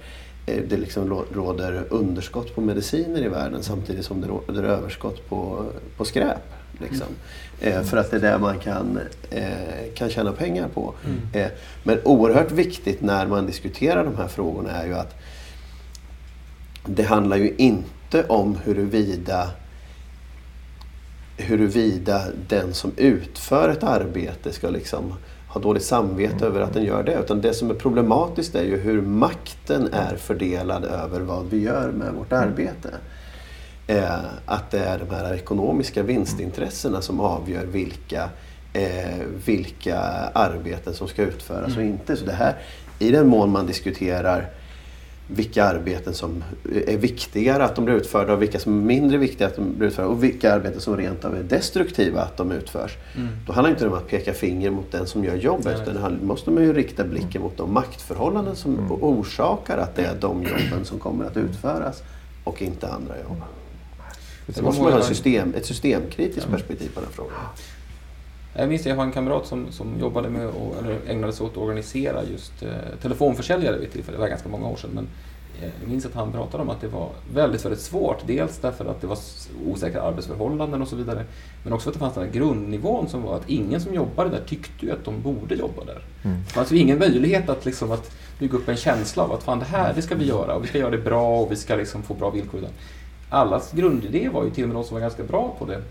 det 0.46 0.78
liksom 0.78 1.10
råder 1.34 1.84
underskott 1.90 2.56
på 2.56 2.62
mediciner 2.62 3.22
i 3.22 3.28
världen 3.28 3.64
samtidigt 3.64 4.06
som 4.06 4.22
det 4.22 4.28
råder 4.28 4.64
överskott 4.64 5.30
på, 5.30 5.66
på 5.98 6.06
skräp. 6.06 6.54
Liksom. 6.78 7.08
Eh, 7.62 7.84
för 7.84 7.98
att 7.98 8.12
det 8.12 8.18
är 8.18 8.22
det 8.22 8.38
man 8.38 8.60
kan, 8.60 9.00
eh, 9.30 9.94
kan 9.96 10.10
tjäna 10.10 10.32
pengar 10.32 10.68
på. 10.68 10.94
Eh, 11.34 11.48
men 11.84 12.00
oerhört 12.04 12.52
viktigt 12.52 13.02
när 13.02 13.28
man 13.28 13.46
diskuterar 13.46 14.04
de 14.04 14.18
här 14.18 14.28
frågorna 14.28 14.72
är 14.72 14.86
ju 14.86 14.94
att 14.94 15.16
det 16.86 17.04
handlar 17.04 17.38
ju 17.38 17.54
inte 17.58 18.24
om 18.24 18.58
huruvida 18.64 19.50
huruvida 21.38 22.24
den 22.48 22.74
som 22.74 22.92
utför 22.98 23.70
ett 23.70 23.84
arbete 23.84 24.54
ska 24.54 24.70
liksom 24.70 25.14
ha 25.54 25.62
dåligt 25.62 25.84
samvete 25.84 26.46
över 26.46 26.62
att 26.62 26.74
den 26.74 26.84
gör 26.84 27.04
det. 27.04 27.20
Utan 27.20 27.42
det 27.42 27.54
som 27.54 27.70
är 27.70 27.74
problematiskt 27.74 28.56
är 28.56 28.64
ju 28.64 28.78
hur 28.78 29.02
makten 29.02 29.90
är 29.94 30.16
fördelad 30.16 30.86
över 30.86 31.20
vad 31.20 31.46
vi 31.50 31.62
gör 31.62 31.92
med 31.92 32.14
vårt 32.14 32.34
arbete. 32.34 32.90
Eh, 33.88 34.16
att 34.46 34.72
det 34.72 34.80
är 34.80 35.00
de 35.00 35.16
här 35.16 35.34
ekonomiska 35.34 36.04
vinstintressena 36.04 37.02
som 37.02 37.20
avgör 37.20 37.66
vilka, 37.66 38.30
eh, 38.74 39.26
vilka 39.46 40.00
arbeten 40.34 40.94
som 40.94 41.08
ska 41.08 41.22
utföras 41.22 41.78
och 41.78 41.84
inte. 41.84 42.18
Så 42.18 42.26
det 42.26 42.32
här, 42.32 42.56
I 43.00 43.12
den 43.12 43.28
mån 43.28 43.50
man 43.50 43.68
diskuterar 43.68 44.50
vilka 45.28 45.64
arbeten 45.64 46.14
som 46.14 46.44
är 46.88 46.98
viktigare 46.98 47.64
att 47.64 47.76
de 47.76 47.86
blir 47.86 47.96
utförda 47.96 48.34
och 48.34 48.42
vilka 48.42 48.60
som 48.60 48.80
är 48.80 48.86
mindre 48.86 49.18
viktiga 49.18 49.48
att 49.48 49.56
de 49.56 49.78
blir 49.78 49.88
utförda 49.88 50.08
och 50.08 50.24
vilka 50.24 50.54
arbeten 50.54 50.82
som 50.82 50.98
rent 50.98 51.26
av 51.26 51.36
är 51.36 51.44
destruktiva 51.44 52.22
att 52.22 52.38
de 52.38 52.52
utförs. 52.52 52.92
Då 53.48 53.54
handlar 53.54 53.70
det 53.70 53.74
inte 53.74 53.88
om 53.88 53.94
att 53.94 54.08
peka 54.08 54.34
finger 54.34 54.70
mot 54.72 54.92
den 54.92 55.08
som 55.08 55.24
gör 55.24 55.36
jobbet 55.36 55.82
utan 55.82 55.98
handlar- 55.98 56.26
måste 56.26 56.52
man 56.52 56.64
ju 56.64 56.74
rikta 56.74 57.04
blicken 57.04 57.42
mot 57.42 57.58
de 57.58 57.74
maktförhållanden 57.74 58.56
som 58.56 58.92
orsakar 59.02 59.78
att 59.78 59.96
det 59.96 60.06
är 60.06 60.16
de 60.20 60.44
jobben 60.44 60.86
som 60.86 61.00
kommer 61.00 61.26
att 61.26 61.38
utföras 61.38 62.04
och 62.44 62.62
inte 62.62 62.88
andra 62.88 63.16
jobb. 63.20 63.42
Det 64.46 64.62
måste 64.62 64.82
man 64.82 64.92
ha 64.92 65.00
ett, 65.00 65.06
system, 65.06 65.54
ett 65.58 65.66
systemkritiskt 65.66 66.50
perspektiv 66.52 66.90
på 66.94 67.02
den 67.02 67.10
frågan. 67.10 67.34
Jag 68.56 68.70
minns 68.70 68.82
att 68.82 68.88
jag 68.88 68.96
har 68.96 69.04
en 69.04 69.12
kamrat 69.12 69.46
som, 69.46 69.72
som 69.72 70.00
jobbade 70.00 70.30
med 70.30 70.48
och, 70.48 70.76
ägnade 71.08 71.34
sig 71.34 71.46
åt 71.46 71.52
att 71.52 71.58
organisera 71.58 72.24
just 72.24 72.64
eh, 72.64 72.70
telefonförsäljare 73.02 73.78
vid 73.78 73.88
ett 73.88 73.94
tillfälle. 73.94 74.18
Det 74.18 74.22
var 74.22 74.28
ganska 74.28 74.50
många 74.50 74.68
år 74.68 74.76
sedan. 74.76 74.90
Men 74.94 75.08
eh, 75.62 75.70
jag 75.82 75.90
minns 75.90 76.06
att 76.06 76.14
han 76.14 76.32
pratade 76.32 76.64
om 76.64 76.70
att 76.70 76.82
det 76.82 76.88
var 76.88 77.10
väldigt, 77.34 77.66
väldigt 77.66 77.82
svårt. 77.82 78.18
Dels 78.28 78.58
därför 78.58 78.86
att 78.86 79.02
det 79.02 79.08
var 79.08 79.18
osäkra 79.68 80.02
arbetsförhållanden 80.02 80.82
och 80.82 80.88
så 80.88 80.96
vidare. 80.96 81.26
Men 81.64 81.74
också 81.74 81.84
för 81.84 81.90
att 81.90 81.94
det 81.94 82.00
fanns 82.00 82.14
den 82.14 82.24
här 82.24 82.32
grundnivån 82.32 83.10
som 83.10 83.22
var 83.22 83.36
att 83.36 83.50
ingen 83.50 83.82
som 83.82 83.94
jobbade 83.94 84.30
där 84.30 84.42
tyckte 84.48 84.86
ju 84.86 84.92
att 84.92 85.06
de 85.06 85.22
borde 85.22 85.56
jobba 85.56 85.84
där. 85.86 86.04
Det 86.48 86.54
fanns 86.54 86.72
ju 86.72 86.78
ingen 86.78 87.00
möjlighet 87.00 87.50
att, 87.50 87.66
liksom, 87.66 87.92
att 87.92 88.12
bygga 88.40 88.58
upp 88.58 88.70
en 88.70 88.76
känsla 88.76 89.24
av 89.24 89.32
att 89.32 89.44
fan 89.44 89.60
det 89.60 89.66
här 89.66 89.94
det 89.94 90.02
ska 90.02 90.16
vi 90.16 90.26
göra 90.26 90.56
och 90.56 90.64
vi 90.64 90.68
ska 90.68 90.78
göra 90.78 90.92
det 90.92 90.98
bra 90.98 91.40
och 91.40 91.52
vi 91.52 91.56
ska 91.56 91.76
liksom 91.76 92.04
få 92.04 92.14
bra 92.14 92.30
villkor. 92.30 92.62
Allas 93.30 93.72
grundidé 93.72 94.30
var 94.30 94.44
ju, 94.44 94.50
till 94.50 94.64
och 94.64 94.68
med 94.68 94.78
de 94.78 94.84
som 94.84 94.94
var 94.94 95.02
ganska 95.02 95.24
bra 95.24 95.56
på 95.60 95.66
det, 95.66 95.82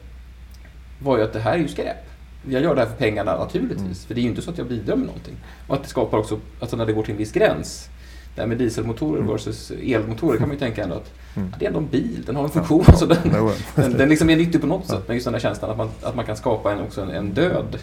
var 1.03 1.19
ju 1.19 1.25
att 1.25 1.33
det 1.33 1.41
här 1.41 1.53
är 1.53 1.59
ju 1.59 1.69
skräp. 1.69 2.12
Jag 2.51 2.63
gör 2.63 2.75
det 2.75 2.81
här 2.81 2.89
för 2.89 2.97
pengarna 2.97 3.39
naturligtvis, 3.39 4.05
för 4.05 4.15
det 4.15 4.21
är 4.21 4.23
ju 4.23 4.29
inte 4.29 4.43
så 4.43 4.51
att 4.51 4.59
jag 4.59 4.67
bidrar 4.67 4.97
med 4.97 5.07
någonting. 5.07 5.37
Och 5.67 5.75
att 5.75 5.83
det 5.83 5.89
skapar 5.89 6.19
också, 6.19 6.41
alltså 6.61 6.77
när 6.77 6.87
det 6.87 6.93
går 6.93 7.03
till 7.03 7.13
en 7.13 7.19
viss 7.19 7.33
gräns, 7.33 7.89
det 8.35 8.41
här 8.41 8.49
med 8.49 8.59
dieselmotorer 8.59 9.23
versus 9.23 9.71
elmotorer 9.71 10.39
kan 10.39 10.49
man 10.49 10.57
ju 10.57 10.61
tänka 10.61 10.83
ändå 10.83 10.95
att 10.95 11.13
ja, 11.35 11.43
det 11.59 11.65
är 11.65 11.69
ändå 11.69 11.79
en 11.79 11.89
bil, 11.89 12.23
den 12.27 12.37
har 12.37 12.45
en 12.45 12.51
funktion. 12.51 12.85
Alltså 12.87 13.07
den, 13.07 13.19
Jo, 13.37 13.51
den, 13.75 13.93
den 13.93 14.09
liksom 14.09 14.31
är 14.31 14.37
nyttig 14.37 14.61
på 14.61 14.67
något 14.67 14.87
sätt, 14.87 15.03
men 15.07 15.17
just 15.17 15.25
den 15.25 15.35
här 15.35 15.41
känslan 15.41 15.71
att 15.71 15.77
man, 15.77 15.89
att 16.03 16.17
man 16.17 16.27
kan 16.27 16.37
skapa 16.37 16.73
en, 16.73 16.81
också 16.81 17.01
en, 17.03 17.11
en 17.11 17.35
död 17.35 17.79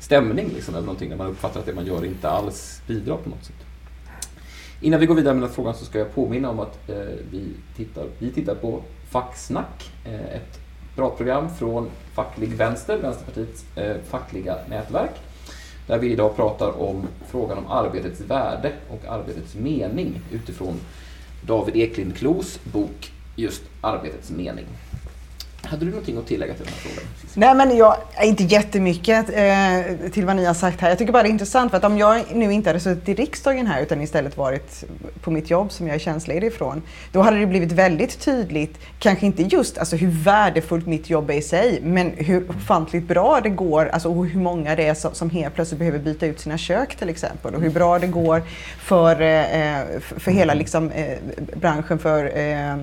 stämning 0.00 0.50
liksom, 0.54 0.74
eller 0.74 0.86
någonting, 0.86 1.08
när 1.08 1.16
man 1.16 1.26
uppfattar 1.26 1.60
att 1.60 1.66
det 1.66 1.74
man 1.74 1.86
gör 1.86 2.04
inte 2.04 2.28
alls 2.28 2.82
bidrar 2.86 3.16
på 3.16 3.30
något 3.30 3.44
sätt. 3.44 3.56
Innan 4.80 5.00
vi 5.00 5.06
går 5.06 5.14
vidare 5.14 5.34
med 5.34 5.42
den 5.42 5.48
här 5.48 5.54
frågan 5.54 5.74
så 5.74 5.84
ska 5.84 5.98
jag 5.98 6.14
påminna 6.14 6.50
om 6.50 6.60
att 6.60 6.88
eh, 6.88 6.96
vi, 7.30 7.42
tittar, 7.76 8.06
vi 8.18 8.30
tittar 8.30 8.54
på 8.54 8.82
Facksnack, 9.10 9.92
eh, 10.04 10.14
ett 10.14 10.60
pratprogram 10.98 11.48
från 11.58 11.90
Facklig 12.14 12.48
Vänster, 12.48 12.98
Vänsterpartiets 12.98 13.64
eh, 13.76 13.96
fackliga 14.10 14.56
nätverk. 14.68 15.10
Där 15.86 15.98
vi 15.98 16.12
idag 16.12 16.36
pratar 16.36 16.80
om 16.80 17.06
frågan 17.28 17.58
om 17.58 17.66
arbetets 17.66 18.20
värde 18.20 18.72
och 18.88 19.04
arbetets 19.08 19.54
mening 19.54 20.20
utifrån 20.32 20.80
David 21.46 21.76
Eklind 21.76 22.16
Klos 22.16 22.60
bok 22.72 23.12
just 23.36 23.62
Arbetets 23.80 24.30
mening. 24.30 24.66
Hade 25.62 25.84
du 25.84 25.90
någonting 25.90 26.18
att 26.18 26.26
tillägga 26.26 26.54
till 26.54 26.64
den 26.64 26.74
här 26.74 26.80
frågan? 26.80 27.04
Nej 27.34 27.54
men 27.54 27.76
jag, 27.76 27.96
inte 28.22 28.42
jättemycket 28.44 29.30
eh, 29.30 30.10
till 30.10 30.26
vad 30.26 30.36
ni 30.36 30.44
har 30.44 30.54
sagt 30.54 30.80
här. 30.80 30.88
Jag 30.88 30.98
tycker 30.98 31.12
bara 31.12 31.22
det 31.22 31.28
är 31.28 31.30
intressant 31.30 31.70
för 31.70 31.78
att 31.78 31.84
om 31.84 31.98
jag 31.98 32.24
nu 32.34 32.52
inte 32.52 32.68
hade 32.68 32.80
suttit 32.80 33.08
i 33.08 33.14
riksdagen 33.14 33.66
här 33.66 33.82
utan 33.82 34.00
istället 34.00 34.36
varit 34.36 34.84
på 35.20 35.30
mitt 35.30 35.50
jobb 35.50 35.72
som 35.72 35.86
jag 35.86 35.94
är 35.94 35.98
tjänstledig 35.98 36.46
ifrån. 36.46 36.82
Då 37.12 37.20
hade 37.20 37.38
det 37.38 37.46
blivit 37.46 37.72
väldigt 37.72 38.20
tydligt, 38.20 38.78
kanske 38.98 39.26
inte 39.26 39.42
just 39.42 39.78
alltså, 39.78 39.96
hur 39.96 40.10
värdefullt 40.10 40.86
mitt 40.86 41.10
jobb 41.10 41.30
är 41.30 41.34
i 41.34 41.42
sig, 41.42 41.80
men 41.82 42.12
hur 42.16 42.50
ofantligt 42.50 43.08
bra 43.08 43.40
det 43.42 43.50
går, 43.50 43.86
alltså 43.86 44.08
och 44.08 44.26
hur 44.26 44.40
många 44.40 44.76
det 44.76 44.86
är 44.86 44.94
som, 44.94 45.14
som 45.14 45.30
helt 45.30 45.54
plötsligt 45.54 45.78
behöver 45.78 45.98
byta 45.98 46.26
ut 46.26 46.40
sina 46.40 46.58
kök 46.58 46.96
till 46.96 47.08
exempel. 47.08 47.54
Och 47.54 47.62
hur 47.62 47.70
bra 47.70 47.98
det 47.98 48.06
går 48.06 48.42
för, 48.78 49.12
eh, 49.12 50.00
för 50.00 50.20
för 50.20 50.30
hela 50.30 50.54
liksom, 50.54 50.90
eh, 50.90 51.18
branschen 51.56 51.98
för 51.98 52.38
eh, 52.38 52.76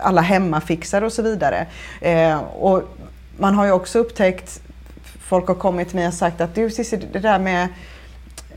alla 0.00 0.20
hemmafixare 0.20 1.06
och 1.06 1.12
så 1.12 1.22
vidare. 1.22 1.66
Eh, 2.00 2.38
och 2.38 2.82
man 3.38 3.54
har 3.54 3.66
ju 3.66 3.72
också 3.72 3.98
upptäckt, 3.98 4.60
folk 5.20 5.48
har 5.48 5.54
kommit 5.54 5.88
till 5.88 5.96
mig 5.96 6.08
och 6.08 6.14
sagt 6.14 6.40
att 6.40 6.54
du 6.54 6.70
Cissi, 6.70 6.96
det 7.12 7.18
där 7.18 7.38
med 7.38 7.68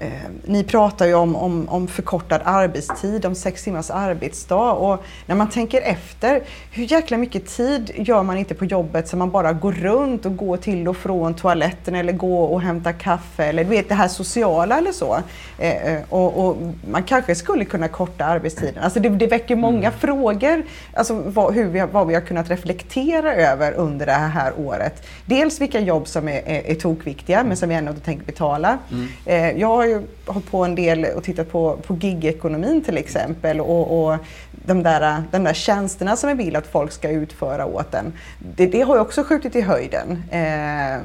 Eh, 0.01 0.07
ni 0.45 0.63
pratar 0.63 1.05
ju 1.07 1.13
om, 1.13 1.35
om, 1.35 1.69
om 1.69 1.87
förkortad 1.87 2.41
arbetstid, 2.43 3.25
om 3.25 3.35
sex 3.35 3.63
timmars 3.63 3.89
arbetsdag 3.91 4.71
och 4.71 5.03
när 5.25 5.35
man 5.35 5.49
tänker 5.49 5.81
efter, 5.81 6.41
hur 6.71 6.91
jäkla 6.91 7.17
mycket 7.17 7.47
tid 7.47 7.91
gör 7.95 8.23
man 8.23 8.37
inte 8.37 8.55
på 8.55 8.65
jobbet 8.65 9.07
så 9.07 9.17
man 9.17 9.31
bara 9.31 9.53
går 9.53 9.71
runt 9.71 10.25
och 10.25 10.37
går 10.37 10.57
till 10.57 10.87
och 10.87 10.97
från 10.97 11.33
toaletten 11.33 11.95
eller 11.95 12.13
går 12.13 12.47
och 12.47 12.61
hämtar 12.61 12.91
kaffe 12.91 13.43
eller 13.45 13.63
du 13.63 13.69
vet 13.69 13.89
det 13.89 13.95
här 13.95 14.07
sociala 14.07 14.77
eller 14.77 14.91
så. 14.91 15.17
Eh, 15.59 15.93
eh, 15.93 16.01
och, 16.09 16.45
och 16.47 16.57
man 16.91 17.03
kanske 17.03 17.35
skulle 17.35 17.65
kunna 17.65 17.87
korta 17.87 18.25
arbetstiden. 18.25 18.83
Alltså 18.83 18.99
det, 18.99 19.09
det 19.09 19.27
väcker 19.27 19.55
många 19.55 19.91
frågor, 19.91 20.63
alltså 20.93 21.13
vad, 21.25 21.53
hur 21.53 21.65
vi, 21.65 21.79
har- 21.79 21.87
vad 21.87 22.07
vi 22.07 22.13
har 22.13 22.21
kunnat 22.21 22.49
reflektera 22.49 23.33
över 23.35 23.71
under 23.73 24.05
det 24.05 24.11
här 24.11 24.53
året. 24.57 25.07
Dels 25.25 25.61
vilka 25.61 25.79
jobb 25.79 26.07
som 26.07 26.27
är, 26.27 26.41
är, 26.45 26.67
är 26.71 26.75
tokviktiga 26.75 27.43
men 27.43 27.57
som 27.57 27.69
vi 27.69 27.75
ändå 27.75 27.91
inte 27.91 28.05
tänker 28.05 28.25
betala. 28.25 28.77
Eh, 29.25 29.51
jag 29.51 29.90
ju 29.91 30.01
hållit 30.25 30.51
på 30.51 30.65
en 30.65 30.75
del 30.75 31.05
och 31.05 31.23
tittat 31.23 31.51
på, 31.51 31.77
på 31.87 31.95
gigekonomin 31.95 32.81
till 32.81 32.97
exempel 32.97 33.61
och, 33.61 34.05
och 34.11 34.17
de, 34.65 34.83
där, 34.83 35.23
de 35.31 35.43
där 35.43 35.53
tjänsterna 35.53 36.15
som 36.15 36.37
vi 36.37 36.43
vill 36.43 36.55
att 36.55 36.67
folk 36.67 36.91
ska 36.91 37.09
utföra 37.09 37.65
åt 37.65 37.93
en. 37.93 38.13
Det, 38.55 38.65
det 38.65 38.81
har 38.81 38.95
ju 38.95 39.01
också 39.01 39.23
skjutit 39.23 39.55
i 39.55 39.61
höjden. 39.61 40.23
Eh, 40.31 40.99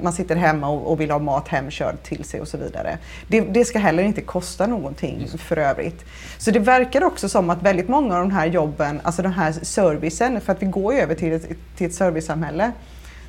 man- 0.00 0.12
sitter 0.12 0.36
hemma 0.36 0.68
och, 0.68 0.92
och 0.92 1.00
vill 1.00 1.10
ha 1.10 1.18
mat 1.18 1.48
hemkörd 1.48 2.02
till 2.02 2.24
sig 2.24 2.40
och 2.40 2.48
så 2.48 2.56
vidare. 2.56 2.98
Det, 3.28 3.40
det 3.40 3.64
ska 3.64 3.78
heller 3.78 4.02
inte 4.02 4.20
kosta 4.20 4.66
någonting 4.66 5.28
för 5.38 5.56
övrigt. 5.56 6.04
Så 6.38 6.50
det 6.50 6.58
verkar 6.58 7.04
också 7.04 7.28
som 7.28 7.50
att 7.50 7.62
väldigt 7.62 7.88
många 7.88 8.14
av 8.16 8.20
de 8.20 8.30
här 8.30 8.46
jobben, 8.46 9.00
alltså 9.02 9.22
den 9.22 9.32
här 9.32 9.52
servicen, 9.52 10.40
för 10.40 10.52
att 10.52 10.62
vi 10.62 10.66
går 10.66 10.94
ju 10.94 11.00
över 11.00 11.14
till 11.14 11.32
ett, 11.32 11.48
till 11.76 11.86
ett 11.86 11.94
servicesamhälle, 11.94 12.72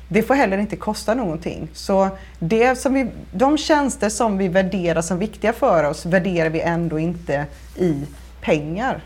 det 0.08 0.22
får 0.22 0.34
heller 0.34 0.58
inte 0.58 0.76
kosta 0.76 1.14
någonting. 1.14 1.68
Så 1.72 2.08
det 2.38 2.78
som 2.78 2.94
vi, 2.94 3.10
de 3.32 3.58
tjänster 3.58 4.08
som 4.08 4.38
vi 4.38 4.48
värderar 4.48 5.02
som 5.02 5.18
viktiga 5.18 5.52
för 5.52 5.84
oss 5.84 6.06
värderar 6.06 6.50
vi 6.50 6.60
ändå 6.60 6.98
inte 6.98 7.46
i 7.76 8.06
pengar. 8.40 9.00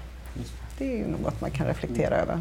Det 0.79 0.93
är 0.93 0.97
ju 0.99 1.07
något 1.07 1.41
man 1.41 1.51
kan 1.51 1.67
reflektera 1.67 2.17
över. 2.17 2.41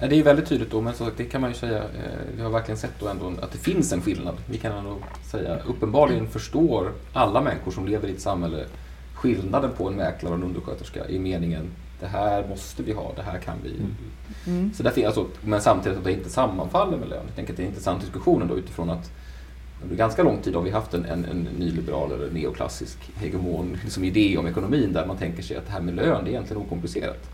Det 0.00 0.18
är 0.18 0.22
väldigt 0.22 0.48
tydligt 0.48 0.70
då, 0.70 0.80
men 0.80 0.94
så 0.94 1.10
det 1.16 1.24
kan 1.24 1.40
man 1.40 1.50
ju 1.50 1.56
säga, 1.56 1.78
eh, 1.78 1.82
vi 2.36 2.42
har 2.42 2.50
verkligen 2.50 2.78
sett 2.78 3.00
då 3.00 3.08
ändå 3.08 3.32
att 3.42 3.52
det 3.52 3.58
finns 3.58 3.92
en 3.92 4.02
skillnad. 4.02 4.34
Vi 4.46 4.58
kan 4.58 4.72
ändå 4.72 4.96
säga, 5.30 5.58
uppenbarligen 5.66 6.28
förstår 6.28 6.92
alla 7.12 7.40
människor 7.40 7.70
som 7.72 7.86
lever 7.86 8.08
i 8.08 8.12
ett 8.12 8.20
samhälle 8.20 8.64
skillnaden 9.14 9.70
på 9.76 9.88
en 9.88 9.94
mäklare 9.94 10.32
och 10.32 10.38
en 10.38 10.44
undersköterska 10.44 11.08
i 11.08 11.18
meningen 11.18 11.70
det 12.00 12.06
här 12.06 12.48
måste 12.48 12.82
vi 12.82 12.92
ha, 12.92 13.12
det 13.16 13.22
här 13.22 13.38
kan 13.38 13.56
vi. 13.64 13.74
Mm. 14.50 14.74
Så 14.74 14.82
därför, 14.82 15.06
alltså, 15.06 15.26
men 15.40 15.60
samtidigt 15.60 15.98
att 15.98 16.04
det 16.04 16.12
inte 16.12 16.30
sammanfaller 16.30 16.98
med 16.98 17.08
lön. 17.08 17.22
Jag 17.26 17.36
tänker 17.36 17.52
att 17.52 17.56
det 17.56 17.62
är 17.62 17.64
en 17.64 17.70
intressant 17.70 18.00
diskussion 18.00 18.42
ändå 18.42 18.58
utifrån 18.58 18.90
att 18.90 19.10
under 19.82 19.96
ganska 19.96 20.22
lång 20.22 20.38
tid 20.42 20.54
har 20.54 20.62
vi 20.62 20.70
haft 20.70 20.94
en, 20.94 21.04
en, 21.04 21.24
en 21.24 21.48
nyliberal 21.58 22.12
eller 22.12 22.30
neoklassisk 22.30 22.98
hegemon 23.14 23.78
liksom 23.84 24.04
idé 24.04 24.38
om 24.38 24.46
ekonomin 24.46 24.92
där 24.92 25.06
man 25.06 25.16
tänker 25.16 25.42
sig 25.42 25.56
att 25.56 25.66
det 25.66 25.72
här 25.72 25.80
med 25.80 25.94
lön 25.94 26.24
det 26.24 26.30
är 26.30 26.32
egentligen 26.32 26.62
okomplicerat. 26.62 27.30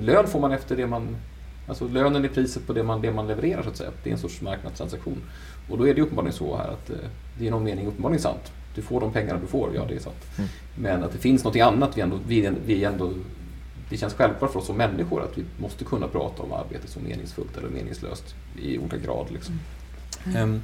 Lön 0.00 0.26
får 0.26 0.40
man 0.40 0.52
efter 0.52 0.76
det 0.76 0.86
man 0.86 1.16
Alltså 1.70 1.88
lönen 1.88 2.24
är 2.24 2.28
priset 2.28 2.66
på 2.66 2.72
det 2.72 2.82
man, 2.82 3.00
det 3.00 3.12
man 3.12 3.26
levererar 3.26 3.62
så 3.62 3.68
att 3.68 3.76
säga. 3.76 3.90
Det 4.02 4.10
är 4.10 4.12
en 4.12 4.18
sorts 4.18 4.40
marknadstransaktion. 4.40 5.22
Och 5.68 5.78
då 5.78 5.88
är 5.88 5.94
det 5.94 6.02
uppenbarligen 6.02 6.32
så 6.32 6.56
här 6.56 6.68
att 6.68 6.90
eh, 6.90 6.96
det 7.38 7.44
är 7.44 7.48
i 7.48 7.50
någon 7.50 7.64
mening 7.64 7.86
uppenbarligen 7.86 8.22
sant. 8.22 8.52
Du 8.74 8.82
får 8.82 9.00
de 9.00 9.12
pengarna 9.12 9.40
du 9.40 9.46
får, 9.46 9.74
ja 9.74 9.84
det 9.88 9.94
är 9.94 9.98
sant. 9.98 10.38
Mm. 10.38 10.50
Men 10.74 11.04
att 11.04 11.12
det 11.12 11.18
finns 11.18 11.44
något 11.44 11.56
annat 11.56 11.96
vi 11.96 12.00
ändå, 12.00 12.18
vi, 12.26 12.50
vi 12.66 12.84
ändå 12.84 13.12
det 13.90 13.96
känns 13.96 14.14
självklart 14.14 14.52
för 14.52 14.58
oss 14.58 14.66
som 14.66 14.76
människor 14.76 15.22
att 15.22 15.38
vi 15.38 15.44
måste 15.58 15.84
kunna 15.84 16.08
prata 16.08 16.42
om 16.42 16.52
arbete 16.52 16.88
som 16.88 17.02
meningsfullt 17.02 17.56
eller 17.56 17.68
meningslöst 17.68 18.34
i 18.62 18.78
olika 18.78 18.96
grad. 18.96 19.26
Liksom. 19.30 19.60
Mm. 20.26 20.42
Um, 20.42 20.62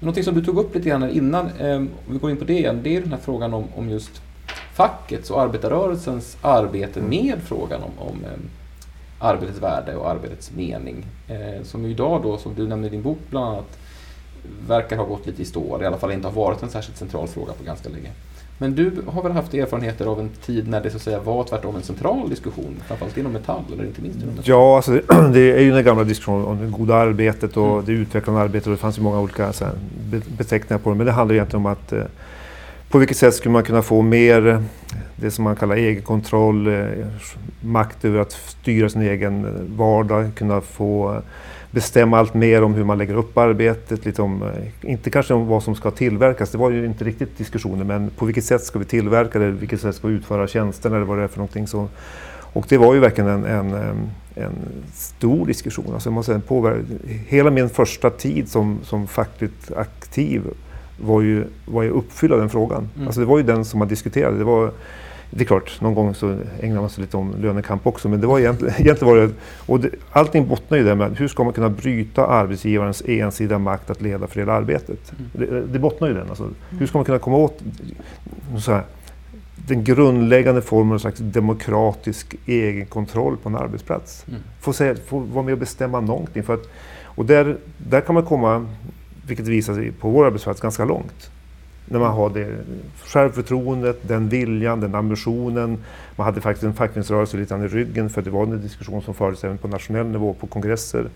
någonting 0.00 0.24
som 0.24 0.34
du 0.34 0.44
tog 0.44 0.58
upp 0.58 0.74
lite 0.74 0.88
grann 0.88 1.10
innan, 1.10 1.50
um, 1.60 1.90
om 2.06 2.12
vi 2.12 2.18
går 2.18 2.30
in 2.30 2.36
på 2.36 2.44
det 2.44 2.58
igen, 2.58 2.80
det 2.82 2.96
är 2.96 3.00
den 3.00 3.12
här 3.12 3.18
frågan 3.18 3.54
om, 3.54 3.64
om 3.76 3.90
just 3.90 4.22
fackets 4.74 5.30
och 5.30 5.40
arbetarrörelsens 5.40 6.36
arbete 6.42 7.00
mm. 7.00 7.10
med 7.10 7.38
frågan 7.42 7.82
om, 7.82 8.08
om 8.08 8.16
um, 8.34 8.50
arbetets 9.18 9.62
värde 9.62 9.96
och 9.96 10.10
arbetets 10.10 10.52
mening. 10.52 11.06
Eh, 11.28 11.62
som 11.62 11.86
idag 11.86 12.22
då, 12.22 12.38
som 12.38 12.54
du 12.54 12.68
nämnde 12.68 12.88
i 12.88 12.90
din 12.90 13.02
bok 13.02 13.18
bland 13.30 13.46
annat, 13.46 13.78
verkar 14.68 14.96
ha 14.96 15.04
gått 15.04 15.26
lite 15.26 15.42
i 15.42 15.44
stå, 15.44 15.82
i 15.82 15.86
alla 15.86 15.98
fall 15.98 16.12
inte 16.12 16.28
har 16.28 16.34
varit 16.34 16.62
en 16.62 16.70
särskilt 16.70 16.98
central 16.98 17.28
fråga 17.28 17.52
på 17.52 17.64
ganska 17.64 17.88
länge. 17.88 18.10
Men 18.60 18.74
du 18.74 18.92
har 19.06 19.22
väl 19.22 19.32
haft 19.32 19.54
erfarenheter 19.54 20.06
av 20.06 20.20
en 20.20 20.28
tid 20.28 20.68
när 20.68 20.80
det 20.80 20.90
så 20.90 20.96
att 20.96 21.02
säga 21.02 21.20
var 21.20 21.44
tvärtom 21.44 21.76
en 21.76 21.82
central 21.82 22.30
diskussion, 22.30 22.76
framförallt 22.86 23.16
inom 23.16 23.32
Metall, 23.32 23.62
eller 23.72 23.84
inte 23.84 24.02
minst 24.02 24.16
inom 24.16 24.28
Metall? 24.28 24.44
Ja, 24.46 24.76
alltså, 24.76 24.92
det 25.32 25.52
är 25.52 25.60
ju 25.60 25.70
den 25.72 25.84
gamla 25.84 26.04
diskussionen 26.04 26.44
om 26.44 26.58
det 26.58 26.66
goda 26.66 26.94
arbetet 26.94 27.56
och 27.56 27.72
mm. 27.72 27.84
det 27.84 27.92
utvecklande 27.92 28.40
arbetet 28.40 28.66
och 28.66 28.72
det 28.72 28.76
fanns 28.76 28.98
ju 28.98 29.02
många 29.02 29.20
olika 29.20 29.44
här, 29.44 29.72
beteckningar 30.38 30.78
på 30.78 30.90
det. 30.90 30.96
Men 30.96 31.06
det 31.06 31.12
handlar 31.12 31.34
egentligen 31.34 31.66
om 31.66 31.72
att 31.72 31.92
eh, 31.92 32.02
på 32.90 32.98
vilket 32.98 33.16
sätt 33.16 33.34
skulle 33.34 33.52
man 33.52 33.64
kunna 33.64 33.82
få 33.82 34.02
mer 34.02 34.46
eh, 34.46 34.60
det 35.16 35.30
som 35.30 35.44
man 35.44 35.56
kallar 35.56 35.76
egenkontroll, 35.76 36.66
eh, 36.66 37.06
makt 37.60 38.04
över 38.04 38.20
att 38.20 38.32
styra 38.32 38.88
sin 38.88 39.02
egen 39.02 39.46
vardag, 39.76 40.30
kunna 40.34 40.60
få 40.60 41.22
bestämma 41.70 42.18
allt 42.18 42.34
mer 42.34 42.62
om 42.62 42.74
hur 42.74 42.84
man 42.84 42.98
lägger 42.98 43.14
upp 43.14 43.38
arbetet. 43.38 44.04
Lite 44.04 44.22
om, 44.22 44.42
eh, 44.42 44.90
inte 44.90 45.10
kanske 45.10 45.34
om 45.34 45.46
vad 45.46 45.62
som 45.62 45.74
ska 45.74 45.90
tillverkas, 45.90 46.50
det 46.50 46.58
var 46.58 46.70
ju 46.70 46.86
inte 46.86 47.04
riktigt 47.04 47.38
diskussioner, 47.38 47.84
men 47.84 48.10
på 48.10 48.26
vilket 48.26 48.44
sätt 48.44 48.62
ska 48.62 48.78
vi 48.78 48.84
tillverka 48.84 49.38
det, 49.38 49.50
vilket 49.50 49.80
sätt 49.80 49.94
ska 49.94 50.08
vi 50.08 50.14
utföra 50.14 50.46
tjänsten 50.46 50.92
eller 50.92 51.04
vad 51.04 51.18
det 51.18 51.24
är 51.24 51.28
för 51.28 51.38
någonting. 51.38 51.66
Så, 51.66 51.88
och 52.52 52.66
det 52.68 52.78
var 52.78 52.94
ju 52.94 53.00
verkligen 53.00 53.30
en, 53.30 53.44
en, 53.44 53.72
en 54.34 54.52
stor 54.94 55.46
diskussion. 55.46 55.94
Alltså 55.94 56.10
man 56.10 56.24
säga, 56.24 56.40
påverka, 56.40 56.84
hela 57.26 57.50
min 57.50 57.68
första 57.68 58.10
tid 58.10 58.48
som, 58.48 58.78
som 58.82 59.06
fackligt 59.06 59.72
aktiv 59.76 60.42
var 61.00 61.20
ju, 61.20 61.44
var 61.66 61.82
ju 61.82 61.90
uppfylld 61.90 62.32
av 62.32 62.38
den 62.38 62.48
frågan. 62.48 62.88
Mm. 62.96 63.06
Alltså 63.06 63.20
det 63.20 63.26
var 63.26 63.38
ju 63.38 63.44
den 63.44 63.64
som 63.64 63.78
man 63.78 63.88
diskuterade. 63.88 64.38
Det 64.38 64.44
var, 64.44 64.72
det 65.30 65.44
är 65.44 65.46
klart, 65.46 65.80
någon 65.80 65.94
gång 65.94 66.14
så 66.14 66.38
ägnar 66.60 66.80
man 66.80 66.90
sig 66.90 67.02
lite 67.02 67.16
om 67.16 67.34
lönekamp 67.40 67.86
också, 67.86 68.08
men 68.08 68.20
det 68.20 68.26
var 68.26 68.38
egentligen, 68.38 68.74
egentligen 68.78 69.14
var 69.14 69.20
det, 69.20 69.32
och 69.66 69.80
det, 69.80 69.90
allting 70.12 70.48
bottnar 70.48 70.78
ju 70.78 70.84
där 70.84 70.94
med 70.94 71.16
hur 71.16 71.28
ska 71.28 71.44
man 71.44 71.52
kunna 71.52 71.68
bryta 71.68 72.26
arbetsgivarens 72.26 73.02
ensidiga 73.06 73.58
makt 73.58 73.90
att 73.90 74.00
leda 74.00 74.26
för 74.26 74.40
hela 74.40 74.52
arbetet. 74.52 75.12
Mm. 75.18 75.30
Det, 75.32 75.72
det 75.72 75.78
bottnar 75.78 76.08
ju 76.08 76.14
den. 76.14 76.28
Alltså, 76.28 76.50
hur 76.70 76.86
ska 76.86 76.98
man 76.98 77.04
kunna 77.04 77.18
komma 77.18 77.36
åt 77.36 77.62
så 78.64 78.72
här, 78.72 78.82
den 79.68 79.84
grundläggande 79.84 80.62
formen 80.62 80.94
av 80.94 80.98
slags 80.98 81.18
demokratisk 81.20 82.36
egenkontroll 82.46 83.36
på 83.36 83.48
en 83.48 83.56
arbetsplats? 83.56 84.24
Mm. 84.28 84.40
Få, 84.60 84.72
säga, 84.72 84.94
få 85.06 85.18
vara 85.18 85.44
med 85.44 85.52
och 85.52 85.58
bestämma 85.58 86.00
någonting. 86.00 86.42
För 86.42 86.54
att, 86.54 86.68
och 87.04 87.24
där, 87.24 87.56
där 87.78 88.00
kan 88.00 88.14
man 88.14 88.24
komma, 88.24 88.66
vilket 89.26 89.46
visar 89.46 89.74
sig 89.74 89.92
på 89.92 90.10
vår 90.10 90.26
arbetsplats, 90.26 90.60
ganska 90.60 90.84
långt 90.84 91.30
när 91.90 91.98
man 91.98 92.12
har 92.12 92.30
det 92.30 92.56
självförtroendet, 93.04 93.98
den 94.02 94.28
viljan, 94.28 94.80
den 94.80 94.94
ambitionen. 94.94 95.78
Man 96.16 96.24
hade 96.24 96.40
faktiskt 96.40 96.64
en 96.64 96.74
fackföreningsrörelse 96.74 97.36
lite 97.36 97.54
i 97.54 97.68
ryggen 97.68 98.10
för 98.10 98.22
det 98.22 98.30
var 98.30 98.42
en 98.42 98.62
diskussion 98.62 99.02
som 99.02 99.14
fördes 99.14 99.44
även 99.44 99.58
på 99.58 99.68
nationell 99.68 100.06
nivå 100.06 100.34
på 100.40 100.46
kongresser. 100.46 101.08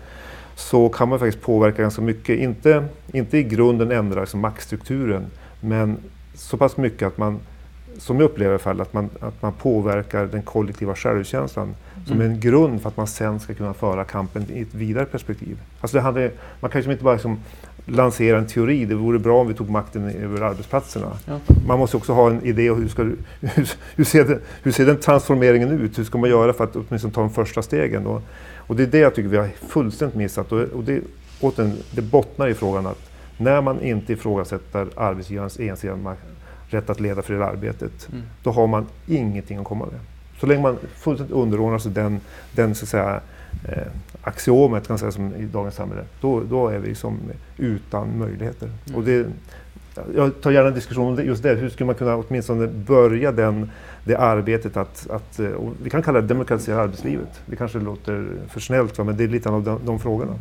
Så 0.55 0.89
kan 0.89 1.09
man 1.09 1.19
faktiskt 1.19 1.43
påverka 1.43 1.81
ganska 1.81 2.01
mycket. 2.01 2.39
Inte, 2.39 2.85
inte 3.11 3.37
i 3.37 3.43
grunden 3.43 3.91
ändra 3.91 4.19
liksom 4.19 4.39
maktstrukturen 4.39 5.25
men 5.59 5.97
så 6.35 6.57
pass 6.57 6.77
mycket 6.77 7.07
att 7.07 7.17
man, 7.17 7.39
som 7.97 8.19
jag 8.19 8.25
upplever 8.25 8.55
i 8.55 8.59
fall, 8.59 8.81
att 8.81 8.93
man, 8.93 9.09
att 9.19 9.41
man 9.41 9.53
påverkar 9.53 10.25
den 10.25 10.41
kollektiva 10.41 10.95
självkänslan 10.95 11.65
mm. 11.65 12.05
som 12.05 12.21
är 12.21 12.25
en 12.25 12.39
grund 12.39 12.81
för 12.81 12.89
att 12.89 12.97
man 12.97 13.07
sen 13.07 13.39
ska 13.39 13.53
kunna 13.53 13.73
föra 13.73 14.03
kampen 14.03 14.45
i 14.49 14.61
ett 14.61 14.73
vidare 14.73 15.05
perspektiv. 15.05 15.57
Alltså 15.81 15.97
det 15.97 16.01
handlar, 16.01 16.31
man 16.59 16.71
kan 16.71 16.81
ju 16.81 16.91
inte 16.91 17.03
bara 17.03 17.13
liksom 17.13 17.39
lansera 17.85 18.37
en 18.37 18.47
teori. 18.47 18.85
Det 18.85 18.95
vore 18.95 19.19
bra 19.19 19.41
om 19.41 19.47
vi 19.47 19.53
tog 19.53 19.69
makten 19.69 20.09
över 20.09 20.41
arbetsplatserna. 20.41 21.11
Ja. 21.25 21.39
Man 21.67 21.79
måste 21.79 21.97
också 21.97 22.13
ha 22.13 22.29
en 22.29 22.45
idé 22.45 22.69
om 22.69 22.81
hur, 22.81 22.87
ska, 22.87 23.03
hur, 23.03 23.69
hur, 23.95 24.03
ser 24.03 24.25
den, 24.25 24.39
hur 24.63 24.71
ser 24.71 24.85
den 24.85 24.99
transformeringen 24.99 25.71
ut? 25.71 25.99
Hur 25.99 26.03
ska 26.03 26.17
man 26.17 26.29
göra 26.29 26.53
för 26.53 26.63
att 26.63 26.75
åtminstone 26.75 27.13
ta 27.13 27.21
de 27.21 27.29
första 27.29 27.61
stegen? 27.61 28.07
Och, 28.07 28.21
och 28.57 28.75
det 28.75 28.83
är 28.83 28.87
det 28.87 28.99
jag 28.99 29.15
tycker 29.15 29.29
vi 29.29 29.37
har 29.37 29.49
fullständigt 29.67 30.17
missat. 30.17 30.51
Och, 30.51 30.61
och 30.61 30.83
det, 30.83 31.01
återigen, 31.41 31.73
det 31.91 32.01
bottnar 32.01 32.47
i 32.47 32.53
frågan 32.53 32.87
att 32.87 33.09
när 33.37 33.61
man 33.61 33.81
inte 33.81 34.13
ifrågasätter 34.13 34.87
arbetsgivarens 34.95 35.59
ensidiga 35.59 36.15
rätt 36.67 36.89
att 36.89 36.99
leda 36.99 37.21
för 37.21 37.33
det 37.33 37.45
arbetet, 37.45 38.09
mm. 38.11 38.23
då 38.43 38.51
har 38.51 38.67
man 38.67 38.85
ingenting 39.07 39.57
att 39.57 39.65
komma 39.65 39.85
med. 39.85 39.99
Så 40.39 40.45
länge 40.45 40.61
man 40.61 40.77
fullständigt 40.95 41.35
underordnar 41.35 41.79
sig 41.79 41.91
den, 41.91 42.19
den 42.55 42.75
så 42.75 42.85
att 42.85 42.89
säga, 42.89 43.21
eh, 43.67 43.87
axiomet 44.21 44.87
kan 44.87 44.99
säga, 44.99 45.11
som 45.11 45.35
i 45.35 45.45
dagens 45.45 45.75
samhälle, 45.75 46.03
då, 46.21 46.41
då 46.49 46.67
är 46.67 46.79
vi 46.79 46.95
som 46.95 47.19
utan 47.57 48.17
möjligheter. 48.19 48.69
Mm. 48.85 48.97
Och 48.97 49.03
det, 49.03 49.27
jag 50.15 50.41
tar 50.41 50.51
gärna 50.51 50.67
en 50.67 50.73
diskussion 50.73 51.19
om 51.19 51.25
just 51.25 51.43
det. 51.43 51.55
Hur 51.55 51.69
skulle 51.69 51.85
man 51.85 51.95
kunna 51.95 52.15
åtminstone 52.15 52.67
börja 52.67 53.31
den, 53.31 53.69
det 54.05 54.15
arbetet 54.15 54.77
att, 54.77 55.09
att 55.09 55.39
vi 55.83 55.89
kan 55.89 56.01
kalla 56.01 56.21
det 56.21 56.27
demokratisera 56.27 56.81
arbetslivet. 56.81 57.41
Det 57.45 57.55
kanske 57.55 57.79
låter 57.79 58.27
för 58.49 58.59
snällt, 58.59 58.97
men 58.97 59.17
det 59.17 59.23
är 59.23 59.27
lite 59.27 59.49
av 59.49 59.63
de, 59.63 59.79
de 59.85 59.99
frågorna. 59.99 60.33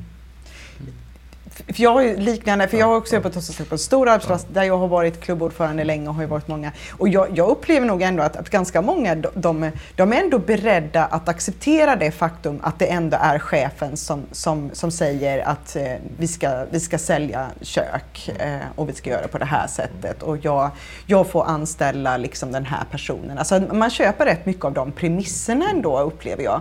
För 1.67 1.83
jag 1.83 2.07
är 2.07 2.17
liknande, 2.17 2.69
för 2.69 2.77
jag 2.77 2.87
har 2.87 2.97
också 2.97 3.15
jobbat 3.15 3.33
på 3.69 3.75
en 3.75 3.79
stor 3.79 4.09
arbetsplats 4.09 4.47
där 4.53 4.63
jag 4.63 4.79
har 4.79 4.89
varit 4.89 5.21
klubbordförande 5.21 5.85
länge 5.85 6.09
och 6.09 6.15
har 6.15 6.27
varit 6.27 6.49
många. 6.49 6.73
Och 6.99 7.09
jag, 7.09 7.27
jag 7.35 7.49
upplever 7.49 7.87
nog 7.87 8.03
ändå 8.03 8.23
att, 8.23 8.37
att 8.37 8.51
ganska 8.51 8.83
många, 8.83 9.15
de, 9.15 9.71
de, 9.97 10.13
är 10.13 10.17
ändå 10.17 10.39
beredda 10.39 11.05
att 11.05 11.29
acceptera 11.29 11.97
det 11.97 12.11
faktum 12.11 12.61
att 12.63 12.79
det 12.79 12.87
ändå 12.87 13.17
är 13.21 13.39
chefen 13.39 13.97
som, 13.97 14.23
som, 14.33 14.71
som 14.73 14.91
säger 14.91 15.49
att 15.49 15.77
eh, 15.77 15.93
vi, 16.19 16.29
ska, 16.29 16.65
vi 16.71 16.81
ska 16.81 16.99
sälja 16.99 17.47
kök 17.61 18.31
eh, 18.39 18.57
och 18.75 18.89
vi 18.89 18.93
ska 18.93 19.11
göra 19.11 19.23
det 19.23 19.29
på 19.29 19.39
det 19.39 19.45
här 19.45 19.67
sättet 19.67 20.23
och 20.23 20.39
jag, 20.43 20.71
jag 21.07 21.27
får 21.27 21.45
anställa 21.45 22.17
liksom 22.17 22.53
den 22.53 22.65
här 22.65 22.85
personen. 22.91 23.39
Alltså 23.39 23.61
man 23.73 23.91
köper 23.91 24.25
rätt 24.25 24.47
mycket 24.47 24.65
av 24.65 24.73
de 24.73 24.93
premisserna 24.93 25.71
ändå 25.71 26.01
upplever 26.01 26.45
jag. 26.45 26.61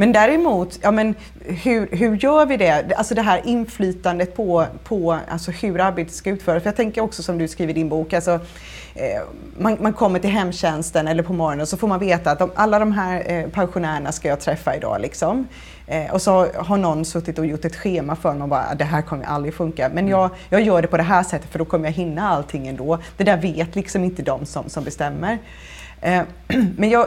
Men 0.00 0.12
däremot, 0.12 0.78
ja, 0.82 0.90
men 0.90 1.14
hur, 1.44 1.96
hur 1.96 2.16
gör 2.16 2.46
vi 2.46 2.56
det? 2.56 2.92
Alltså 2.96 3.14
det 3.14 3.22
här 3.22 3.40
inflytandet 3.44 4.36
på, 4.36 4.66
på 4.84 5.18
alltså 5.28 5.50
hur 5.50 5.80
arbetet 5.80 6.14
ska 6.14 6.30
utföras. 6.30 6.62
För 6.62 6.68
jag 6.68 6.76
tänker 6.76 7.00
också 7.00 7.22
som 7.22 7.38
du 7.38 7.48
skriver 7.48 7.70
i 7.70 7.74
din 7.74 7.88
bok, 7.88 8.12
alltså, 8.12 8.30
eh, 8.94 9.22
man, 9.58 9.76
man, 9.80 9.92
kommer 9.92 10.18
till 10.18 10.30
hemtjänsten 10.30 11.08
eller 11.08 11.22
på 11.22 11.32
morgonen 11.32 11.60
och 11.60 11.68
så 11.68 11.76
får 11.76 11.88
man 11.88 12.00
veta 12.00 12.30
att 12.30 12.38
de, 12.38 12.50
alla 12.54 12.78
de 12.78 12.92
här 12.92 13.22
eh, 13.26 13.48
pensionärerna 13.48 14.12
ska 14.12 14.28
jag 14.28 14.40
träffa 14.40 14.76
idag. 14.76 15.00
Liksom. 15.00 15.48
Eh, 15.86 16.12
och 16.12 16.22
så 16.22 16.46
har 16.54 16.76
någon 16.76 17.04
suttit 17.04 17.38
och 17.38 17.46
gjort 17.46 17.64
ett 17.64 17.76
schema 17.76 18.16
för 18.16 18.32
mig 18.32 18.42
och 18.42 18.48
bara, 18.48 18.66
ah, 18.70 18.74
det 18.74 18.84
här 18.84 19.02
kommer 19.02 19.24
aldrig 19.24 19.54
funka. 19.54 19.90
Men 19.94 20.08
jag, 20.08 20.30
jag 20.48 20.60
gör 20.62 20.82
det 20.82 20.88
på 20.88 20.96
det 20.96 21.02
här 21.02 21.22
sättet 21.22 21.50
för 21.50 21.58
då 21.58 21.64
kommer 21.64 21.84
jag 21.84 21.92
hinna 21.92 22.28
allting 22.28 22.68
ändå. 22.68 22.98
Det 23.16 23.24
där 23.24 23.36
vet 23.36 23.76
liksom 23.76 24.04
inte 24.04 24.22
de 24.22 24.46
som, 24.46 24.68
som 24.68 24.84
bestämmer. 24.84 25.38
Eh, 26.00 26.22
men 26.76 26.90
jag, 26.90 27.06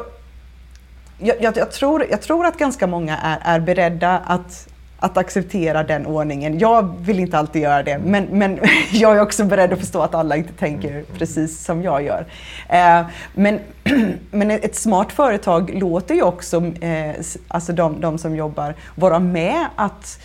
jag, 1.18 1.41
jag, 1.41 1.57
jag, 1.57 1.72
tror, 1.72 2.05
jag 2.09 2.22
tror 2.22 2.45
att 2.45 2.57
ganska 2.57 2.88
många 2.88 3.18
är, 3.18 3.55
är 3.55 3.59
beredda 3.59 4.18
att, 4.18 4.68
att 4.99 5.18
acceptera 5.18 5.84
den 5.84 6.05
ordningen. 6.05 6.59
Jag 6.59 6.95
vill 6.99 7.20
inte 7.20 7.38
alltid 7.38 7.61
göra 7.61 7.84
det, 7.84 7.97
men, 7.97 8.24
men 8.32 8.59
jag 8.91 9.18
är 9.18 9.22
också 9.22 9.45
beredd 9.45 9.74
att 9.74 9.80
förstå 9.80 10.01
att 10.01 10.16
alla 10.16 10.36
inte 10.36 10.53
tänker 10.53 11.03
precis 11.18 11.66
som 11.66 11.84
jag 11.84 12.03
gör. 12.03 12.26
Eh, 12.70 13.05
men, 13.34 13.59
men 14.32 14.51
ett 14.51 14.76
smart 14.76 15.11
företag 15.11 15.70
låter 15.74 16.16
ju 16.16 16.22
också 16.22 16.66
eh, 16.82 17.16
alltså 17.47 17.74
de, 17.74 18.01
de 18.01 18.18
som 18.18 18.36
jobbar 18.36 18.76
vara 18.95 19.20
med 19.20 19.68
att 19.76 20.20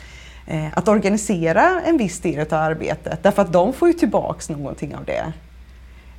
eh, 0.46 0.66
att 0.74 0.88
organisera 0.88 1.80
en 1.86 1.96
viss 1.96 2.20
del 2.20 2.40
av 2.40 2.54
arbetet 2.54 3.22
därför 3.22 3.42
att 3.42 3.52
de 3.52 3.72
får 3.72 3.88
ju 3.88 3.94
tillbaks 3.94 4.48
någonting 4.48 4.96
av 4.96 5.04
det. 5.04 5.32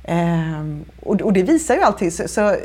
Eh, 0.04 0.64
och, 1.02 1.22
och, 1.22 1.32
det 1.32 1.42
visar 1.42 1.74
ju 1.74 1.80
alltid 1.80 2.14
så, 2.14 2.28
så 2.28 2.56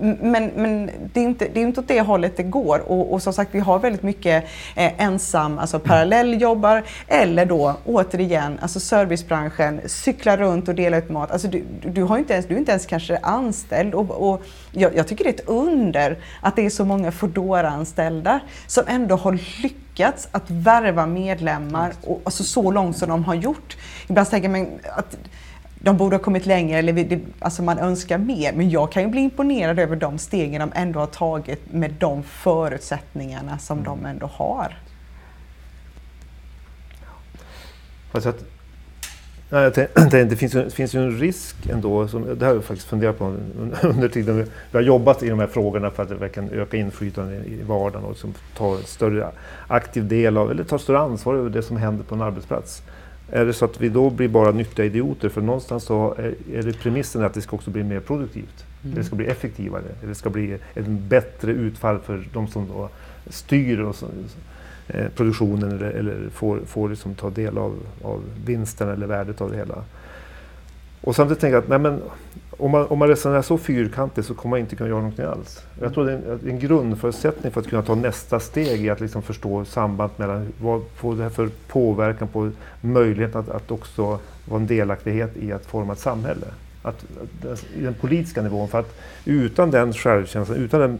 men, 0.00 0.50
men 0.56 0.90
det, 1.12 1.20
är 1.20 1.24
inte, 1.24 1.48
det 1.54 1.60
är 1.60 1.62
inte 1.62 1.80
åt 1.80 1.88
det 1.88 2.00
hållet 2.00 2.36
det 2.36 2.42
går. 2.42 2.78
Och, 2.78 3.12
och 3.12 3.22
som 3.22 3.32
sagt, 3.32 3.54
vi 3.54 3.60
har 3.60 3.78
väldigt 3.78 4.02
mycket 4.02 4.44
eh, 4.74 5.02
ensam, 5.02 5.58
alltså 5.58 5.78
parallelljobbar 5.78 6.82
eller 7.08 7.46
då 7.46 7.76
återigen, 7.84 8.58
alltså 8.62 8.80
servicebranschen, 8.80 9.80
cykla 9.86 10.36
runt 10.36 10.68
och 10.68 10.74
dela 10.74 10.96
ut 10.96 11.10
mat. 11.10 11.30
Alltså 11.30 11.48
du, 11.48 11.64
du, 11.84 12.02
har 12.02 12.18
inte 12.18 12.32
ens, 12.32 12.46
du 12.46 12.54
är 12.54 12.58
inte 12.58 12.70
ens 12.72 12.86
kanske 12.86 13.18
anställd. 13.22 13.94
Och, 13.94 14.30
och 14.30 14.42
jag, 14.72 14.96
jag, 14.96 15.08
tycker 15.08 15.24
det 15.24 15.30
är 15.30 15.34
ett 15.34 15.48
under 15.48 16.18
att 16.40 16.56
det 16.56 16.66
är 16.66 16.70
så 16.70 16.84
många 16.84 17.12
foodora 17.12 17.68
anställda 17.68 18.40
som 18.66 18.84
ändå 18.88 19.16
har 19.16 19.38
lyckats 19.62 20.28
att 20.30 20.50
värva 20.50 21.06
medlemmar 21.06 21.92
och, 22.02 22.20
alltså 22.24 22.44
så 22.44 22.70
långt 22.70 22.98
som 22.98 23.08
de 23.08 23.24
har 23.24 23.34
gjort. 23.34 23.76
Ibland 24.08 24.30
tänker 24.30 24.48
man 24.48 24.66
att 24.96 25.16
de 25.86 25.96
borde 25.96 26.16
ha 26.16 26.22
kommit 26.22 26.46
längre 26.46 26.78
eller 26.78 26.92
det, 26.92 27.20
alltså 27.38 27.62
man 27.62 27.78
önskar 27.78 28.18
mer. 28.18 28.52
Men 28.52 28.70
jag 28.70 28.92
kan 28.92 29.02
ju 29.02 29.08
bli 29.08 29.20
imponerad 29.20 29.78
över 29.78 29.96
de 29.96 30.18
stegen 30.18 30.60
de 30.60 30.72
ändå 30.74 31.00
har 31.00 31.06
tagit 31.06 31.72
med 31.72 31.94
de 31.98 32.22
förutsättningarna 32.22 33.58
som 33.58 33.84
de 33.84 33.98
mm. 33.98 34.10
ändå 34.10 34.26
har. 34.26 34.78
Fast 38.12 38.26
att, 38.26 38.44
nej, 39.50 39.72
tänkte, 39.74 40.24
det, 40.24 40.36
finns, 40.36 40.52
det 40.52 40.70
finns 40.70 40.94
ju 40.94 41.00
en 41.00 41.18
risk 41.18 41.66
ändå, 41.66 42.08
som, 42.08 42.38
det 42.38 42.46
har 42.46 42.54
jag 42.54 42.64
faktiskt 42.64 42.88
funderat 42.88 43.18
på 43.18 43.24
under 43.82 44.08
tiden 44.08 44.36
vi 44.70 44.78
har 44.78 44.82
jobbat 44.82 45.22
i 45.22 45.28
de 45.28 45.38
här 45.38 45.46
frågorna 45.46 45.90
för 45.90 46.02
att 46.02 46.10
verkligen 46.10 46.50
öka 46.50 46.76
inflytandet 46.76 47.46
i 47.46 47.62
vardagen 47.62 48.04
och 48.04 48.10
liksom 48.10 48.34
ta 48.56 48.78
större 48.84 49.28
aktiv 49.66 50.08
del 50.08 50.36
av, 50.36 50.50
eller 50.50 50.64
ta 50.64 50.78
större 50.78 50.98
ansvar 50.98 51.34
över 51.34 51.50
det 51.50 51.62
som 51.62 51.76
händer 51.76 52.04
på 52.04 52.14
en 52.14 52.22
arbetsplats. 52.22 52.82
Är 53.30 53.44
det 53.44 53.52
så 53.52 53.64
att 53.64 53.80
vi 53.80 53.88
då 53.88 54.10
blir 54.10 54.28
bara 54.28 54.50
nyttiga 54.50 54.86
idioter? 54.86 55.28
För 55.28 55.40
någonstans 55.40 55.84
så 55.84 56.14
är, 56.18 56.34
är 56.52 56.62
det 56.62 56.72
premissen 56.72 57.24
att 57.24 57.34
det 57.34 57.42
ska 57.42 57.56
också 57.56 57.70
bli 57.70 57.84
mer 57.84 58.00
produktivt. 58.00 58.64
Mm. 58.84 58.96
Det 58.96 59.04
ska 59.04 59.16
bli 59.16 59.26
effektivare. 59.26 59.82
Det 60.02 60.14
ska 60.14 60.30
bli 60.30 60.58
ett 60.74 60.86
bättre 60.86 61.52
utfall 61.52 61.98
för 61.98 62.28
de 62.32 62.48
som 62.48 62.68
då 62.68 62.88
styr 63.30 63.80
och 63.80 63.94
så, 63.94 64.06
eh, 64.88 65.08
produktionen 65.08 65.72
eller, 65.72 65.90
eller, 65.90 66.28
får, 66.30 66.60
får 66.66 66.88
liksom 66.88 67.14
ta 67.14 67.30
del 67.30 67.58
av, 67.58 67.74
av 68.02 68.22
vinsten 68.44 68.88
eller 68.88 69.06
värdet 69.06 69.40
av 69.40 69.50
det 69.50 69.56
hela. 69.56 69.84
Och 71.00 71.16
samtidigt 71.16 71.40
tänker 71.40 71.54
jag 71.54 71.62
att 71.62 71.68
nej 71.68 71.78
men, 71.78 72.00
om 72.58 72.70
man, 72.70 72.86
om 72.86 72.98
man 72.98 73.08
resonerar 73.08 73.42
så 73.42 73.58
fyrkantigt 73.58 74.26
så 74.26 74.34
kommer 74.34 74.50
man 74.50 74.60
inte 74.60 74.76
kunna 74.76 74.88
göra 74.88 75.00
någonting 75.00 75.24
alls. 75.24 75.62
Jag 75.80 75.94
tror 75.94 76.04
det 76.04 76.12
är 76.12 76.16
en, 76.16 76.40
en 76.48 76.58
grundförutsättning 76.58 77.52
för 77.52 77.60
att 77.60 77.66
kunna 77.66 77.82
ta 77.82 77.94
nästa 77.94 78.40
steg 78.40 78.84
i 78.84 78.90
att 78.90 79.00
liksom 79.00 79.22
förstå 79.22 79.64
sambandet 79.64 80.18
mellan 80.18 80.52
vad 80.60 80.82
får 80.96 81.16
det 81.16 81.22
här 81.22 81.30
för 81.30 81.50
påverkan 81.68 82.28
på 82.28 82.50
möjligheten 82.80 83.40
att, 83.40 83.48
att 83.48 83.70
också 83.70 84.18
vara 84.48 84.60
en 84.60 84.66
delaktighet 84.66 85.36
i 85.36 85.52
att 85.52 85.66
forma 85.66 85.92
ett 85.92 85.98
samhälle. 85.98 86.46
Att, 86.82 87.04
att, 87.52 87.64
I 87.76 87.82
den 87.82 87.94
politiska 87.94 88.42
nivån. 88.42 88.68
För 88.68 88.80
att 88.80 88.94
utan 89.24 89.70
den 89.70 89.92
självkänslan, 89.92 90.58
utan 90.58 90.80
den 90.80 90.98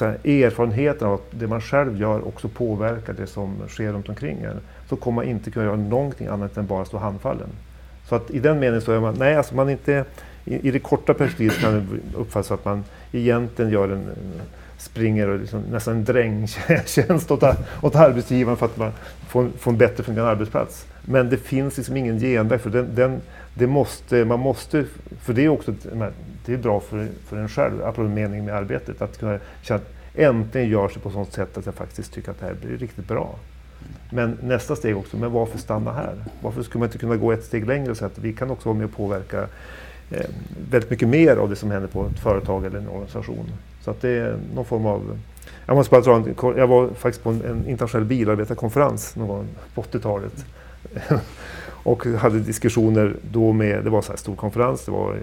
här, 0.00 0.26
erfarenheten 0.26 1.08
av 1.08 1.14
att 1.14 1.26
det 1.30 1.46
man 1.46 1.60
själv 1.60 2.00
gör 2.00 2.28
också 2.28 2.48
påverkar 2.48 3.12
det 3.12 3.26
som 3.26 3.56
sker 3.68 3.92
runt 3.92 4.08
omkring 4.08 4.42
en, 4.42 4.60
så 4.88 4.96
kommer 4.96 5.16
man 5.16 5.30
inte 5.30 5.50
kunna 5.50 5.66
göra 5.66 5.76
någonting 5.76 6.26
annat 6.26 6.56
än 6.56 6.66
bara 6.66 6.84
stå 6.84 6.98
handfallen. 6.98 7.48
Så 8.08 8.14
att 8.14 8.30
i 8.30 8.38
den 8.38 8.60
meningen 8.60 8.82
så 8.82 8.92
är 8.92 9.00
man, 9.00 9.14
nej 9.18 9.36
alltså 9.36 9.54
man 9.54 9.70
inte 9.70 10.04
i, 10.44 10.68
i 10.68 10.70
det 10.70 10.78
korta 10.78 11.14
perspektivet 11.14 11.58
kan 11.58 11.74
det 11.74 12.18
uppfattas 12.18 12.50
att 12.50 12.64
man 12.64 12.84
egentligen 13.12 13.70
gör 13.70 13.88
en, 13.88 14.10
springer 14.78 15.28
och 15.28 15.38
liksom, 15.38 15.62
nästan 15.62 15.94
en 15.94 16.04
drängtjänst 16.04 17.30
åt, 17.30 17.42
åt 17.82 17.94
arbetsgivaren 17.94 18.56
för 18.56 18.66
att 18.66 18.76
man 18.76 18.92
får, 19.28 19.48
får 19.58 19.70
en 19.70 19.78
bättre 19.78 20.02
fungerande 20.02 20.32
arbetsplats. 20.32 20.86
Men 21.04 21.30
det 21.30 21.36
finns 21.36 21.76
liksom 21.76 21.96
ingen 21.96 22.18
genväg 22.18 22.60
för 22.60 22.70
den, 22.70 22.94
den, 22.94 23.20
det 23.54 23.66
måste, 23.66 24.24
man 24.24 24.40
måste, 24.40 24.84
för 25.20 25.32
det 25.32 25.44
är 25.44 25.48
också 25.48 25.74
det 26.46 26.52
är 26.52 26.58
bra 26.58 26.80
för, 26.80 27.08
för 27.26 27.36
en 27.36 27.48
själv, 27.48 27.82
apropå 27.82 28.08
meningen 28.08 28.44
med 28.44 28.54
arbetet, 28.54 29.02
att 29.02 29.18
kunna 29.18 29.38
känna 29.62 29.80
att 29.80 29.88
äntligen 30.14 30.68
görs 30.68 30.94
det 30.94 31.00
på 31.00 31.10
sådant 31.10 31.32
sätt 31.32 31.58
att 31.58 31.66
jag 31.66 31.74
faktiskt 31.74 32.12
tycker 32.12 32.30
att 32.30 32.40
det 32.40 32.46
här 32.46 32.54
blir 32.54 32.76
riktigt 32.76 33.08
bra. 33.08 33.34
Men 34.10 34.38
nästa 34.42 34.76
steg 34.76 34.96
också, 34.96 35.16
men 35.16 35.32
varför 35.32 35.58
stanna 35.58 35.92
här? 35.92 36.24
Varför 36.40 36.62
skulle 36.62 36.80
man 36.80 36.88
inte 36.88 36.98
kunna 36.98 37.16
gå 37.16 37.32
ett 37.32 37.44
steg 37.44 37.66
längre 37.66 37.90
och 37.90 37.96
säga 37.96 38.06
att 38.06 38.18
vi 38.18 38.32
kan 38.32 38.50
också 38.50 38.68
vara 38.68 38.78
med 38.78 38.84
och 38.84 38.96
påverka 38.96 39.46
eh, 40.10 40.26
väldigt 40.70 40.90
mycket 40.90 41.08
mer 41.08 41.36
av 41.36 41.50
det 41.50 41.56
som 41.56 41.70
händer 41.70 41.88
på 41.88 42.06
ett 42.06 42.18
företag 42.18 42.64
eller 42.64 42.78
en 42.78 42.88
organisation. 42.88 43.50
Så 43.84 43.90
att 43.90 44.00
det 44.00 44.10
är 44.10 44.36
någon 44.54 44.64
form 44.64 44.86
av... 44.86 45.18
Jag 45.66 45.76
måste 45.76 45.90
bara 45.90 46.00
dra 46.00 46.16
en, 46.16 46.34
Jag 46.58 46.66
var 46.66 46.88
faktiskt 46.88 47.24
på 47.24 47.30
en, 47.30 47.42
en 47.44 47.68
internationell 47.68 48.06
bilarbetarkonferens 48.06 49.16
någon 49.16 49.28
gång 49.28 49.48
på 49.74 49.82
80-talet. 49.82 50.44
och 51.84 52.06
hade 52.06 52.40
diskussioner 52.40 53.16
då 53.30 53.52
med, 53.52 53.84
det 53.84 53.90
var 53.90 54.10
en 54.10 54.16
stor 54.16 54.36
konferens, 54.36 54.84
det 54.84 54.90
var 54.90 55.14
eh, 55.14 55.20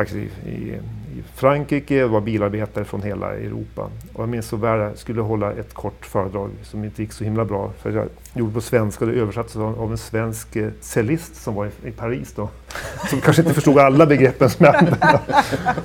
faktiskt 0.00 0.46
i, 0.46 0.50
i, 0.50 0.74
i 1.18 1.22
Frankrike, 1.34 1.94
det 1.94 2.06
var 2.06 2.20
bilarbetare 2.20 2.84
från 2.84 3.02
hela 3.02 3.34
Europa. 3.34 3.90
Och 4.12 4.22
jag 4.22 4.28
minns 4.28 4.46
så 4.46 4.56
väl, 4.56 4.80
jag 4.80 4.98
skulle 4.98 5.20
hålla 5.20 5.52
ett 5.52 5.74
kort 5.74 6.06
föredrag 6.06 6.50
som 6.62 6.84
inte 6.84 7.02
gick 7.02 7.12
så 7.12 7.24
himla 7.24 7.44
bra. 7.44 7.72
För 7.82 7.90
jag 7.90 8.08
gjorde 8.34 8.54
på 8.54 8.60
svenska 8.60 9.04
och 9.04 9.10
det 9.10 9.20
översattes 9.20 9.56
av, 9.56 9.90
en 9.90 9.98
svensk 9.98 10.56
eh, 10.56 10.70
cellist 10.80 11.36
som 11.36 11.54
var 11.54 11.66
i, 11.66 11.88
i, 11.88 11.90
Paris 11.90 12.32
då. 12.36 12.48
Som 13.10 13.20
kanske 13.20 13.42
inte 13.42 13.54
förstod 13.54 13.78
alla 13.78 14.06
begreppen 14.06 14.50
som 14.50 14.66
jag 14.66 14.74
använde. 14.74 15.20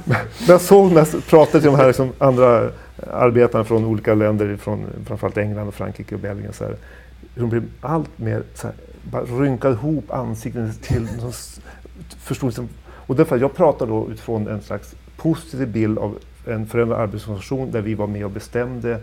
Men 0.03 0.17
jag 0.47 0.61
såg 0.61 0.91
när 0.91 1.07
jag 1.13 1.25
pratade 1.25 1.61
till 1.61 1.71
de 1.71 1.77
här 1.77 1.87
liksom, 1.87 2.11
andra 2.17 2.69
arbetarna 3.11 3.63
från 3.63 3.85
olika 3.85 4.13
länder, 4.13 4.57
från 4.57 4.85
framförallt 5.07 5.37
England, 5.37 5.67
och 5.67 5.73
Frankrike 5.73 6.15
och 6.15 6.21
Belgien. 6.21 6.53
Så 6.53 6.63
här, 6.63 6.75
de 7.35 7.49
blev 7.49 7.63
allt 7.81 8.17
mer 8.17 8.43
så 8.53 8.67
här, 8.67 8.75
bara 9.03 9.23
rynkade 9.23 9.73
ihop 9.73 10.11
ansikten 10.11 10.73
till 10.81 11.07
förstod 12.25 12.47
liksom, 12.47 12.69
och 13.07 13.15
därför 13.15 13.37
jag 13.37 13.53
pratar 13.53 13.87
då 13.87 14.07
utifrån 14.11 14.47
en 14.47 14.61
slags 14.61 14.95
positiv 15.17 15.67
bild 15.67 15.97
av 15.97 16.17
en 16.47 16.67
förändrad 16.67 16.99
arbetsorganisation 16.99 17.71
där 17.71 17.81
vi 17.81 17.93
var 17.93 18.07
med 18.07 18.25
och 18.25 18.31
bestämde 18.31 18.99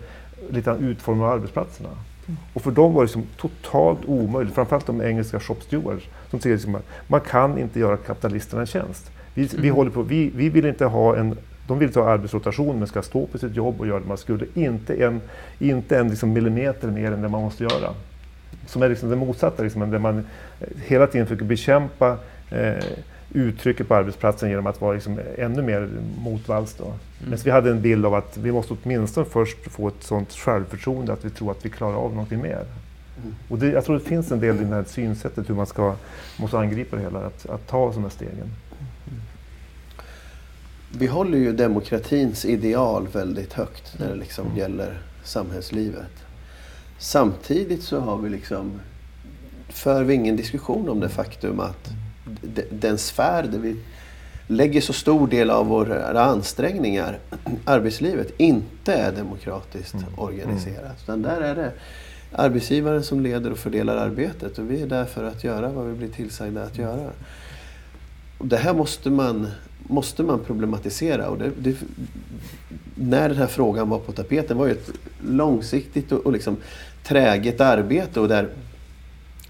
lite 0.51 0.77
utformningen 0.81 1.29
av 1.29 1.35
arbetsplatserna. 1.35 1.89
Mm. 1.89 2.41
Och 2.53 2.63
för 2.63 2.71
dem 2.71 2.93
var 2.93 3.03
det 3.03 3.07
liksom 3.07 3.27
totalt 3.37 4.05
omöjligt, 4.07 4.55
framförallt 4.55 4.87
de 4.87 5.03
engelska 5.03 5.41
shop 5.41 5.57
stewards, 5.61 6.05
som 6.31 6.41
säger 6.41 6.57
liksom 6.57 6.75
att 6.75 6.87
man 7.07 7.21
kan 7.21 7.59
inte 7.59 7.81
göra 7.81 7.97
kapitalisterna 7.97 8.61
en 8.61 8.67
tjänst. 8.67 9.11
Vi, 9.35 9.43
mm. 9.43 9.63
vi, 9.63 9.69
håller 9.69 9.91
på, 9.91 10.03
vi, 10.03 10.31
vi 10.35 10.49
vill 10.49 10.67
inte 10.67 10.85
ha 10.85 11.17
en 11.17 11.37
de 11.67 11.79
vill 11.79 11.89
inte 11.89 12.01
ha 12.01 12.11
arbetsrotation 12.11 12.79
men 12.79 12.89
ska 12.89 13.03
stå 13.03 13.27
på 13.27 13.39
sitt 13.39 13.57
jobb 13.57 13.81
och 13.81 13.87
göra 13.87 14.01
det 14.01 14.07
man 14.07 14.19
skulle. 14.19 14.47
Inte 14.55 14.95
en, 14.95 15.21
inte 15.59 15.99
en 15.99 16.09
liksom 16.09 16.33
millimeter 16.33 16.89
mer 16.89 17.13
än 17.13 17.23
det 17.23 17.29
man 17.29 17.43
måste 17.43 17.63
göra. 17.63 17.95
Som 18.67 18.83
är 18.83 18.89
liksom 18.89 19.11
det 19.11 19.17
motsatta, 19.17 19.63
liksom, 19.63 19.91
där 19.91 19.99
man 19.99 20.27
hela 20.87 21.07
tiden 21.07 21.27
försöker 21.27 21.45
bekämpa 21.45 22.19
eh, 22.51 22.85
uttrycket 23.35 23.89
på 23.89 23.95
arbetsplatsen 23.95 24.51
genom 24.51 24.67
att 24.67 24.81
vara 24.81 24.95
liksom 24.95 25.21
ännu 25.39 25.63
mer 25.63 25.89
motvalls. 26.19 26.75
Då. 26.75 26.85
Mm. 26.85 26.97
Men 27.25 27.39
vi 27.45 27.51
hade 27.51 27.71
en 27.71 27.83
bild 27.83 28.07
av 28.07 28.15
att 28.15 28.37
vi 28.37 28.53
måste 28.53 28.75
åtminstone 28.83 29.27
först 29.27 29.59
få 29.71 29.89
ett 29.89 30.03
sådant 30.03 30.33
självförtroende 30.33 31.13
att 31.13 31.25
vi 31.25 31.31
tror 31.31 31.51
att 31.51 31.65
vi 31.65 31.71
klarar 31.71 31.97
av 31.97 32.11
någonting 32.11 32.43
mer. 32.43 32.65
Mm. 33.23 33.35
Och 33.49 33.59
det, 33.59 33.67
jag 33.67 33.85
tror 33.85 33.99
det 33.99 34.05
finns 34.05 34.33
en 34.33 34.41
del 34.41 34.57
i 34.57 34.65
det 34.65 34.75
här 34.75 34.85
synsättet 34.85 35.51
hur 35.51 35.55
man 35.55 35.67
ska, 35.67 35.95
måste 36.37 36.59
angripa 36.59 36.97
det 36.97 37.03
hela, 37.03 37.19
att, 37.19 37.47
att 37.47 37.67
ta 37.69 37.93
här 38.03 38.09
stegen. 38.09 38.35
Mm. 38.37 39.21
Vi 40.99 41.07
håller 41.07 41.39
ju 41.39 41.53
demokratins 41.53 42.45
ideal 42.45 43.09
väldigt 43.13 43.53
högt 43.53 43.99
när 43.99 44.09
det 44.09 44.15
liksom 44.15 44.47
mm. 44.47 44.59
gäller 44.59 45.03
samhällslivet. 45.25 46.25
Samtidigt 46.99 47.83
så 47.83 48.01
har 48.01 48.19
vi 48.19 48.31
liksom, 48.31 48.81
för 49.69 50.05
vi 50.05 50.15
ingen 50.15 50.37
diskussion 50.37 50.89
om 50.89 51.01
det 51.01 51.09
faktum 51.09 51.61
att 51.61 51.91
den 52.71 52.99
sfär 52.99 53.43
där 53.43 53.59
vi 53.59 53.77
lägger 54.47 54.81
så 54.81 54.93
stor 54.93 55.27
del 55.27 55.51
av 55.51 55.67
våra 55.67 56.25
ansträngningar, 56.25 57.19
arbetslivet, 57.65 58.33
inte 58.37 58.95
är 58.95 59.13
demokratiskt 59.13 59.95
mm. 59.95 60.07
organiserat. 60.17 60.97
Utan 61.03 61.23
där 61.23 61.41
är 61.41 61.55
det 61.55 61.73
arbetsgivaren 62.33 63.05
som 63.05 63.21
leder 63.21 63.51
och 63.51 63.59
fördelar 63.59 63.97
arbetet 63.97 64.59
och 64.59 64.71
vi 64.71 64.83
är 64.83 64.87
där 64.87 65.05
för 65.05 65.25
att 65.25 65.45
göra 65.45 65.69
vad 65.69 65.87
vi 65.87 65.95
blir 65.95 66.09
tillsagda 66.09 66.63
att 66.63 66.79
göra. 66.79 67.11
Och 68.39 68.47
det 68.47 68.57
här 68.57 68.75
måste 68.75 69.11
man, 69.11 69.49
måste 69.79 70.23
man 70.23 70.39
problematisera. 70.39 71.29
Och 71.29 71.39
det, 71.39 71.51
det, 71.59 71.77
när 72.95 73.29
den 73.29 73.39
här 73.39 73.47
frågan 73.47 73.89
var 73.89 73.99
på 73.99 74.13
tapeten 74.13 74.59
var 74.59 74.67
ju 74.67 74.73
ett 74.73 74.91
långsiktigt 75.29 76.13
och, 76.13 76.27
och 76.27 76.33
liksom 76.33 76.57
träget 77.05 77.61
arbete 77.61 78.21
och 78.21 78.29
där 78.29 78.49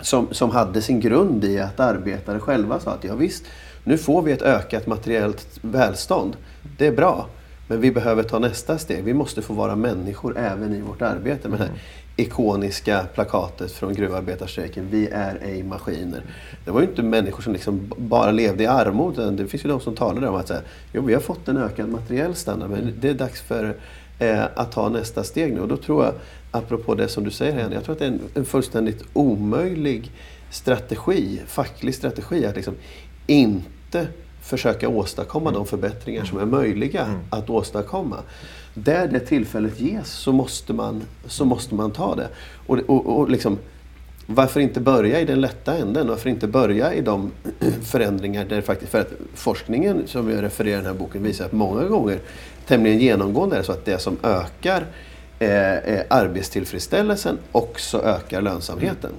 som, 0.03 0.35
som 0.35 0.51
hade 0.51 0.83
sin 0.83 1.01
grund 1.01 1.45
i 1.45 1.59
att 1.59 1.81
arbetare 1.81 2.41
själva 2.41 2.81
sa 2.81 2.91
att 2.91 3.05
ja, 3.05 3.15
visst, 3.15 3.45
nu 3.85 3.99
får 3.99 4.23
vi 4.23 4.33
ett 4.33 4.43
ökat 4.43 4.87
materiellt 4.87 5.47
välstånd. 5.61 6.37
Det 6.79 6.87
är 6.87 6.93
bra. 6.93 7.27
Men 7.69 7.81
vi 7.81 7.93
behöver 7.93 8.23
ta 8.23 8.39
nästa 8.39 8.79
steg. 8.79 9.05
Vi 9.05 9.15
måste 9.15 9.43
få 9.43 9.55
vara 9.55 9.77
människor 9.77 10.39
även 10.39 10.75
i 10.75 10.81
vårt 10.81 11.03
arbete. 11.03 11.49
Med 11.49 11.59
det 11.59 11.65
här 11.65 11.73
ikoniska 12.17 13.07
plakatet 13.15 13.73
från 13.73 13.95
gruvarbetarstrejken. 13.95 14.89
Vi 14.91 15.09
är 15.09 15.39
ej 15.43 15.63
maskiner. 15.63 16.23
Det 16.65 16.71
var 16.71 16.81
ju 16.81 16.87
inte 16.87 17.03
människor 17.03 17.43
som 17.43 17.53
liksom 17.53 17.93
bara 17.97 18.31
levde 18.31 18.63
i 18.63 18.67
armod. 18.67 19.37
Det 19.37 19.47
finns 19.47 19.65
ju 19.65 19.69
de 19.69 19.81
som 19.81 19.95
talade 19.95 20.29
om 20.29 20.35
att 20.35 20.49
säga, 20.49 20.61
jo, 20.93 21.03
vi 21.03 21.15
har 21.15 21.21
fått 21.21 21.49
en 21.49 21.57
ökad 21.57 21.89
materiell 21.89 22.35
standard 22.35 22.71
men 22.71 22.95
det 23.01 23.09
är 23.09 23.15
dags 23.15 23.41
för 23.41 23.77
eh, 24.19 24.45
att 24.55 24.73
ta 24.73 24.89
nästa 24.89 25.25
steg 25.25 25.55
nu. 25.55 25.61
Och 25.61 25.69
då 25.69 25.77
tror 25.77 26.05
jag 26.05 26.15
apropå 26.51 26.95
det 26.95 27.09
som 27.09 27.25
du 27.25 27.31
säger 27.31 27.53
Henrik, 27.53 27.77
jag 27.77 27.85
tror 27.85 27.93
att 27.93 27.99
det 27.99 28.05
är 28.05 28.09
en, 28.09 28.21
en 28.35 28.45
fullständigt 28.45 29.05
omöjlig 29.13 30.11
strategi, 30.51 31.41
facklig 31.47 31.95
strategi, 31.95 32.47
att 32.47 32.57
liksom 32.57 32.75
inte 33.27 34.07
försöka 34.43 34.89
åstadkomma 34.89 35.51
de 35.51 35.67
förbättringar 35.67 36.25
som 36.25 36.39
är 36.39 36.45
möjliga 36.45 37.21
att 37.31 37.51
åstadkomma. 37.51 38.17
Där 38.75 39.09
det 39.09 39.21
tillfället 39.21 39.81
ges 39.81 40.09
så 40.13 40.33
måste 40.33 40.73
man, 40.73 41.03
så 41.27 41.45
måste 41.45 41.75
man 41.75 41.91
ta 41.91 42.15
det. 42.15 42.29
Och, 42.67 42.79
och, 42.79 43.19
och 43.19 43.31
liksom, 43.31 43.59
varför 44.27 44.61
inte 44.61 44.81
börja 44.81 45.21
i 45.21 45.25
den 45.25 45.41
lätta 45.41 45.77
änden? 45.77 46.09
Varför 46.09 46.31
inte 46.31 46.47
börja 46.47 46.95
i 46.95 47.01
de 47.01 47.31
förändringar 47.83 48.45
där 48.45 48.61
faktiskt, 48.61 48.93
för 48.93 49.01
att 49.01 49.13
forskningen 49.35 50.03
som 50.07 50.31
jag 50.31 50.43
refererar 50.43 50.75
i 50.75 50.77
den 50.77 50.87
här 50.87 50.95
boken 50.95 51.23
visar 51.23 51.45
att 51.45 51.53
många 51.53 51.85
gånger 51.85 52.19
tämligen 52.67 52.99
genomgående 52.99 53.57
är 53.57 53.59
det 53.61 53.67
så 53.67 53.73
att 53.73 53.85
det 53.85 53.99
som 53.99 54.17
ökar 54.23 54.87
eh, 55.39 55.75
eh, 55.75 56.05
arbetstillfredsställelsen 56.11 57.39
också 57.53 58.03
ökar 58.03 58.43
lönsamheten. 58.43 59.11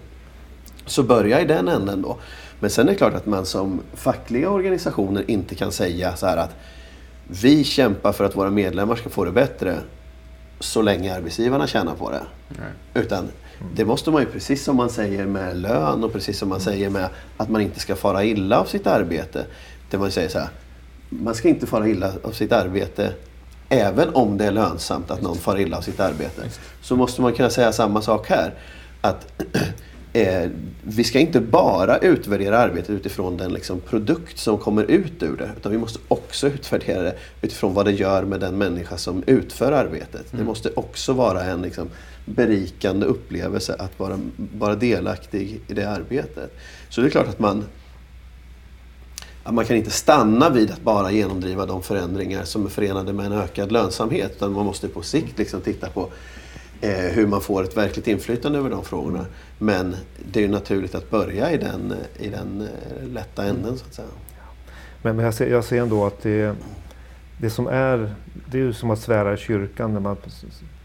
Så 0.85 1.03
börja 1.03 1.41
i 1.41 1.45
den 1.45 1.67
änden 1.67 2.01
då. 2.01 2.17
Men 2.59 2.69
sen 2.69 2.87
är 2.87 2.91
det 2.91 2.97
klart 2.97 3.13
att 3.13 3.25
man 3.25 3.45
som 3.45 3.81
fackliga 3.93 4.49
organisationer 4.49 5.23
inte 5.27 5.55
kan 5.55 5.71
säga 5.71 6.15
så 6.15 6.25
här 6.25 6.37
att 6.37 6.55
vi 7.27 7.63
kämpar 7.63 8.11
för 8.11 8.23
att 8.23 8.35
våra 8.35 8.49
medlemmar 8.49 8.95
ska 8.95 9.09
få 9.09 9.25
det 9.25 9.31
bättre 9.31 9.77
så 10.59 10.81
länge 10.81 11.15
arbetsgivarna 11.15 11.67
tjänar 11.67 11.95
på 11.95 12.11
det. 12.11 12.21
Nej. 12.49 13.03
Utan 13.03 13.27
det 13.75 13.85
måste 13.85 14.11
man 14.11 14.21
ju, 14.21 14.27
precis 14.27 14.63
som 14.63 14.75
man 14.75 14.89
säger 14.89 15.25
med 15.25 15.57
lön 15.57 16.03
och 16.03 16.13
precis 16.13 16.37
som 16.39 16.49
man 16.49 16.59
säger 16.59 16.89
med 16.89 17.09
att 17.37 17.49
man 17.49 17.61
inte 17.61 17.79
ska 17.79 17.95
fara 17.95 18.23
illa 18.23 18.59
av 18.59 18.65
sitt 18.65 18.87
arbete. 18.87 19.45
Det 19.89 19.97
man 19.97 20.11
säger 20.11 20.29
så 20.29 20.39
här, 20.39 20.49
man 21.09 21.35
ska 21.35 21.47
inte 21.47 21.67
fara 21.67 21.87
illa 21.87 22.11
av 22.23 22.31
sitt 22.31 22.51
arbete 22.51 23.13
även 23.73 24.09
om 24.15 24.37
det 24.37 24.45
är 24.45 24.51
lönsamt 24.51 25.11
att 25.11 25.21
någon 25.21 25.37
far 25.37 25.59
illa 25.59 25.77
av 25.77 25.81
sitt 25.81 25.99
arbete. 25.99 26.41
Så 26.81 26.95
måste 26.95 27.21
man 27.21 27.33
kunna 27.33 27.49
säga 27.49 27.71
samma 27.71 28.01
sak 28.01 28.29
här. 28.29 28.53
Att 29.01 29.43
eh, 30.13 30.49
vi 30.83 31.03
ska 31.03 31.19
inte 31.19 31.39
bara 31.39 31.97
utvärdera 31.97 32.59
arbetet 32.59 32.89
utifrån 32.89 33.37
den 33.37 33.53
liksom, 33.53 33.79
produkt 33.79 34.37
som 34.37 34.57
kommer 34.57 34.83
ut 34.83 35.23
ur 35.23 35.37
det. 35.37 35.49
Utan 35.57 35.71
vi 35.71 35.77
måste 35.77 35.99
också 36.07 36.47
utvärdera 36.47 37.01
det 37.01 37.15
utifrån 37.41 37.73
vad 37.73 37.85
det 37.85 37.91
gör 37.91 38.23
med 38.23 38.39
den 38.39 38.57
människa 38.57 38.97
som 38.97 39.23
utför 39.27 39.71
arbetet. 39.71 40.33
Mm. 40.33 40.43
Det 40.43 40.43
måste 40.43 40.69
också 40.75 41.13
vara 41.13 41.43
en 41.43 41.61
liksom, 41.61 41.89
berikande 42.25 43.05
upplevelse 43.05 43.75
att 43.79 43.99
vara, 43.99 44.19
vara 44.57 44.75
delaktig 44.75 45.61
i 45.67 45.73
det 45.73 45.89
arbetet. 45.89 46.57
Så 46.89 47.01
det 47.01 47.07
är 47.07 47.11
klart 47.11 47.27
att 47.27 47.39
man 47.39 47.65
att 49.43 49.53
man 49.53 49.65
kan 49.65 49.77
inte 49.77 49.91
stanna 49.91 50.49
vid 50.49 50.71
att 50.71 50.81
bara 50.81 51.11
genomdriva 51.11 51.65
de 51.65 51.83
förändringar 51.83 52.43
som 52.43 52.65
är 52.65 52.69
förenade 52.69 53.13
med 53.13 53.25
en 53.25 53.31
ökad 53.31 53.71
lönsamhet. 53.71 54.31
Utan 54.35 54.51
man 54.51 54.65
måste 54.65 54.87
på 54.87 55.01
sikt 55.01 55.37
liksom 55.37 55.61
titta 55.61 55.89
på 55.89 56.09
eh, 56.81 56.91
hur 56.91 57.27
man 57.27 57.41
får 57.41 57.63
ett 57.63 57.77
verkligt 57.77 58.07
inflytande 58.07 58.59
över 58.59 58.69
de 58.69 58.83
frågorna. 58.83 59.25
Men 59.57 59.95
det 60.31 60.39
är 60.39 60.43
ju 60.43 60.49
naturligt 60.49 60.95
att 60.95 61.09
börja 61.09 61.51
i 61.51 61.57
den, 61.57 61.93
i 62.19 62.29
den 62.29 62.61
eh, 62.61 63.07
lätta 63.07 63.45
änden 63.45 63.77
så 63.77 63.85
att 63.85 63.93
säga. 63.93 64.07
Men, 65.01 65.15
men 65.15 65.25
jag, 65.25 65.33
ser, 65.33 65.47
jag 65.47 65.63
ser 65.63 65.81
ändå 65.81 66.05
att 66.05 66.21
det, 66.21 66.55
det 67.37 67.49
som 67.49 67.67
är, 67.67 68.15
det 68.51 68.57
är 68.57 68.61
ju 68.61 68.73
som 68.73 68.91
att 68.91 68.99
svära 68.99 69.33
i 69.33 69.37
kyrkan 69.37 69.93
när 69.93 69.99
man 69.99 70.17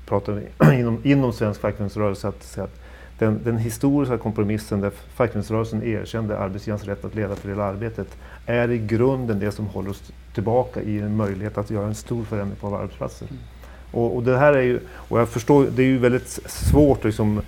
pratar 0.07 0.43
inom, 0.75 1.01
inom 1.05 1.33
svensk 1.33 1.61
fackföreningsrörelse. 1.61 2.29
Att 2.29 2.43
säga 2.43 2.65
att 2.65 2.81
den, 3.19 3.41
den, 3.45 3.59
historiska 3.59 4.19
kompromissen 4.19 4.81
där 4.81 4.91
fackföreningsrörelsen 4.91 5.83
erkände 5.83 6.39
arbetsgivarens 6.39 6.85
rätt 6.85 7.05
att 7.05 7.15
leda 7.15 7.37
för 7.37 7.49
hela 7.49 7.65
arbetet 7.65 8.09
är 8.47 8.71
i 8.71 8.79
grunden 8.79 9.39
det 9.39 9.53
som 9.53 9.67
håller 9.67 9.91
oss 9.91 10.13
tillbaka 10.35 10.83
i 10.83 10.99
en 10.99 11.17
möjlighet 11.17 11.59
att 11.59 11.71
göra 11.71 11.87
en 11.87 11.95
stor 11.95 12.25
förändring 12.25 12.57
på 12.61 12.69
våra 12.69 12.81
arbetsplatser. 12.81 13.27
Mm. 13.31 13.43
Och, 13.91 14.17
och, 14.17 14.23
det 14.23 14.39
här 14.39 14.53
är 14.53 14.63
ju, 14.63 14.81
och 14.91 15.21
jag 15.21 15.29
förstår, 15.29 15.67
det 15.77 15.83
är 15.83 15.87
ju 15.87 15.99
väldigt 15.99 16.29
svårt 16.47 16.99
att 16.99 17.05
liksom, 17.05 17.41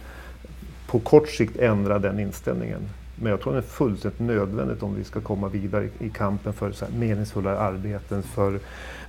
på 0.87 0.99
kort 0.99 1.29
sikt 1.29 1.57
ändra 1.57 1.99
den 1.99 2.21
inställningen. 2.21 2.89
Men 3.17 3.31
jag 3.31 3.41
tror 3.41 3.53
det 3.53 3.59
är 3.59 3.63
fullständigt 3.63 4.21
nödvändigt 4.21 4.83
om 4.83 4.95
vi 4.95 5.05
ska 5.05 5.21
komma 5.21 5.49
vidare 5.49 5.89
i, 5.99 6.09
kampen 6.09 6.53
för 6.53 6.73
meningsfulla 6.99 7.59
arbeten, 7.59 8.23
för 8.23 8.59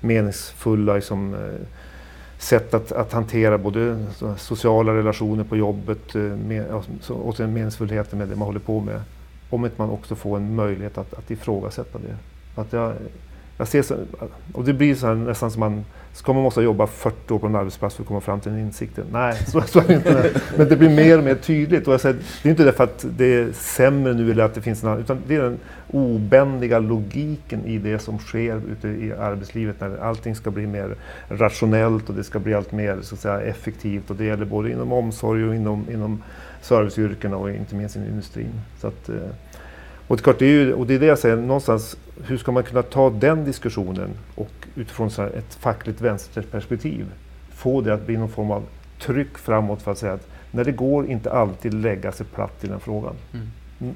meningsfulla 0.02 0.96
liksom, 0.96 1.34
eh, 1.34 1.40
sätt 2.42 2.74
att, 2.74 2.92
att 2.92 3.14
hantera 3.14 3.58
både 3.58 4.06
sociala 4.38 4.94
relationer 4.94 5.44
på 5.44 5.58
jobbet 5.58 6.16
eh, 6.16 6.22
med, 6.22 6.66
och 7.10 7.38
sen 7.38 7.54
meningsfullheten 7.54 8.20
med 8.20 8.28
det 8.28 8.36
man 8.36 8.46
håller 8.46 8.60
på 8.60 8.80
med. 8.80 9.02
Om 9.50 9.66
inte 9.66 9.82
man 9.82 9.90
också 9.90 10.16
får 10.16 10.38
en 10.38 10.56
möjlighet 10.56 10.98
att, 10.98 11.14
att 11.14 11.32
ifrågasätta 11.32 12.00
det. 12.00 12.18
Att 12.62 12.74
jag, 12.74 12.94
jag 13.58 13.68
ser 13.68 13.82
så, 13.82 13.96
och 14.54 14.64
det 14.64 14.74
blir 14.74 14.96
så 14.96 15.08
här, 15.08 15.16
nästan 15.16 15.52
som 15.52 15.60
man 15.60 15.86
Ska 16.14 16.34
man 16.34 16.44
måste 16.44 16.62
jobba 16.62 16.88
40 16.88 17.34
år 17.34 17.40
på 17.40 17.48
en 17.48 17.56
arbetsplats 17.56 17.96
för 17.96 18.04
att 18.04 18.08
komma 18.08 18.22
fram 18.22 18.40
till 18.40 18.52
den 18.52 18.62
insikten? 18.62 19.06
Nej, 19.12 19.36
så, 19.48 19.62
så 19.62 19.80
är 19.80 19.88
det 19.88 19.94
inte. 19.94 20.32
Men 20.58 20.70
det 20.70 20.76
blir 20.76 20.90
mer 20.90 21.18
och 21.18 21.24
mer 21.24 21.36
tydligt. 21.36 21.88
Och 21.88 21.94
jag 21.94 22.02
säger, 22.02 22.18
det 22.44 22.50
är 22.50 22.52
inte 22.52 22.64
därför 22.64 22.84
att 22.84 23.06
det 23.18 23.26
är 23.26 23.52
sämre 23.52 24.14
nu 24.14 24.32
eller 24.32 24.44
att 24.44 24.54
det 24.54 24.62
finns 24.62 24.84
en 24.84 24.90
annan, 24.90 25.02
utan 25.02 25.18
det 25.28 25.36
är 25.36 25.42
den 25.42 25.60
obändiga 25.88 26.80
logiken 26.80 27.66
i 27.66 27.78
det 27.78 28.00
som 28.00 28.20
sker 28.20 28.62
ute 28.72 28.88
i 28.88 29.14
arbetslivet 29.14 29.76
när 29.80 29.98
allting 29.98 30.36
ska 30.36 30.52
bli 30.52 30.68
mer 30.68 30.96
rationellt 31.30 32.10
och 32.10 32.16
det 32.16 32.24
ska 32.24 32.40
bli 32.40 32.54
allt 32.54 32.72
mer 32.72 32.98
så 33.02 33.16
att 33.16 33.22
säga, 33.22 33.42
effektivt. 33.42 34.10
Och 34.10 34.16
det 34.16 34.26
gäller 34.26 34.46
både 34.46 34.72
inom 34.72 34.92
omsorg 34.92 35.46
och 35.46 35.56
inom, 35.56 35.86
inom 35.92 36.24
serviceyrkena 36.62 37.38
och 37.38 37.52
inte 37.52 37.76
minst 37.76 37.96
inom 37.96 38.08
industrin. 38.08 38.62
Så 38.82 38.88
att, 38.88 39.10
eh, 39.10 39.16
och 40.12 40.18
det, 40.18 40.22
är 40.22 40.24
klart, 40.24 40.40
det 40.40 40.46
är 40.46 40.50
ju, 40.50 40.74
och 40.74 40.88
det 40.88 40.96
är 40.96 41.00
det 41.00 41.06
jag 41.06 41.20
säger, 41.20 41.36
någonstans, 41.36 41.98
hur 42.24 42.38
ska 42.38 42.52
man 42.52 42.64
kunna 42.64 42.82
ta 42.82 43.10
den 43.10 43.46
diskussionen 43.46 44.10
och 44.36 44.52
utifrån 44.76 45.08
ett 45.08 45.54
fackligt 45.54 46.02
vänsterperspektiv 46.02 47.06
få 47.50 47.82
det 47.82 47.94
att 47.94 48.06
bli 48.06 48.18
någon 48.18 48.30
form 48.30 48.52
av 48.52 48.64
tryck 49.02 49.38
framåt 49.38 49.82
för 49.82 49.92
att 49.92 49.98
säga 49.98 50.14
att 50.14 50.28
när 50.52 50.64
det 50.64 50.72
går 50.72 51.08
inte 51.08 51.32
alltid 51.32 51.74
lägga 51.74 52.12
sig 52.12 52.26
platt 52.26 52.64
i 52.64 52.68
den 52.68 52.80
frågan. 52.80 53.16
Mm. 53.34 53.48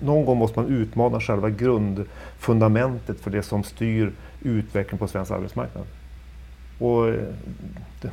Någon 0.01 0.26
gång 0.26 0.38
måste 0.38 0.59
man 0.59 0.70
utmana 0.70 1.20
själva 1.20 1.49
grundfundamentet 1.49 3.20
för 3.20 3.32
det 3.32 3.43
som 3.43 3.63
styr 3.63 4.11
utvecklingen 4.41 4.99
på 4.99 5.07
svensk 5.07 5.32
arbetsmarknad. 5.32 5.84
Och 6.80 7.07
eh, 7.07 7.13
det, 8.01 8.09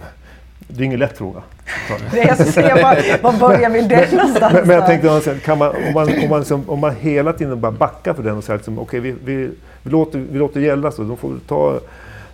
det 0.69 0.83
är 0.83 0.85
ingen 0.85 0.99
lätt 0.99 1.19
fråga. 1.19 1.43
Det 2.11 2.21
är 2.21 2.29
jag 2.29 2.37
säga, 2.47 2.75
var, 3.23 3.39
börjar 3.39 3.71
vi 3.71 3.81
den 3.81 4.17
någonstans? 4.17 4.55
Men, 4.55 4.67
men 4.67 4.77
jag 4.77 4.87
tänkte, 4.87 5.39
kan 5.45 5.59
man, 5.59 5.69
om, 5.69 5.93
man, 5.95 6.23
om, 6.23 6.29
man 6.29 6.39
liksom, 6.39 6.71
om 6.71 6.79
man 6.79 6.97
hela 6.97 7.33
tiden 7.33 7.61
bara 7.61 7.73
backar 7.73 8.15
för 8.15 8.23
den 8.23 8.37
och 8.37 8.45
säger 8.45 8.59
liksom, 8.59 8.79
okej, 8.79 9.01
okay, 9.01 9.13
vi, 9.13 9.37
vi, 9.37 9.51
vi, 9.83 9.91
låter, 9.91 10.19
vi 10.19 10.39
låter 10.39 10.61
gälla 10.61 10.91
så, 10.91 11.03
de 11.03 11.17
får 11.17 11.35
ta, 11.47 11.81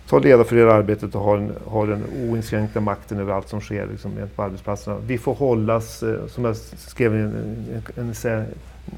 ta 0.09 0.19
leda 0.19 0.43
för 0.43 0.55
det 0.55 0.73
arbetet 0.73 1.15
och 1.15 1.21
ha, 1.21 1.37
en, 1.37 1.53
ha 1.65 1.85
den 1.85 2.03
oinskränkta 2.29 2.79
makten 2.79 3.19
över 3.19 3.33
allt 3.33 3.49
som 3.49 3.61
sker 3.61 3.87
liksom, 3.91 4.11
på 4.35 4.43
arbetsplatserna. 4.43 4.97
Vi 5.07 5.17
får 5.17 5.33
hållas, 5.33 6.03
eh, 6.03 6.27
som 6.27 6.45
jag 6.45 6.55
skrev 6.55 7.15
en, 7.15 7.83
en, 7.95 8.13
en, 8.23 8.45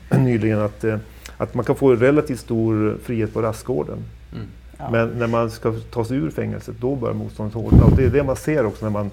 en 0.09 0.23
nyligen, 0.23 0.59
att, 0.59 0.83
eh, 0.83 0.97
att 1.37 1.53
man 1.53 1.65
kan 1.65 1.75
få 1.75 1.95
relativt 1.95 2.39
stor 2.39 2.97
frihet 3.03 3.33
på 3.33 3.41
rastgården. 3.41 3.97
Mm. 4.33 4.47
Men 4.91 5.09
när 5.09 5.27
man 5.27 5.51
ska 5.51 5.73
ta 5.91 6.05
sig 6.05 6.17
ur 6.17 6.29
fängelset, 6.29 6.75
då 6.79 6.95
börjar 6.95 7.15
motståndet 7.15 7.55
hårdna. 7.55 7.83
Och 7.83 7.95
det 7.95 8.05
är 8.05 8.09
det 8.09 8.23
man 8.23 8.35
ser 8.35 8.65
också 8.65 8.85
när 8.85 8.91
man 8.91 9.11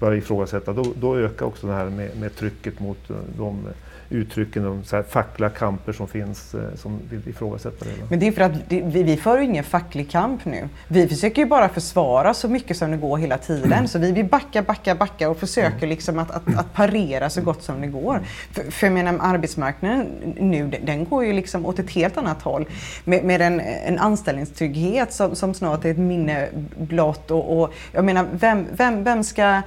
börjar 0.00 0.16
ifrågasätta. 0.16 0.72
Då, 0.72 0.84
då 1.00 1.16
ökar 1.16 1.46
också 1.46 1.66
det 1.66 1.72
här 1.72 1.90
med, 1.90 2.16
med 2.20 2.36
trycket 2.36 2.80
mot 2.80 3.10
eh, 3.10 3.16
de 3.38 3.66
uttrycken, 4.10 4.62
de 4.62 4.84
så 4.84 4.96
här 4.96 5.02
fackliga 5.02 5.50
kamper 5.50 5.92
som 5.92 6.08
finns 6.08 6.54
eh, 6.54 6.60
som 6.74 6.98
vill 7.10 7.28
ifrågasätta 7.28 7.84
det. 7.84 8.10
Men 8.10 8.18
det 8.18 8.28
är 8.28 8.32
för 8.32 8.42
att 8.42 8.52
det, 8.68 8.82
vi, 8.82 9.02
vi 9.02 9.16
för 9.16 9.38
ju 9.38 9.44
ingen 9.44 9.64
facklig 9.64 10.10
kamp 10.10 10.44
nu. 10.44 10.68
Vi 10.88 11.08
försöker 11.08 11.42
ju 11.42 11.48
bara 11.48 11.68
försvara 11.68 12.34
så 12.34 12.48
mycket 12.48 12.76
som 12.76 12.90
det 12.90 12.96
går 12.96 13.18
hela 13.18 13.38
tiden. 13.38 13.72
Mm. 13.72 13.88
Så 13.88 13.98
vi 13.98 14.12
vill 14.12 14.24
backa, 14.24 14.62
backa, 14.62 14.94
backa 14.94 15.30
och 15.30 15.36
försöker 15.36 15.76
mm. 15.76 15.88
liksom 15.88 16.18
att, 16.18 16.30
att, 16.30 16.58
att 16.58 16.74
parera 16.74 17.30
så 17.30 17.40
gott 17.40 17.62
som 17.62 17.80
det 17.80 17.86
går. 17.86 18.20
För, 18.52 18.70
för 18.70 18.86
jag 18.86 18.94
menar, 18.94 19.18
arbetsmarknaden 19.20 20.06
nu, 20.40 20.70
den 20.82 21.04
går 21.04 21.24
ju 21.24 21.32
liksom 21.32 21.66
åt 21.66 21.78
ett 21.78 21.90
helt 21.90 22.16
annat 22.16 22.42
håll. 22.42 22.66
Med, 23.04 23.24
med 23.24 23.40
en, 23.40 23.60
en 23.60 23.98
anställningstrygghet 23.98 25.12
som, 25.12 25.36
som 25.36 25.54
snart 25.54 25.84
är 25.84 25.90
ett 25.90 25.98
minne 25.98 26.48
blott. 26.76 27.30
Och, 27.30 27.60
och 27.60 27.74
jag 27.92 28.04
menar, 28.04 28.26
vem, 28.32 28.66
vem, 28.72 29.04
vem 29.04 29.24
ska 29.24 29.62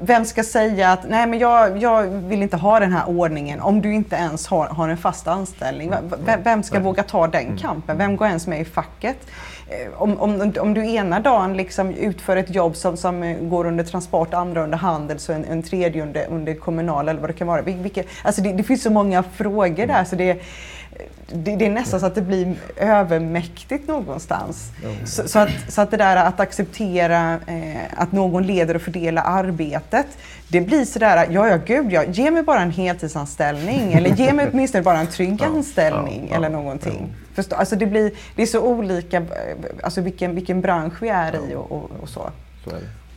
vem 0.00 0.24
ska 0.24 0.44
säga 0.44 0.92
att 0.92 1.08
nej 1.08 1.26
men 1.26 1.38
jag, 1.38 1.78
jag 1.78 2.02
vill 2.02 2.42
inte 2.42 2.56
ha 2.56 2.80
den 2.80 2.92
här 2.92 3.08
ordningen 3.08 3.60
om 3.60 3.80
du 3.80 3.94
inte 3.94 4.16
ens 4.16 4.46
har, 4.46 4.66
har 4.66 4.88
en 4.88 4.96
fast 4.96 5.28
anställning? 5.28 5.92
Vem, 6.24 6.42
vem 6.42 6.62
ska 6.62 6.80
våga 6.80 7.02
ta 7.02 7.26
den 7.26 7.46
mm. 7.46 7.58
kampen? 7.58 7.98
Vem 7.98 8.16
går 8.16 8.26
ens 8.26 8.46
med 8.46 8.60
i 8.60 8.64
facket? 8.64 9.16
Eh, 9.68 10.02
om, 10.02 10.20
om, 10.20 10.52
om 10.60 10.74
du 10.74 10.94
ena 10.94 11.20
dagen 11.20 11.56
liksom 11.56 11.90
utför 11.90 12.36
ett 12.36 12.54
jobb 12.54 12.76
som, 12.76 12.96
som 12.96 13.36
går 13.48 13.66
under 13.66 13.84
transport, 13.84 14.34
andra 14.34 14.64
under 14.64 14.78
handel, 14.78 15.18
så 15.18 15.32
en, 15.32 15.44
en 15.44 15.62
tredje 15.62 16.02
under, 16.02 16.26
under 16.30 16.54
kommunal 16.54 17.08
eller 17.08 17.20
vad 17.20 17.30
det 17.30 17.34
kan 17.34 17.46
vara. 17.46 17.62
Vilke, 17.62 18.04
alltså 18.22 18.42
det, 18.42 18.52
det 18.52 18.62
finns 18.62 18.82
så 18.82 18.90
många 18.90 19.22
frågor 19.22 19.86
där. 19.86 20.04
Så 20.04 20.16
det, 20.16 20.42
det, 21.32 21.56
det, 21.56 21.66
är 21.66 21.70
nästan 21.70 22.00
så 22.00 22.06
att 22.06 22.14
det 22.14 22.22
blir 22.22 22.54
övermäktigt 22.76 23.88
någonstans. 23.88 24.70
Mm. 24.84 25.06
Så, 25.06 25.28
så, 25.28 25.38
att, 25.38 25.50
så 25.68 25.80
att 25.80 25.90
det 25.90 25.96
där 25.96 26.16
att 26.16 26.40
acceptera 26.40 27.32
eh, 27.46 27.82
att 27.96 28.12
någon 28.12 28.46
leder 28.46 28.74
och 28.74 28.82
fördelar 28.82 29.22
arbetet, 29.26 30.06
det 30.48 30.60
blir 30.60 30.84
sådär, 30.84 31.26
ja 31.30 31.48
ja 31.48 31.58
gud 31.66 31.92
ja, 31.92 32.04
ge 32.04 32.30
mig 32.30 32.42
bara 32.42 32.60
en 32.60 32.70
heltidsanställning 32.70 33.92
eller 33.94 34.10
ge 34.10 34.32
mig 34.32 34.48
åtminstone 34.52 34.82
bara 34.82 34.98
en 34.98 35.06
trygg 35.06 35.42
anställning 35.42 36.20
ja, 36.22 36.28
ja, 36.30 36.36
eller 36.36 36.48
någonting. 36.48 37.14
Förstå, 37.34 37.56
alltså 37.56 37.76
det, 37.76 37.86
blir, 37.86 38.12
det 38.36 38.42
är 38.42 38.46
så 38.46 38.60
olika, 38.60 39.22
alltså 39.82 40.00
vilken, 40.00 40.34
vilken 40.34 40.60
bransch 40.60 41.02
vi 41.02 41.08
är 41.08 41.50
i 41.50 41.54
och, 41.54 41.72
och, 41.72 41.90
och 42.00 42.08
så. 42.08 42.30
så. 42.64 42.70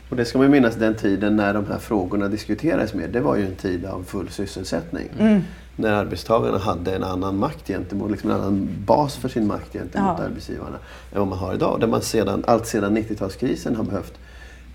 Och 0.08 0.16
det 0.16 0.24
ska 0.24 0.38
man 0.38 0.50
minnas 0.50 0.74
den 0.74 0.94
tiden 0.94 1.36
när 1.36 1.54
de 1.54 1.66
här 1.66 1.78
frågorna 1.78 2.28
diskuterades 2.28 2.94
mer. 2.94 3.08
Det 3.08 3.20
var 3.20 3.36
ju 3.36 3.46
en 3.46 3.54
tid 3.54 3.86
av 3.86 4.04
full 4.04 4.28
sysselsättning. 4.28 5.08
Mm. 5.18 5.42
När 5.82 5.92
arbetstagarna 5.92 6.58
hade 6.58 6.94
en 6.96 7.04
annan 7.04 7.36
makt 7.36 7.66
gentemot, 7.68 8.10
liksom 8.10 8.30
en 8.30 8.36
annan 8.36 8.68
bas 8.86 9.16
för 9.16 9.28
sin 9.28 9.46
makt 9.46 9.72
gentemot 9.72 10.18
Ja. 10.18 10.24
arbetsgivarna 10.24 10.76
än 11.12 11.18
vad 11.18 11.28
man 11.28 11.38
har 11.38 11.54
idag. 11.54 11.80
Där 11.80 11.86
man 11.86 12.02
sedan, 12.02 12.44
allt 12.46 12.66
sedan 12.66 12.96
90-talskrisen 12.96 13.76
har 13.76 13.84
behövt 13.84 14.12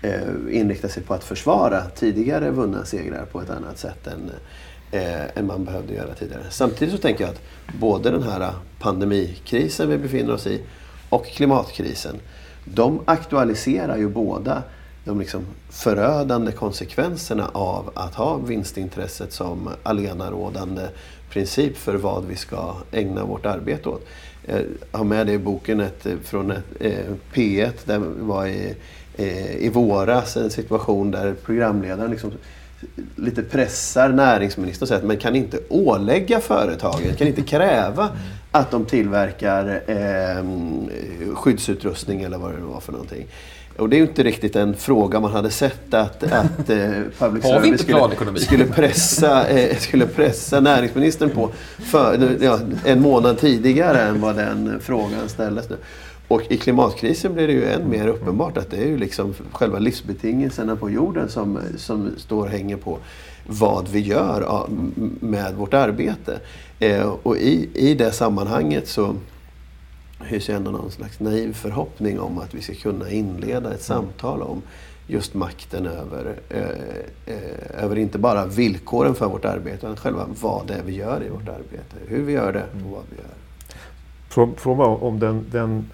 eh, 0.02 0.20
inrikta 0.50 0.88
sig 0.88 1.02
på 1.02 1.14
att 1.14 1.24
försvara 1.24 1.84
tidigare 1.84 2.50
vunna 2.50 2.84
segrar 2.84 3.24
på 3.24 3.40
ett 3.40 3.50
annat 3.50 3.78
sätt 3.78 4.06
än, 4.06 4.30
eh, 4.90 5.38
än 5.38 5.46
man 5.46 5.64
behövde 5.64 5.94
göra 5.94 6.14
tidigare. 6.14 6.42
Samtidigt 6.50 6.94
så 6.94 7.00
tänker 7.00 7.24
jag 7.24 7.30
att 7.30 7.40
både 7.80 8.10
den 8.10 8.22
här 8.22 8.52
pandemikrisen 8.78 9.88
vi 9.88 9.98
befinner 9.98 10.32
oss 10.34 10.46
i 10.46 10.62
och 11.08 11.26
klimatkrisen, 11.26 12.16
de 12.64 13.00
aktualiserar 13.04 13.96
ju 13.96 14.08
båda 14.08 14.62
de 15.08 15.18
liksom 15.18 15.46
förödande 15.70 16.52
konsekvenserna 16.52 17.50
av 17.52 17.90
att 17.94 18.14
ha 18.14 18.36
vinstintresset 18.36 19.32
som 19.32 19.68
allenarådande 19.82 20.88
princip 21.30 21.76
för 21.76 21.94
vad 21.94 22.24
vi 22.24 22.36
ska 22.36 22.74
ägna 22.92 23.24
vårt 23.24 23.46
arbete 23.46 23.88
åt. 23.88 24.06
Eh, 24.44 24.60
jag 24.92 24.98
har 24.98 25.04
med 25.04 25.26
det 25.26 25.32
i 25.32 25.38
boken 25.38 25.80
ett, 25.80 26.06
eh, 26.06 26.12
från 26.24 26.50
ett, 26.50 26.64
eh, 26.80 27.14
P1 27.32 27.72
där 27.84 27.98
det 27.98 28.04
var 28.18 28.46
i, 28.46 28.74
eh, 29.16 29.56
i 29.56 29.68
våras 29.68 30.36
en 30.36 30.50
situation 30.50 31.10
där 31.10 31.34
programledaren 31.44 32.10
liksom 32.10 32.32
lite 33.16 33.42
pressar 33.42 34.08
näringsministern 34.08 34.84
och 34.84 34.88
säger 34.88 35.00
att 35.00 35.06
man 35.06 35.16
kan 35.16 35.36
inte 35.36 35.58
ålägga 35.68 36.40
företagen, 36.40 37.14
kan 37.18 37.28
inte 37.28 37.42
kräva 37.42 38.08
att 38.50 38.70
de 38.70 38.84
tillverkar 38.84 39.82
eh, 39.86 40.44
skyddsutrustning 41.34 42.22
eller 42.22 42.38
vad 42.38 42.52
det 42.52 42.58
nu 42.58 42.64
var 42.64 42.80
för 42.80 42.92
någonting. 42.92 43.26
Och 43.78 43.88
det 43.88 43.96
är 43.96 43.98
ju 43.98 44.06
inte 44.06 44.22
riktigt 44.22 44.56
en 44.56 44.74
fråga 44.74 45.20
man 45.20 45.32
hade 45.32 45.50
sett 45.50 45.94
att, 45.94 46.22
att 46.22 46.70
eh, 46.70 46.90
public 47.18 47.44
service 47.44 47.80
skulle, 47.80 48.38
skulle, 48.38 48.64
pressa, 48.64 49.48
eh, 49.48 49.76
skulle 49.76 50.06
pressa 50.06 50.60
näringsministern 50.60 51.30
på 51.30 51.50
för, 51.78 52.36
ja, 52.40 52.60
en 52.84 53.00
månad 53.00 53.38
tidigare 53.38 54.02
än 54.02 54.20
vad 54.20 54.36
den 54.36 54.80
frågan 54.80 55.28
ställdes 55.28 55.70
nu. 55.70 55.76
Och 56.28 56.42
i 56.48 56.56
klimatkrisen 56.56 57.34
blir 57.34 57.46
det 57.46 57.52
ju 57.52 57.64
än 57.64 57.90
mer 57.90 58.08
uppenbart 58.08 58.56
att 58.56 58.70
det 58.70 58.76
är 58.76 58.86
ju 58.86 58.98
liksom 58.98 59.34
själva 59.52 59.78
livsbetingelserna 59.78 60.76
på 60.76 60.90
jorden 60.90 61.28
som, 61.28 61.58
som 61.76 62.10
står 62.16 62.44
och 62.44 62.50
hänger 62.50 62.76
på 62.76 62.98
vad 63.46 63.88
vi 63.88 64.00
gör 64.00 64.66
med 65.20 65.54
vårt 65.54 65.74
arbete. 65.74 66.40
Eh, 66.78 67.14
och 67.22 67.36
i, 67.36 67.68
i 67.74 67.94
det 67.94 68.12
sammanhanget 68.12 68.88
så 68.88 69.14
hyser 70.20 70.54
ändå 70.54 70.70
någon 70.70 70.90
slags 70.90 71.20
naiv 71.20 71.52
förhoppning 71.52 72.20
om 72.20 72.38
att 72.38 72.54
vi 72.54 72.62
ska 72.62 72.74
kunna 72.74 73.10
inleda 73.10 73.74
ett 73.74 73.82
samtal 73.82 74.42
om 74.42 74.62
just 75.06 75.34
makten 75.34 75.86
över, 75.86 76.34
eh, 76.48 77.34
eh, 77.34 77.84
över 77.84 77.98
inte 77.98 78.18
bara 78.18 78.46
villkoren 78.46 79.14
för 79.14 79.26
vårt 79.26 79.44
arbete 79.44 79.76
utan 79.76 79.96
själva 79.96 80.26
vad 80.42 80.66
det 80.66 80.74
är 80.74 80.82
vi 80.82 80.94
gör 80.94 81.22
i 81.26 81.28
vårt 81.28 81.48
arbete. 81.48 81.96
Hur 82.06 82.22
vi 82.22 82.32
gör 82.32 82.52
det 82.52 82.62
och 82.84 82.90
vad 82.90 83.02
vi 83.10 83.16
gör. 83.16 83.34
Frå- 84.30 84.56
Fråga 84.56 84.84
om 84.84 85.18
den, 85.18 85.44
den, 85.50 85.90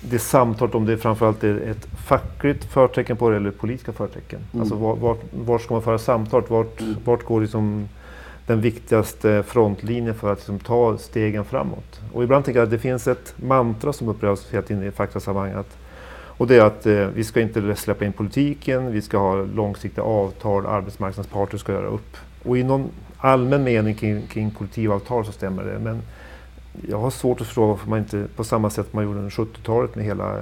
det 0.00 0.18
samtalet, 0.18 0.74
om 0.74 0.86
det 0.86 0.98
framförallt 0.98 1.44
är 1.44 1.56
ett 1.60 1.86
fackligt 2.06 2.64
förtecken 2.64 3.16
på 3.16 3.30
det 3.30 3.36
eller 3.36 3.50
politiska 3.50 3.92
förtecken. 3.92 4.40
Mm. 4.52 4.60
Alltså 4.60 4.74
var, 4.76 4.96
vart, 4.96 5.20
vart 5.32 5.62
ska 5.62 5.74
man 5.74 5.82
föra 5.82 5.98
samtalet? 5.98 6.50
Vart, 6.50 6.80
Mm. 6.80 6.94
vart 7.04 7.22
går 7.24 7.40
liksom 7.40 7.88
den 8.46 8.60
viktigaste 8.60 9.42
frontlinjen 9.42 10.14
för 10.14 10.32
att 10.32 10.38
liksom 10.38 10.58
ta 10.58 10.98
stegen 10.98 11.44
framåt? 11.44 12.00
Och 12.12 12.24
ibland 12.24 12.44
tänker 12.44 12.60
jag 12.60 12.64
att 12.64 12.70
det 12.70 12.78
finns 12.78 13.08
ett 13.08 13.34
mantra 13.36 13.92
som 13.92 14.08
upprepas 14.08 14.46
hela 14.50 14.62
tiden 14.62 14.84
i 14.84 14.90
faktasammanhang 14.90 15.64
och 16.38 16.46
det 16.46 16.56
är 16.56 16.64
att 16.64 16.86
eh, 16.86 17.06
vi 17.06 17.24
ska 17.24 17.40
inte 17.40 17.76
släppa 17.76 18.04
in 18.04 18.12
politiken, 18.12 18.92
vi 18.92 19.02
ska 19.02 19.18
ha 19.18 19.34
långsiktiga 19.34 20.04
avtal, 20.04 20.66
arbetsmarknadsparter 20.66 21.58
ska 21.58 21.72
göra 21.72 21.86
upp. 21.86 22.16
Och 22.42 22.58
i 22.58 22.62
någon 22.62 22.90
allmän 23.16 23.64
mening 23.64 23.94
kring, 23.94 24.26
kring 24.26 24.50
kollektivavtal 24.50 25.24
så 25.24 25.32
stämmer 25.32 25.64
det. 25.64 25.78
Men 25.78 26.02
jag 26.88 26.98
har 26.98 27.10
svårt 27.10 27.40
att 27.40 27.46
förstå 27.46 27.66
varför 27.66 27.90
man 27.90 27.98
inte 27.98 28.26
på 28.36 28.44
samma 28.44 28.70
sätt 28.70 28.92
man 28.92 29.04
gjorde 29.04 29.18
under 29.18 29.30
70-talet 29.30 29.94
med 29.94 30.04
hela 30.04 30.40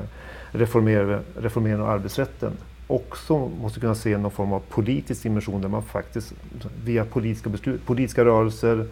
reformeringen 0.52 1.80
av 1.80 1.90
arbetsrätten 1.90 2.52
också 2.94 3.48
måste 3.60 3.80
kunna 3.80 3.94
se 3.94 4.18
någon 4.18 4.30
form 4.30 4.52
av 4.52 4.60
politisk 4.60 5.22
dimension 5.22 5.60
där 5.60 5.68
man 5.68 5.82
faktiskt 5.82 6.32
via 6.84 7.04
politiska 7.04 7.48
beslut, 7.50 7.86
politiska 7.86 8.24
rörelser 8.24 8.86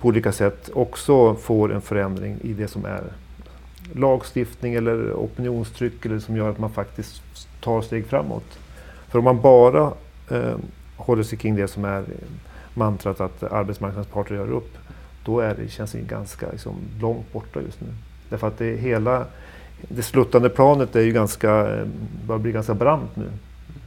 på 0.00 0.08
olika 0.08 0.32
sätt 0.32 0.70
också 0.74 1.34
får 1.34 1.74
en 1.74 1.80
förändring 1.80 2.38
i 2.42 2.52
det 2.52 2.68
som 2.68 2.84
är 2.84 3.02
lagstiftning 3.92 4.74
eller 4.74 5.12
opinionstryck 5.12 6.06
eller 6.06 6.18
som 6.18 6.36
gör 6.36 6.50
att 6.50 6.58
man 6.58 6.70
faktiskt 6.70 7.22
tar 7.60 7.82
steg 7.82 8.06
framåt. 8.06 8.58
För 9.08 9.18
om 9.18 9.24
man 9.24 9.40
bara 9.40 9.92
eh, 10.30 10.56
håller 10.96 11.22
sig 11.22 11.38
kring 11.38 11.56
det 11.56 11.68
som 11.68 11.84
är 11.84 12.04
mantrat 12.74 13.20
att 13.20 13.42
arbetsmarknadens 13.42 14.06
parter 14.06 14.34
gör 14.34 14.50
upp, 14.50 14.78
då 15.24 15.40
är 15.40 15.54
det, 15.54 15.68
känns 15.68 15.92
det 15.92 16.00
ganska 16.00 16.50
liksom, 16.50 16.74
långt 17.00 17.32
borta 17.32 17.60
just 17.60 17.80
nu. 17.80 17.88
Därför 18.28 18.46
att 18.46 18.58
det 18.58 18.76
hela, 18.76 19.26
det 19.88 20.02
sluttande 20.02 20.48
planet 20.48 20.96
är 20.96 21.00
ju 21.00 21.12
ganska, 21.12 21.50
eh, 21.50 21.86
börjar 22.26 22.38
bli 22.38 22.52
ganska 22.52 22.74
brant 22.74 23.16
nu. 23.16 23.30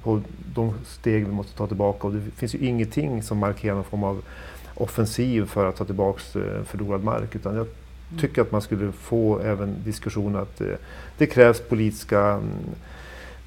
Och 0.04 0.20
de 0.56 0.74
steg 0.86 1.26
vi 1.26 1.32
måste 1.32 1.58
ta 1.58 1.68
tillbaka 1.68 2.08
och 2.08 2.14
det 2.14 2.22
finns 2.32 2.56
ju 2.56 2.60
ingenting 2.60 3.24
som 3.24 3.38
markerar 3.38 3.76
någon 3.76 3.84
form 3.84 4.04
av 4.04 4.22
offensiv 4.76 5.46
för 5.46 5.66
att 5.66 5.76
ta 5.76 5.86
tillbaka 5.86 6.20
förlorad 6.66 7.04
mark. 7.04 7.36
Utan 7.36 7.56
jag 7.56 7.68
tycker 8.20 8.42
att 8.42 8.52
man 8.52 8.62
skulle 8.62 8.92
få 8.92 9.40
även 9.40 9.76
diskussion 9.84 10.36
att 10.36 10.62
eh, 10.62 10.68
det 11.18 11.26
krävs 11.26 11.60
politiska 11.60 12.22
mm, 12.22 12.50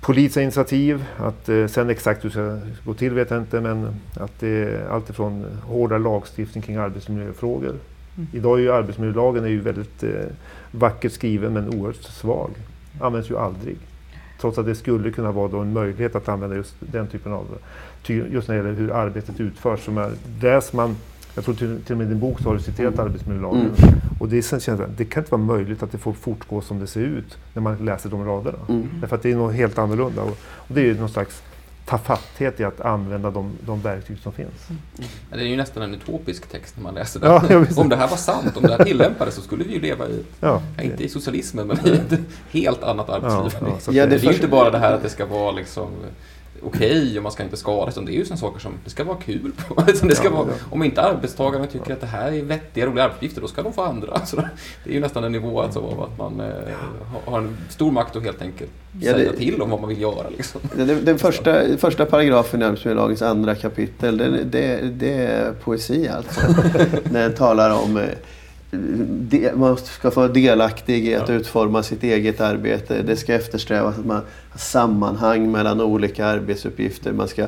politiska 0.01 0.43
initiativ. 0.43 1.05
Att, 1.17 1.49
eh, 1.49 1.67
sen 1.67 1.91
exakt 1.91 2.25
hur 2.25 2.29
det 2.29 2.33
ska 2.33 2.59
gå 2.85 2.95
till 2.95 3.15
vet 3.15 3.31
jag 3.31 3.41
inte, 3.41 3.61
men 3.61 4.01
att 4.17 4.41
det 4.41 4.49
är 4.49 4.89
alltifrån 4.91 5.45
hårdare 5.63 5.99
lagstiftning 5.99 6.63
kring 6.63 6.77
arbetsmiljöfrågor. 6.77 7.75
Idag 8.33 8.59
är 8.59 8.63
ju 8.63 8.73
arbetsmiljölagen 8.73 9.45
är 9.45 9.49
ju 9.49 9.61
väldigt 9.61 10.03
eh, 10.03 10.11
vackert 10.71 11.13
skriven 11.13 11.53
men 11.53 11.69
oerhört 11.69 11.97
svag. 11.97 12.51
Används 13.01 13.31
ju 13.31 13.39
aldrig. 13.39 13.77
Trots 14.41 14.59
att 14.59 14.67
det 14.67 14.75
skulle 14.75 15.11
kunna 15.11 15.33
vara 15.33 15.49
då 15.49 15.59
en 15.59 15.73
möjlighet 15.73 16.17
att 16.17 16.29
använda 16.29 16.57
just 16.57 16.75
den 16.81 17.07
typen 17.07 17.33
av, 17.33 17.47
just 18.07 18.49
när 18.49 18.55
det 18.55 18.63
gäller 18.63 18.81
hur 18.81 18.93
arbetet 18.93 19.41
utförs. 19.41 19.85
Som 19.85 19.99
är, 19.99 20.11
läser 20.41 20.77
man, 20.77 20.97
jag 21.35 21.45
tror 21.45 21.55
till, 21.55 21.81
till 21.83 21.93
och 21.93 21.99
med 21.99 22.07
i 22.07 22.11
din 22.11 22.21
bok 22.21 22.41
så 22.41 22.49
har 22.49 22.55
du 22.55 22.63
citerat 22.63 22.99
arbetsmiljölagen. 22.99 23.61
Mm. 23.61 23.95
Och 24.21 24.29
det, 24.29 24.43
känns 24.43 24.65
det, 24.65 24.89
det 24.97 25.05
kan 25.05 25.23
inte 25.23 25.33
vara 25.33 25.43
möjligt 25.43 25.83
att 25.83 25.93
det 25.93 25.99
får 25.99 26.13
fortgå 26.13 26.61
som 26.61 26.81
det 26.81 26.87
ser 26.87 27.01
ut 27.01 27.39
när 27.55 27.63
man 27.63 27.77
läser 27.77 28.11
de 28.11 28.25
raderna. 28.25 28.59
Mm. 28.69 28.89
Därför 29.01 29.17
att 29.17 29.23
det 29.23 29.33
är 29.33 29.37
något 29.37 29.55
helt 29.55 29.79
annorlunda. 29.79 30.23
Och, 30.23 30.39
och 30.41 30.75
det 30.75 30.81
är 30.81 30.85
ju 30.85 30.99
någon 31.01 31.09
slags 31.09 31.43
tafatthet 31.89 32.61
i 32.61 32.65
att 32.65 32.81
använda 32.81 33.31
de, 33.31 33.53
de 33.67 33.83
verktyg 33.83 34.19
som 34.19 34.33
finns. 34.33 34.69
Det 35.31 35.41
är 35.41 35.45
ju 35.45 35.57
nästan 35.57 35.83
en 35.83 35.95
utopisk 35.95 36.49
text 36.49 36.77
när 36.77 36.83
man 36.83 36.95
läser 36.95 37.21
den. 37.21 37.31
Ja, 37.31 37.67
om 37.77 37.89
det 37.89 37.97
här 37.97 38.09
var 38.09 38.17
sant, 38.17 38.57
om 38.57 38.63
det 38.63 38.77
här 38.77 38.85
tillämpades 38.85 39.35
så 39.35 39.41
skulle 39.41 39.65
vi 39.65 39.73
ju 39.73 39.81
leva 39.81 40.09
i, 40.09 40.25
Ja, 40.41 40.63
ja, 40.77 40.83
inte 40.83 41.05
i 41.05 41.09
socialismen, 41.09 41.67
men 41.67 41.79
i 41.87 41.91
ett 41.91 42.21
helt 42.51 42.83
annat 42.83 43.09
arbetsliv. 43.09 43.97
ja, 43.97 44.07
det, 44.07 44.19
det, 44.19 44.27
är 44.27 44.33
inte 44.33 44.49
bara 44.49 44.71
det 44.71 44.79
här 44.79 44.93
att 44.93 45.03
det 45.03 45.11
ska 45.11 45.27
vara 45.27 45.53
liksom 45.53 45.89
okej 46.63 47.17
och 47.17 47.23
man 47.23 47.33
ska 47.33 47.43
inte 47.43 47.57
skadas, 47.57 47.95
utan 47.95 48.05
det 48.05 48.13
är 48.13 48.15
ju 48.15 48.25
sådana 48.25 48.41
saker 48.41 48.61
som 48.61 48.73
det 48.85 48.91
ska 48.91 49.05
vara 49.05 49.17
kul 49.17 49.53
på. 49.69 49.83
Liksom 49.87 50.09
det 50.09 50.15
ska 50.15 50.25
Ja, 50.25 50.31
vara, 50.31 50.47
ja. 50.49 50.55
Om 50.71 50.83
inte 50.83 51.03
arbetstagarna 51.03 51.67
tycker 51.67 51.93
att 51.93 52.01
det 52.01 52.07
här 52.07 52.33
är 52.33 52.43
vettiga, 52.43 52.87
roliga 52.87 53.05
arbetsuppgifter, 53.05 53.41
då 53.41 53.49
ska 53.49 53.63
de 53.63 53.73
få 53.73 53.83
andra. 53.83 54.21
Så 54.27 54.37
det 54.85 54.91
är 54.91 54.95
ju 54.95 55.01
nästan 55.01 55.25
en 55.25 55.33
nivå 55.33 55.61
alltså 55.63 55.79
av 55.79 56.03
att 56.03 56.19
man 56.19 56.41
eh, 56.41 56.47
har- 57.27 57.39
en 57.39 57.57
stor 57.69 57.91
makt 57.93 58.17
att 58.17 58.23
helt 58.23 58.43
enkelt 58.43 58.71
Ja, 59.01 59.13
säga 59.13 59.31
det- 59.33 59.37
till 59.39 59.63
om 59.63 59.71
vad 59.71 59.81
man 59.81 59.89
vill 59.89 60.01
göra. 60.01 60.29
Liksom. 60.37 60.61
Den, 60.77 61.05
den 61.05 61.19
första, 61.19 61.63
första 61.79 62.07
paragrafen 62.07 62.63
i 62.63 62.65
arbetsmiljölagens 62.65 63.23
andra 63.23 63.55
kapitel, 63.55 64.17
det, 64.19 64.45
det, 64.45 64.81
det 64.83 65.13
är 65.15 65.53
poesi 65.53 66.09
alltså. 66.09 66.41
När 67.13 67.23
den 67.23 67.35
talar 67.35 67.83
om 67.83 67.97
eh, 67.97 68.05
de, 68.71 69.53
man 69.55 69.77
ska 69.77 70.11
få 70.11 70.21
vara 70.21 70.33
delaktig 70.33 71.09
i 71.09 71.15
att 71.15 71.29
Ja. 71.29 71.35
utforma 71.35 71.83
sitt 71.83 72.03
eget 72.03 72.41
arbete. 72.41 73.03
Det 73.03 73.17
ska 73.17 73.35
eftersträvas 73.35 73.99
att 73.99 74.07
man 74.07 74.23
har 74.51 74.59
sammanhang 74.59 75.51
mellan 75.51 75.81
olika 75.81 76.27
arbetsuppgifter. 76.27 77.13
Man 77.13 77.29
ska 77.29 77.47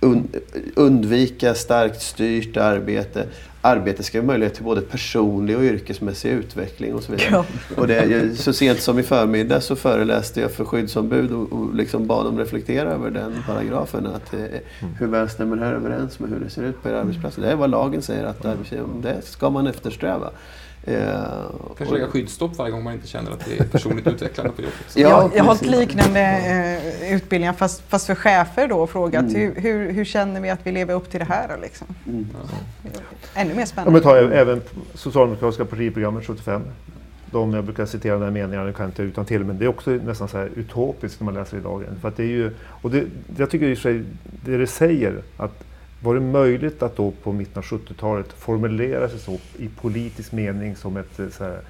un, 0.00 0.28
undvika 0.74 1.54
starkt 1.54 2.02
styrt 2.02 2.56
arbete. 2.56 3.26
Arbete 3.60 4.02
ska 4.02 4.18
ha 4.18 4.26
möjlighet 4.26 4.54
till 4.54 4.64
både 4.64 4.80
personlig 4.80 5.56
och 5.56 5.62
yrkesmässig 5.62 6.30
utveckling 6.30 6.94
och 6.94 7.02
så 7.02 7.12
vidare. 7.12 7.28
Ja. 7.30 7.44
Och 7.76 7.86
det, 7.86 8.38
så 8.38 8.52
sent 8.52 8.80
som 8.80 8.98
i 8.98 9.02
förmiddag 9.02 9.60
så 9.60 9.76
föreläste 9.76 10.40
jag 10.40 10.52
för 10.52 10.64
skyddsombud 10.64 11.32
och, 11.32 11.52
och 11.52 11.74
liksom 11.74 12.06
bad 12.06 12.24
dem 12.24 12.38
reflektera 12.38 12.90
över 12.90 13.10
den 13.10 13.42
paragrafen. 13.46 14.06
Att, 14.06 14.34
eh, 14.34 14.40
hur 14.98 15.06
väl 15.06 15.28
stämmer 15.28 15.56
det 15.56 15.64
här 15.64 15.72
överens 15.72 16.18
med 16.18 16.30
hur 16.30 16.40
det 16.40 16.50
ser 16.50 16.62
ut 16.62 16.82
på 16.82 16.88
er 16.88 16.92
arbetsplats? 16.92 17.36
Det 17.36 17.50
är 17.50 17.56
vad 17.56 17.70
lagen 17.70 18.02
säger 18.02 18.24
att 18.24 18.44
arbetsgivaren, 18.44 19.00
det 19.02 19.22
ska 19.24 19.50
man 19.50 19.66
eftersträva. 19.66 20.30
Eh, 20.94 21.20
Kanske 21.78 21.94
lägga 21.94 22.08
skyddsstopp 22.08 22.56
varje 22.58 22.72
gång 22.72 22.84
man 22.84 22.92
inte 22.94 23.06
känner 23.06 23.30
att 23.30 23.44
det 23.44 23.60
är 23.60 23.64
personligt 23.64 24.06
utvecklande 24.06 24.52
på 24.52 24.62
jobbet. 24.62 24.76
Så. 24.88 25.00
Ja, 25.00 25.30
jag, 25.34 25.44
har 25.44 25.48
hållit 25.48 25.66
liknande 25.66 26.20
eh, 26.20 27.14
utbildningar 27.14 27.52
fast, 27.52 27.82
fast 27.88 28.06
för 28.06 28.14
chefer 28.14 28.68
då 28.68 28.78
och 28.80 28.90
frågat 28.90 29.22
Mm. 29.24 29.34
hur, 29.34 29.54
hur, 29.54 29.92
hur 29.92 30.04
känner 30.04 30.40
vi 30.40 30.50
att 30.50 30.60
vi 30.62 30.72
lever 30.72 30.94
upp 30.94 31.10
till 31.10 31.18
det 31.20 31.26
här? 31.26 31.58
Liksom? 31.62 31.86
Mm. 32.06 32.26
Ännu 33.34 33.48
mer 33.48 33.54
Om 33.54 33.58
vi 33.60 33.66
spännande. 33.66 34.00
tar 34.00 34.16
även 34.16 34.62
Socialdemokratiska 34.94 35.64
partiprogrammet 35.64 36.26
75. 36.26 36.62
de, 37.30 37.54
jag 37.54 37.64
brukar 37.64 37.86
citera 37.86 38.18
de 38.18 38.36
här 38.36 38.72
kan 38.72 38.82
jag 38.84 38.88
inte 38.88 39.02
utan 39.02 39.24
till, 39.24 39.44
men 39.44 39.58
det 39.58 39.64
är 39.64 39.68
också 39.68 39.90
nästan 39.90 40.28
så 40.28 40.38
här 40.38 40.50
utopiskt 40.56 41.20
när 41.20 41.24
man 41.24 41.34
läser 41.34 41.56
idag. 41.56 41.84
För 42.00 42.08
att 42.08 42.16
det 42.16 42.22
är 42.22 42.26
ju, 42.26 42.50
och 42.64 42.90
det, 42.90 43.04
jag 43.36 43.50
tycker 43.50 43.66
i 43.66 43.74
och 43.74 43.78
för 43.78 43.82
sig, 43.82 44.04
det 44.44 44.58
det 44.58 44.66
säger, 44.66 45.22
att 45.36 45.64
var 46.00 46.14
det 46.14 46.20
möjligt 46.20 46.82
att 46.82 46.96
då 46.96 47.10
på 47.10 47.32
mitten 47.32 47.58
av 47.58 47.64
70-talet 47.64 48.32
formulera 48.32 49.08
sig 49.08 49.18
så 49.18 49.38
i 49.56 49.68
politisk 49.68 50.32
mening 50.32 50.76
som 50.76 50.96
ett, 50.96 51.20
så 51.32 51.44
här, 51.44 51.60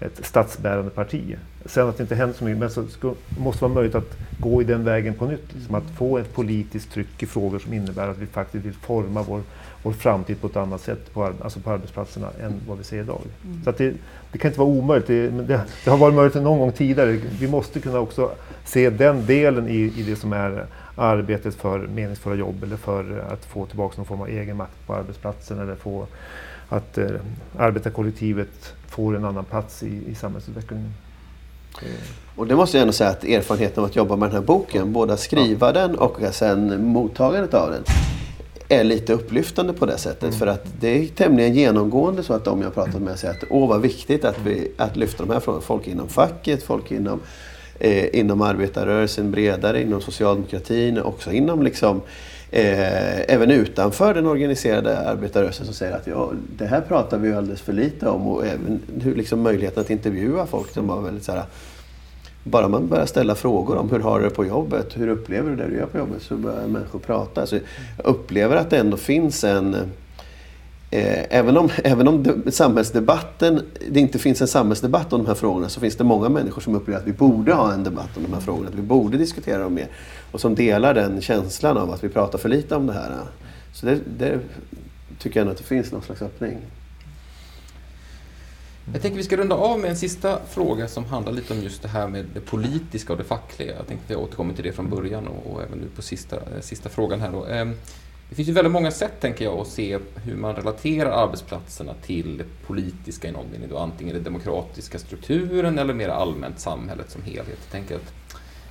ett 0.00 0.26
statsbärande 0.26 0.90
parti? 0.90 1.36
Sen 1.64 1.88
att 1.88 1.96
det 1.96 2.02
inte 2.02 2.14
händer 2.14 2.36
så 2.36 2.44
mycket, 2.44 2.58
men 2.58 2.70
så 2.70 2.86
ska, 2.86 3.14
måste 3.38 3.64
vara 3.64 3.74
möjligt 3.74 3.94
att 3.94 4.16
gå 4.40 4.62
i 4.62 4.64
den 4.64 4.84
vägen 4.84 5.14
på 5.14 5.26
nytt. 5.26 5.54
Liksom 5.54 5.74
att 5.74 5.90
få 5.98 6.18
ett 6.18 6.34
politiskt 6.34 6.92
tryck 6.92 7.22
i 7.22 7.26
frågor 7.26 7.58
som 7.58 7.72
innebär 7.72 8.08
att 8.08 8.18
vi 8.18 8.26
faktiskt 8.26 8.64
vill 8.64 8.72
forma 8.72 9.22
vår, 9.22 9.42
vår 9.82 9.92
framtid 9.92 10.40
på 10.40 10.46
ett 10.46 10.56
annat 10.56 10.80
sätt 10.80 11.12
på, 11.12 11.32
alltså 11.40 11.60
på 11.60 11.70
arbetsplatserna 11.70 12.28
än 12.42 12.60
vad 12.68 12.78
vi 12.78 12.84
ser 12.84 13.00
idag. 13.00 13.20
Mm. 13.44 13.64
Så 13.64 13.70
det, 13.70 13.94
det, 14.32 14.38
kan 14.38 14.48
inte 14.48 14.60
vara 14.60 14.70
omöjligt. 14.70 15.06
Det, 15.06 15.28
det, 15.28 15.60
det, 15.84 15.90
har 15.90 15.98
varit 15.98 16.14
möjligt 16.14 16.34
någon 16.34 16.58
gång 16.58 16.72
tidigare. 16.72 17.12
Vi 17.12 17.48
måste 17.48 17.80
kunna 17.80 17.98
också 17.98 18.30
se 18.64 18.90
den 18.90 19.26
delen 19.26 19.68
i, 19.68 19.92
i 19.96 20.02
det 20.02 20.16
som 20.16 20.32
är 20.32 20.66
arbetet 20.96 21.54
för 21.54 21.78
meningsfulla 21.78 22.36
jobb 22.36 22.62
eller 22.62 22.76
för 22.76 23.24
att 23.32 23.44
få 23.44 23.66
tillbaka 23.66 23.94
någon 23.96 24.06
form 24.06 24.20
av 24.20 24.28
egen 24.28 24.56
makt 24.56 24.86
på 24.86 24.94
arbetsplatsen 24.94 25.58
eller 25.58 25.74
få 25.74 26.06
att 26.68 26.98
eh, 26.98 27.10
arbetarkollektivet 27.58 28.74
får 28.88 29.16
en 29.16 29.24
annan 29.24 29.44
plats 29.44 29.82
i, 29.82 30.10
i 30.10 30.14
samhällsutvecklingen. 30.14 30.92
Och 32.36 32.46
det 32.46 32.56
måste 32.56 32.76
jag 32.76 32.82
ändå 32.82 32.92
säga 32.92 33.10
att 33.10 33.24
erfarenheten 33.24 33.84
av 33.84 33.90
att 33.90 33.96
jobba 33.96 34.16
med 34.16 34.28
den 34.28 34.36
här 34.36 34.46
boken, 34.46 34.92
både 34.92 35.16
skriva 35.16 35.72
den 35.72 35.94
och 35.94 36.16
sen 36.32 36.84
mottagandet 36.84 37.54
av 37.54 37.70
den, 37.70 37.84
är 38.68 38.84
lite 38.84 39.12
upplyftande 39.12 39.72
på 39.72 39.86
det 39.86 39.98
sättet. 39.98 40.22
Mm. 40.22 40.38
För 40.38 40.46
att 40.46 40.66
det 40.80 40.88
är 40.88 41.06
tämligen 41.06 41.54
genomgående 41.54 42.22
så 42.22 42.34
att 42.34 42.44
de 42.44 42.62
jag 42.62 42.74
pratat 42.74 43.02
med 43.02 43.18
säger 43.18 43.34
att 43.34 43.44
åh 43.50 43.68
vad 43.68 43.80
viktigt 43.80 44.24
att, 44.24 44.38
vi, 44.44 44.72
att 44.76 44.96
lyfta 44.96 45.24
de 45.24 45.32
här 45.32 45.40
frågorna. 45.40 45.62
Folk 45.62 45.86
inom 45.86 46.08
facket, 46.08 46.62
folk 46.62 46.90
inom, 46.90 47.20
eh, 47.78 48.18
inom 48.18 48.42
arbetarrörelsen 48.42 49.30
bredare, 49.30 49.82
inom 49.82 50.00
socialdemokratin, 50.00 50.98
också 50.98 51.32
inom 51.32 51.62
liksom 51.62 52.00
Eh, 52.50 53.34
även 53.34 53.50
utanför 53.50 54.14
den 54.14 54.26
organiserade 54.26 54.98
arbetarrörelsen 54.98 55.66
som 55.66 55.74
säger 55.74 55.96
att 55.96 56.06
ja, 56.06 56.30
det 56.58 56.66
här 56.66 56.80
pratar 56.80 57.18
vi 57.18 57.32
alldeles 57.32 57.60
för 57.60 57.72
lite 57.72 58.08
om 58.08 58.26
och 58.26 58.46
även 58.46 58.80
hur, 59.02 59.14
liksom, 59.14 59.40
möjligheten 59.40 59.80
att 59.80 59.90
intervjua 59.90 60.46
folk 60.46 60.70
som 60.70 60.86
var 60.86 61.00
väldigt 61.00 61.24
så 61.24 61.32
här, 61.32 61.44
bara 62.44 62.68
man 62.68 62.88
börjar 62.88 63.06
ställa 63.06 63.34
frågor 63.34 63.76
om 63.76 63.90
hur 63.90 64.00
har 64.00 64.20
du 64.20 64.24
det 64.24 64.34
på 64.34 64.44
jobbet, 64.44 64.96
hur 64.96 65.08
upplever 65.08 65.50
du 65.50 65.56
det 65.56 65.66
du 65.68 65.76
gör 65.76 65.86
på 65.86 65.98
jobbet, 65.98 66.22
så 66.22 66.36
börjar 66.36 66.66
människor 66.66 66.98
prata. 66.98 67.46
Så 67.46 67.56
jag 67.56 68.06
upplever 68.06 68.56
att 68.56 68.70
det 68.70 68.78
ändå 68.78 68.96
finns 68.96 69.44
en 69.44 69.76
Eh, 70.90 71.38
även 71.38 71.56
om, 71.56 71.70
även 71.84 72.08
om 72.08 72.42
samhällsdebatten, 72.50 73.62
det 73.90 74.00
inte 74.00 74.18
finns 74.18 74.40
en 74.40 74.48
samhällsdebatt 74.48 75.12
om 75.12 75.22
de 75.22 75.26
här 75.26 75.34
frågorna 75.34 75.68
så 75.68 75.80
finns 75.80 75.96
det 75.96 76.04
många 76.04 76.28
människor 76.28 76.60
som 76.62 76.74
upplever 76.74 77.00
att 77.00 77.06
vi 77.06 77.12
borde 77.12 77.52
ha 77.52 77.72
en 77.72 77.84
debatt 77.84 78.16
om 78.16 78.22
de 78.22 78.32
här 78.32 78.40
frågorna. 78.40 78.68
Att 78.68 78.74
vi 78.74 78.82
borde 78.82 79.18
diskutera 79.18 79.58
dem 79.58 79.74
mer. 79.74 79.88
Och 80.32 80.40
som 80.40 80.54
delar 80.54 80.94
den 80.94 81.20
känslan 81.20 81.76
av 81.76 81.90
att 81.90 82.04
vi 82.04 82.08
pratar 82.08 82.38
för 82.38 82.48
lite 82.48 82.76
om 82.76 82.86
det 82.86 82.92
här. 82.92 83.16
Så 83.72 83.86
det, 83.86 83.98
det 84.18 84.40
tycker 85.18 85.40
jag 85.40 85.42
ändå 85.42 85.52
att 85.52 85.58
det 85.58 85.64
finns 85.64 85.92
någon 85.92 86.02
slags 86.02 86.22
öppning. 86.22 86.58
Jag 88.92 89.02
tänker 89.02 89.16
vi 89.16 89.24
ska 89.24 89.36
runda 89.36 89.54
av 89.54 89.80
med 89.80 89.90
en 89.90 89.96
sista 89.96 90.38
fråga 90.48 90.88
som 90.88 91.04
handlar 91.04 91.32
lite 91.32 91.52
om 91.52 91.62
just 91.62 91.82
det 91.82 91.88
här 91.88 92.08
med 92.08 92.26
det 92.34 92.40
politiska 92.40 93.12
och 93.12 93.18
det 93.18 93.24
fackliga. 93.24 93.76
Jag 93.76 93.86
tänkte 93.86 94.04
att 94.04 94.10
jag 94.10 94.20
återkommer 94.20 94.54
till 94.54 94.64
det 94.64 94.72
från 94.72 94.90
början 94.90 95.26
och, 95.26 95.52
och 95.52 95.62
även 95.62 95.78
nu 95.78 95.86
på 95.96 96.02
sista, 96.02 96.36
eh, 96.36 96.60
sista 96.60 96.88
frågan 96.88 97.20
här 97.20 97.32
då. 97.32 97.46
Ehm, 97.46 97.74
det 98.28 98.34
finns 98.34 98.48
ju 98.48 98.52
väldigt 98.52 98.72
många 98.72 98.90
sätt, 98.90 99.20
tänker 99.20 99.44
jag, 99.44 99.58
att 99.58 99.68
se 99.68 99.98
hur 100.24 100.36
man 100.36 100.56
relaterar 100.56 101.10
arbetsplatserna 101.10 101.94
till 102.02 102.38
det 102.38 102.44
politiska 102.66 103.28
i 103.28 103.32
någon 103.32 103.50
mening. 103.52 103.68
Då, 103.68 103.78
antingen 103.78 104.14
den 104.14 104.24
demokratiska 104.24 104.98
strukturen 104.98 105.78
eller 105.78 105.94
mer 105.94 106.08
allmänt 106.08 106.60
samhället 106.60 107.10
som 107.10 107.22
helhet. 107.22 107.58
Jag 107.62 107.70
tänker 107.72 107.94
att 107.94 108.14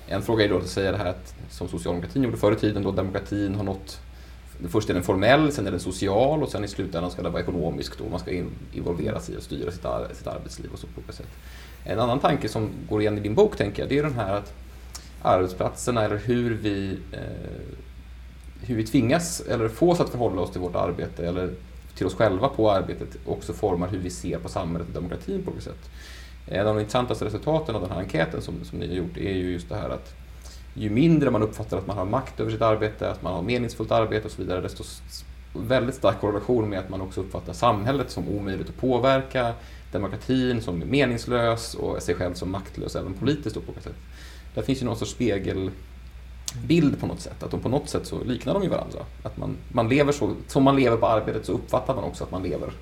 en 0.07 0.21
fråga 0.21 0.45
är 0.45 0.49
då 0.49 0.57
att 0.57 0.67
säga 0.67 0.91
det 0.91 0.97
här 0.97 1.05
att, 1.05 1.35
som 1.49 1.67
socialdemokratin 1.67 2.23
gjorde 2.23 2.37
förr 2.37 2.51
i 2.51 2.55
tiden, 2.55 2.83
då 2.83 2.91
demokratin 2.91 3.55
har 3.55 3.63
nått 3.63 3.99
Först 4.69 4.89
är 4.89 4.93
den 4.93 5.03
formell, 5.03 5.51
sen 5.51 5.67
är 5.67 5.71
den 5.71 5.79
social 5.79 6.43
och 6.43 6.49
sen 6.49 6.63
i 6.63 6.67
slutändan 6.67 7.11
ska 7.11 7.21
den 7.21 7.31
vara 7.31 7.41
ekonomisk. 7.43 7.97
Då. 7.97 8.09
Man 8.09 8.19
ska 8.19 8.31
involveras 8.73 9.29
i 9.29 9.37
och 9.37 9.43
styra 9.43 9.71
sitt, 9.71 9.85
ar 9.85 10.07
sitt 10.13 10.27
arbetsliv 10.27 10.71
och 10.73 10.79
så 10.79 10.87
på 10.87 10.93
olika 10.97 11.13
sätt. 11.13 11.27
En 11.83 11.99
annan 11.99 12.19
tanke 12.19 12.49
som 12.49 12.69
går 12.89 13.01
igen 13.01 13.17
i 13.17 13.21
din 13.21 13.35
bok, 13.35 13.57
tänker 13.57 13.81
jag, 13.81 13.89
det 13.89 13.97
är 13.97 14.03
den 14.03 14.13
här 14.13 14.33
att 14.33 14.53
arbetsplatserna 15.21 16.03
eller 16.03 16.17
hur 16.17 16.53
vi, 16.53 16.97
eh, 17.11 17.77
hur 18.65 18.75
vi 18.75 18.83
tvingas 18.83 19.41
eller 19.41 19.69
fås 19.69 19.99
att 19.99 20.09
förhålla 20.09 20.41
oss 20.41 20.51
till 20.51 20.61
vårt 20.61 20.75
arbete 20.75 21.27
eller 21.27 21.53
till 21.95 22.05
oss 22.05 22.15
själva 22.15 22.47
på 22.47 22.71
arbetet 22.71 23.17
också 23.25 23.53
formar 23.53 23.87
hur 23.87 23.99
vi 23.99 24.09
ser 24.09 24.39
på 24.39 24.49
samhället 24.49 24.87
och 24.87 24.93
demokratin 24.93 25.43
på 25.43 25.51
olika 25.51 25.63
sätt. 25.63 25.89
En 26.47 26.67
av 26.67 26.75
de 26.75 26.79
intressantaste 26.79 27.25
resultaten 27.25 27.75
av 27.75 27.81
den 27.81 27.91
här 27.91 27.99
enkäten 27.99 28.41
som, 28.41 28.63
som 28.63 28.79
ni 28.79 28.87
har 28.87 28.95
gjort 28.95 29.17
är 29.17 29.33
ju 29.33 29.51
just 29.51 29.69
det 29.69 29.75
här 29.75 29.89
att 29.89 30.13
ju 30.73 30.89
mindre 30.89 31.31
man 31.31 31.43
uppfattar 31.43 31.77
att 31.77 31.87
man 31.87 31.97
har 31.97 32.05
makt 32.05 32.39
över 32.39 32.51
sitt 32.51 32.61
arbete, 32.61 33.11
att 33.11 33.21
man 33.21 33.33
har 33.33 33.41
meningsfullt 33.41 33.91
arbete 33.91 34.25
och 34.25 34.31
så 34.31 34.41
vidare, 34.41 34.61
desto 34.61 34.83
väldigt 35.53 35.95
stark 35.95 36.19
korrelation 36.21 36.69
med 36.69 36.79
att 36.79 36.89
man 36.89 37.01
också 37.01 37.21
uppfattar 37.21 37.53
samhället 37.53 38.11
som 38.11 38.29
omöjligt 38.29 38.69
att 38.69 38.77
påverka, 38.77 39.53
demokratin 39.91 40.61
som 40.61 40.83
meningslös 40.85 41.75
och 41.75 42.01
sig 42.01 42.15
själv 42.15 42.33
som 42.33 42.51
maktlös 42.51 42.95
även 42.95 43.13
politiskt. 43.13 43.55
På 43.65 43.71
något 43.71 43.83
sätt. 43.83 43.95
Där 44.55 44.61
finns 44.61 44.81
ju 44.81 44.85
någon 44.85 44.97
sorts 44.97 45.11
spegel 45.11 45.71
bild 46.67 46.99
på 46.99 47.07
något 47.07 47.19
sätt, 47.19 47.43
att 47.43 47.51
de 47.51 47.59
på 47.59 47.69
något 47.69 47.89
sätt 47.89 48.07
så 48.07 48.23
liknar 48.23 48.53
de 48.53 48.63
ju 48.63 48.69
varandra. 48.69 48.99
Att 49.23 49.37
man, 49.37 49.57
man 49.71 49.89
lever 49.89 50.11
så, 50.11 50.33
som 50.47 50.63
man 50.63 50.75
lever 50.75 50.97
på 50.97 51.07
arbetet 51.07 51.45
så 51.45 51.51
uppfattar 51.51 51.95
man 51.95 52.03
också 52.03 52.23
att 52.23 52.31
man 52.31 52.43
lever 52.43 52.73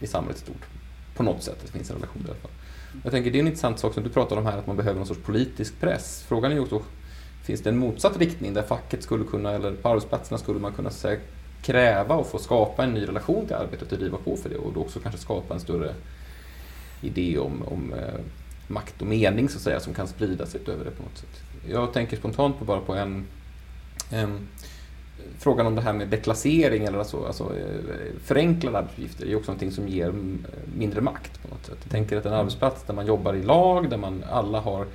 i 0.00 0.06
samhället 0.06 0.38
stort. 0.38 0.66
På 1.16 1.22
något 1.22 1.42
sätt, 1.42 1.56
det 1.62 1.72
finns 1.72 1.90
en 1.90 1.96
relation 1.96 2.22
där. 2.26 2.36
Jag 3.02 3.12
tänker 3.12 3.30
det 3.30 3.38
är 3.38 3.40
en 3.40 3.46
intressant 3.46 3.78
sak 3.78 3.94
som 3.94 4.02
du 4.02 4.10
pratar 4.10 4.36
om 4.36 4.46
här, 4.46 4.58
att 4.58 4.66
man 4.66 4.76
behöver 4.76 4.98
någon 4.98 5.06
sorts 5.06 5.22
politisk 5.24 5.80
press. 5.80 6.24
Frågan 6.28 6.50
är 6.50 6.56
ju 6.56 6.62
också, 6.62 6.82
finns 7.42 7.62
det 7.62 7.70
en 7.70 7.78
motsatt 7.78 8.18
riktning 8.18 8.54
där 8.54 8.62
facket 8.62 9.02
skulle 9.02 9.24
kunna, 9.24 9.50
eller 9.50 9.72
på 9.72 9.88
arbetsplatserna 9.88 10.38
skulle 10.38 10.60
man 10.60 10.72
kunna 10.72 10.90
säga, 10.90 11.20
kräva 11.62 12.14
och 12.14 12.26
få 12.26 12.38
skapa 12.38 12.84
en 12.84 12.94
ny 12.94 13.08
relation 13.08 13.46
till 13.46 13.56
arbetet 13.56 13.92
och 13.92 13.98
driva 13.98 14.18
på 14.18 14.36
för 14.36 14.48
det 14.48 14.56
och 14.56 14.72
då 14.72 14.80
också 14.80 15.00
kanske 15.00 15.20
skapa 15.20 15.54
en 15.54 15.60
större 15.60 15.94
idé 17.00 17.38
om, 17.38 17.62
om 17.62 17.92
eh, 17.92 18.20
makt 18.66 19.00
och 19.00 19.06
mening 19.06 19.48
så 19.48 19.56
att 19.56 19.62
säga 19.62 19.80
som 19.80 19.94
kan 19.94 20.08
sprida 20.08 20.46
sig 20.46 20.60
utöver 20.60 20.84
det 20.84 20.90
på 20.90 21.02
något 21.02 21.18
sätt. 21.18 21.42
Jag 21.66 21.92
tänker 21.92 22.16
spontant 22.16 22.58
på 22.58 22.64
bara 22.64 22.80
på 22.80 22.94
en, 22.94 23.26
en 24.10 24.48
frågan 25.38 25.66
om 25.66 25.74
det 25.74 25.80
här 25.80 25.92
med 25.92 26.08
deklassering 26.08 26.84
eller 26.84 26.98
alltså, 26.98 27.26
alltså 27.26 27.52
förenklade 28.24 28.78
arbetsuppgifter 28.78 29.26
är 29.26 29.36
också 29.36 29.50
någonting 29.50 29.72
som 29.72 29.88
ger 29.88 30.12
mindre 30.76 31.00
makt 31.00 31.42
på 31.42 31.48
något 31.48 31.66
sätt. 31.66 31.78
Jag 31.82 31.90
tänker 31.90 32.16
att 32.16 32.26
en 32.26 32.32
arbetsplats 32.32 32.82
där 32.82 32.94
man 32.94 33.06
jobbar 33.06 33.34
i 33.34 33.42
lag, 33.42 33.90
där 33.90 33.96
man 33.96 34.24
alla 34.30 34.60
har 34.60 34.86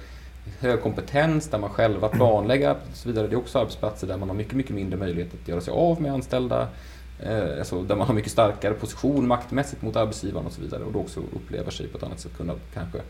hög 0.59 0.81
kompetens, 0.81 1.47
där 1.47 1.59
man 1.59 1.69
själva 1.69 2.09
planlägger 2.09 2.71
och 2.71 2.77
så 2.97 3.09
vidare. 3.09 3.27
Det 3.27 3.33
är 3.33 3.37
också 3.37 3.59
arbetsplatser 3.59 4.07
där 4.07 4.17
man 4.17 4.29
har 4.29 4.35
mycket, 4.35 4.53
mycket 4.53 4.75
mindre 4.75 4.99
möjlighet 4.99 5.33
att 5.41 5.47
göra 5.47 5.61
sig 5.61 5.73
av 5.73 6.01
med 6.01 6.13
anställda. 6.13 6.67
Eh, 7.19 7.57
alltså 7.57 7.81
där 7.81 7.95
man 7.95 8.07
har 8.07 8.13
mycket 8.13 8.31
starkare 8.31 8.73
position 8.73 9.27
maktmässigt 9.27 9.81
mot 9.81 9.95
arbetsgivaren 9.95 10.45
och 10.45 10.53
så 10.53 10.61
vidare 10.61 10.83
och 10.83 10.91
då 10.91 10.99
också 10.99 11.19
upplever 11.19 11.71
sig 11.71 11.87
på 11.87 11.97
ett 11.97 12.03
annat 12.03 12.19
sätt 12.19 12.37
kunna 12.37 12.53
kanske 12.73 13.01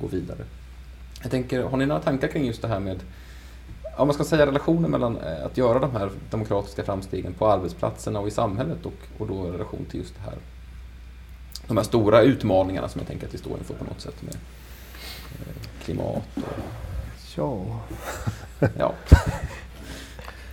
gå 0.00 0.06
vidare. 0.06 0.44
Jag 1.22 1.30
tänker, 1.30 1.62
har 1.62 1.76
ni 1.76 1.86
några 1.86 2.00
tankar 2.00 2.28
kring 2.28 2.46
just 2.46 2.62
det 2.62 2.68
här 2.68 2.80
med 2.80 3.00
om 3.96 4.06
man 4.06 4.14
ska 4.14 4.24
säga 4.24 4.46
relationen 4.46 4.90
mellan 4.90 5.16
eh, 5.16 5.46
att 5.46 5.56
göra 5.56 5.78
de 5.78 5.96
här 5.96 6.10
demokratiska 6.30 6.82
framstegen 6.82 7.32
på 7.32 7.46
arbetsplatserna 7.50 8.20
och 8.20 8.28
i 8.28 8.30
samhället 8.30 8.86
och, 8.86 8.92
och 9.18 9.26
då 9.26 9.48
i 9.48 9.50
relation 9.50 9.84
till 9.90 10.00
just 10.00 10.14
det 10.14 10.20
här 10.20 10.34
de 11.66 11.76
här 11.76 11.84
stora 11.84 12.22
utmaningarna 12.22 12.88
som 12.88 12.98
jag 12.98 13.08
tänker 13.08 13.26
att 13.26 13.34
vi 13.34 13.38
står 13.38 13.58
inför 13.58 13.74
på 13.74 13.84
något 13.84 14.00
sätt 14.00 14.22
med 14.22 14.34
eh, 14.34 15.84
klimat 15.84 16.22
och... 16.36 16.52
Ja. 17.36 17.80
ja. 18.78 18.92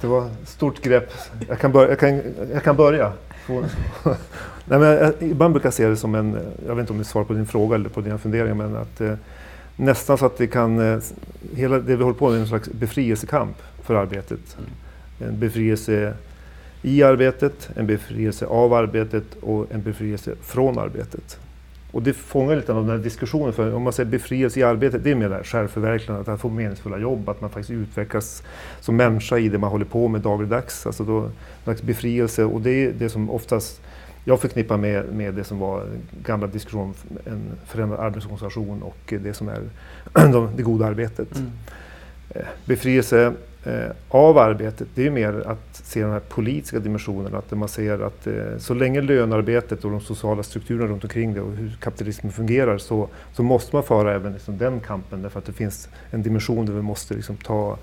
Det 0.02 0.08
var 0.08 0.26
ett 0.26 0.50
stort 0.50 0.82
grepp. 0.82 1.14
Jag 1.48 1.60
kan 1.60 1.72
börja. 1.72 1.90
Jag 1.90 2.00
kan, 2.00 2.22
jag 2.54 2.64
kan 2.64 2.76
börja. 2.76 3.14
Nej, 4.66 4.80
men 4.80 4.82
jag, 4.82 5.14
ibland 5.20 5.54
brukar 5.54 5.68
jag 5.68 5.74
se 5.74 5.88
det 5.88 5.98
som 5.98 6.16
en, 6.16 6.54
jag 6.68 6.76
vet 6.76 6.84
inte 6.84 6.94
om 6.94 6.98
det 6.98 7.02
är 7.02 7.06
svar 7.06 7.24
på 7.24 7.34
din 7.34 7.46
fråga 7.46 7.76
eller 7.76 7.90
på 7.90 8.02
dina 8.02 8.18
funderingar, 8.18 8.56
men 8.56 8.76
att 8.76 9.02
eh, 9.02 9.14
nästan 9.80 10.18
så 10.18 10.26
att 10.26 10.38
det 10.38 10.48
kan, 10.48 10.80
eh, 10.80 11.00
hela 11.56 11.80
det 11.80 11.96
vi 11.96 12.04
håller 12.04 12.18
på 12.18 12.30
med 12.30 12.38
är 12.38 12.42
en 12.42 12.48
slags 12.48 12.70
befrielsekamp 12.70 13.58
för 13.84 13.96
arbetet. 13.96 14.58
Mm. 14.58 15.32
En 15.32 15.40
befrielse 15.40 16.14
i 16.82 17.04
arbetet, 17.04 17.70
en 17.76 17.88
befrielse 17.88 18.46
av 18.46 18.74
arbetet 18.74 19.24
och 19.42 19.72
en 19.72 19.82
befrielse 19.82 20.36
från 20.42 20.80
arbetet. 20.80 21.40
Och 21.92 22.04
det 22.04 22.14
fångar 22.14 22.56
lite 22.56 22.74
av 22.74 22.82
den 22.82 22.98
här 22.98 23.04
diskussionen, 23.04 23.54
för 23.54 23.74
om 23.74 23.82
man 23.82 23.94
säger 23.94 24.10
befrielse 24.10 24.60
i 24.60 24.64
arbetet, 24.64 25.04
det 25.04 25.12
är 25.12 25.16
mer 25.16 25.30
det 25.30 25.36
här 25.36 25.44
självförverkligandet, 25.44 26.28
att 26.28 26.42
få 26.42 26.50
meningsfulla 26.50 26.98
jobb, 26.98 27.30
att 27.30 27.42
man 27.42 27.50
faktiskt 27.50 27.72
utvecklas 27.72 28.44
som 28.82 28.96
människa 28.96 29.38
i 29.38 29.50
det 29.50 29.58
man 29.58 29.70
håller 29.70 29.86
på 29.86 30.08
med 30.08 30.22
dagligdags. 30.22 30.86
Alltså 30.86 31.04
då, 31.04 31.18
en 31.20 31.32
slags 31.64 31.82
befrielse, 31.82 32.44
och 32.44 32.62
det 32.62 32.72
är 32.72 32.94
det 33.00 33.10
som 33.10 33.30
oftast 33.30 33.82
jag 34.24 34.42
förknippar 34.42 34.78
med, 34.78 35.06
med 35.14 35.34
det 35.34 35.44
som 35.44 35.60
var 35.60 35.84
gamla 36.24 36.48
diskussioner 36.48 36.84
om 36.84 36.94
en 37.26 37.52
förändrad 37.66 38.00
arbetsorganisation 38.00 38.84
och 38.84 39.14
det 39.24 39.34
som 39.34 39.50
är 39.50 39.62
det 40.56 40.64
goda 40.64 40.86
arbetet. 40.86 41.36
Mm. 41.36 41.52
Eh, 42.30 42.46
befrielse 42.66 43.34
eh, 43.64 43.92
av 44.10 44.38
arbetet, 44.38 44.88
det 44.96 45.08
är 45.08 45.12
mer 45.12 45.44
att 45.46 45.76
se 45.76 46.02
den 46.02 46.12
här 46.12 46.20
politiska 46.20 46.80
dimensionen. 46.80 47.36
Att 47.36 47.52
man 47.52 47.70
ser 47.70 48.00
att 48.00 48.28
eh, 48.28 48.58
så 48.58 48.74
länge 48.74 49.02
lönearbetet 49.02 49.86
och 49.86 49.92
de 49.92 50.02
sociala 50.02 50.44
strukturerna 50.44 50.88
runt 50.88 51.04
omkring 51.04 51.34
det 51.34 51.42
och 51.42 51.52
hur 51.52 51.78
kapitalismen 51.82 52.32
fungerar 52.32 52.78
så, 52.78 53.08
så 53.34 53.44
måste 53.44 53.76
man 53.76 53.84
föra 53.84 54.16
även 54.16 54.34
liksom 54.34 54.58
den 54.58 54.80
kampen 54.80 55.22
därför 55.22 55.40
att 55.40 55.46
det 55.46 55.54
finns 55.54 55.90
en 56.12 56.24
dimension 56.24 56.66
där 56.66 56.74
vi 56.74 56.82
måste 56.82 57.14
liksom 57.14 57.38
ta 57.38 57.78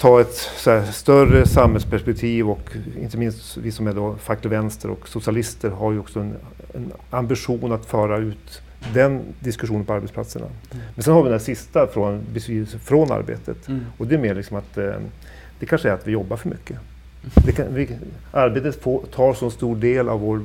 ta 0.00 0.20
ett 0.20 0.50
större 0.92 1.46
samhällsperspektiv 1.46 2.50
och 2.50 2.76
inte 3.00 3.18
minst 3.18 3.56
vi 3.56 3.72
som 3.72 3.86
är 3.86 3.92
då 3.92 4.16
facklig 4.16 4.50
vänster 4.50 4.90
och 4.90 5.08
socialister 5.08 5.70
har 5.70 5.92
ju 5.92 5.98
också 5.98 6.20
en, 6.20 6.34
en 6.74 6.92
ambition 7.10 7.72
att 7.72 7.86
föra 7.86 8.18
ut 8.18 8.62
den 8.94 9.20
diskussionen 9.40 9.84
på 9.84 9.92
arbetsplatserna. 9.92 10.46
Mm. 10.46 10.84
Men 10.94 11.02
sen 11.02 11.14
har 11.14 11.22
vi 11.22 11.30
den 11.30 11.40
sista 11.40 11.86
från, 11.86 12.26
från 12.84 13.12
arbetet 13.12 13.68
mm. 13.68 13.84
och 13.98 14.06
det 14.06 14.14
är 14.14 14.18
mer 14.18 14.34
liksom 14.34 14.56
att 14.56 14.78
eh, 14.78 14.92
det 15.58 15.66
kanske 15.66 15.88
är 15.88 15.92
att 15.92 16.06
vi 16.06 16.12
jobbar 16.12 16.36
för 16.36 16.48
mycket. 16.48 16.78
Kan, 17.56 17.74
vi, 17.74 17.88
arbetet 18.32 18.82
får, 18.82 19.02
tar 19.14 19.34
så 19.34 19.50
stor 19.50 19.76
del 19.76 20.08
av 20.08 20.20
vår 20.20 20.42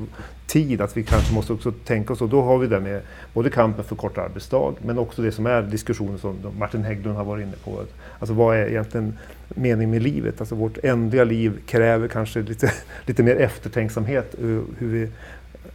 tid 0.48 0.82
att 0.82 0.98
vi 0.98 1.04
kanske 1.04 1.34
måste 1.34 1.54
också 1.54 1.72
tänka 1.72 2.14
oss, 2.14 2.22
och 2.22 2.30
då 2.30 2.42
har 2.42 2.58
vi 2.58 2.68
det 2.68 2.80
med 2.80 3.02
både 3.34 3.50
kampen 3.50 3.84
för 3.84 3.96
kortare 3.96 4.26
arbetsdag, 4.26 4.74
men 4.86 5.00
också 5.00 5.22
det 5.22 5.32
som 5.32 5.46
är 5.46 5.62
diskussionen 5.62 6.20
som 6.20 6.36
Martin 6.60 6.84
Hägglund 6.84 7.18
har 7.18 7.24
varit 7.24 7.44
inne 7.44 7.56
på. 7.64 7.84
Alltså 8.20 8.34
vad 8.34 8.58
är 8.58 8.68
egentligen 8.68 9.18
meningen 9.50 9.92
med 9.92 10.04
livet? 10.04 10.40
Alltså 10.40 10.56
vårt 10.56 10.78
ändliga 10.84 11.24
liv 11.24 11.60
kräver 11.66 12.08
kanske 12.08 12.42
lite, 12.42 12.72
lite 13.06 13.24
mer 13.24 13.36
eftertänksamhet 13.36 14.36
hur 14.78 14.88
vi 14.88 15.10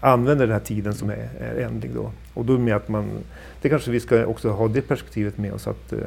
använder 0.01 0.47
den 0.47 0.53
här 0.53 0.65
tiden 0.65 0.95
som 0.95 1.11
är, 1.11 1.29
är 1.41 1.57
ändlig. 1.57 1.91
Då. 1.95 2.11
Och 2.35 2.45
då 2.45 2.59
med 2.59 2.77
att 2.77 2.89
man, 2.89 3.11
det 3.63 3.69
kanske 3.69 3.91
vi 3.91 4.01
ska 4.01 4.27
också 4.27 4.51
ha 4.51 4.69
det 4.69 4.83
perspektivet 4.83 5.39
med 5.39 5.53
oss 5.53 5.67
att, 5.67 5.93
eh, 5.93 5.99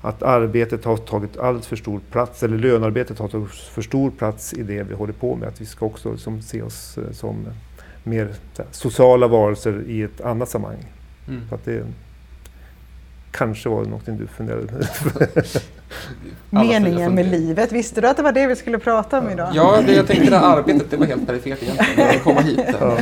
att 0.00 0.22
arbetet 0.22 0.84
har 0.84 0.96
tagit 0.96 1.36
allt 1.36 1.66
för 1.66 1.76
stor 1.76 2.00
plats, 2.10 2.42
eller 2.42 2.58
lönearbetet 2.58 3.18
har 3.18 3.28
tagit 3.28 3.50
för 3.50 3.82
stor 3.82 4.10
plats 4.10 4.54
i 4.54 4.62
det 4.62 4.82
vi 4.82 4.94
håller 4.94 5.12
på 5.12 5.36
med. 5.36 5.48
Att 5.48 5.60
vi 5.60 5.66
ska 5.66 5.86
också 5.86 6.12
liksom 6.12 6.42
se 6.42 6.62
oss 6.62 6.98
eh, 6.98 7.12
som 7.12 7.46
mer 8.04 8.28
sociala 8.70 9.28
varelser 9.28 9.82
i 9.86 10.02
ett 10.02 10.20
annat 10.20 10.48
sammanhang. 10.48 10.84
Mm. 11.28 11.40
Så 11.48 11.54
att 11.54 11.64
det 11.64 11.86
kanske 13.30 13.68
var 13.68 13.84
något 13.84 14.06
du 14.06 14.26
funderade 14.26 14.66
på. 14.66 14.80
Meningen 16.50 17.14
med 17.14 17.26
livet, 17.26 17.72
visste 17.72 18.00
du 18.00 18.08
att 18.08 18.16
det 18.16 18.22
var 18.22 18.32
det 18.32 18.46
vi 18.46 18.56
skulle 18.56 18.78
prata 18.78 19.18
om 19.18 19.30
idag? 19.30 19.50
Ja, 19.54 19.78
det, 19.86 19.92
jag 19.92 20.06
tänkte 20.06 20.30
det 20.30 20.38
arbetet, 20.38 20.90
det 20.90 20.96
var 20.96 21.06
helt 21.06 21.26
perifert 21.26 21.62
egentligen, 21.62 22.10
att 22.10 22.22
komma 22.22 22.40
hit. 22.40 22.60
Ja. 22.80 22.98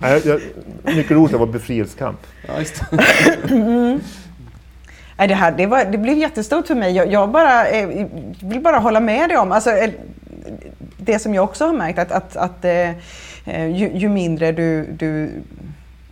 Jag, 0.00 0.40
mycket 0.96 1.10
roligt, 1.10 1.32
det 1.32 1.38
var 1.38 1.46
befrielsekamp. 1.46 2.18
Ja, 2.48 2.58
just 2.58 2.82
mm. 3.50 4.00
Nej, 5.18 5.28
det, 5.28 5.34
här, 5.34 5.52
det, 5.52 5.66
var, 5.66 5.84
det 5.84 5.98
blev 5.98 6.18
jättestort 6.18 6.66
för 6.66 6.74
mig. 6.74 6.96
Jag, 6.96 7.12
jag 7.12 7.30
bara, 7.30 7.68
eh, 7.68 8.06
vill 8.42 8.60
bara 8.60 8.78
hålla 8.78 9.00
med 9.00 9.28
dig 9.28 9.38
om, 9.38 9.52
alltså, 9.52 9.70
eh, 9.70 9.90
det 10.96 11.18
som 11.18 11.34
jag 11.34 11.44
också 11.44 11.66
har 11.66 11.72
märkt, 11.72 11.98
att, 11.98 12.12
att, 12.12 12.36
att 12.36 12.64
eh, 12.64 12.90
ju, 13.66 13.90
ju 13.94 14.08
mindre 14.08 14.52
du, 14.52 14.86
du 14.92 15.30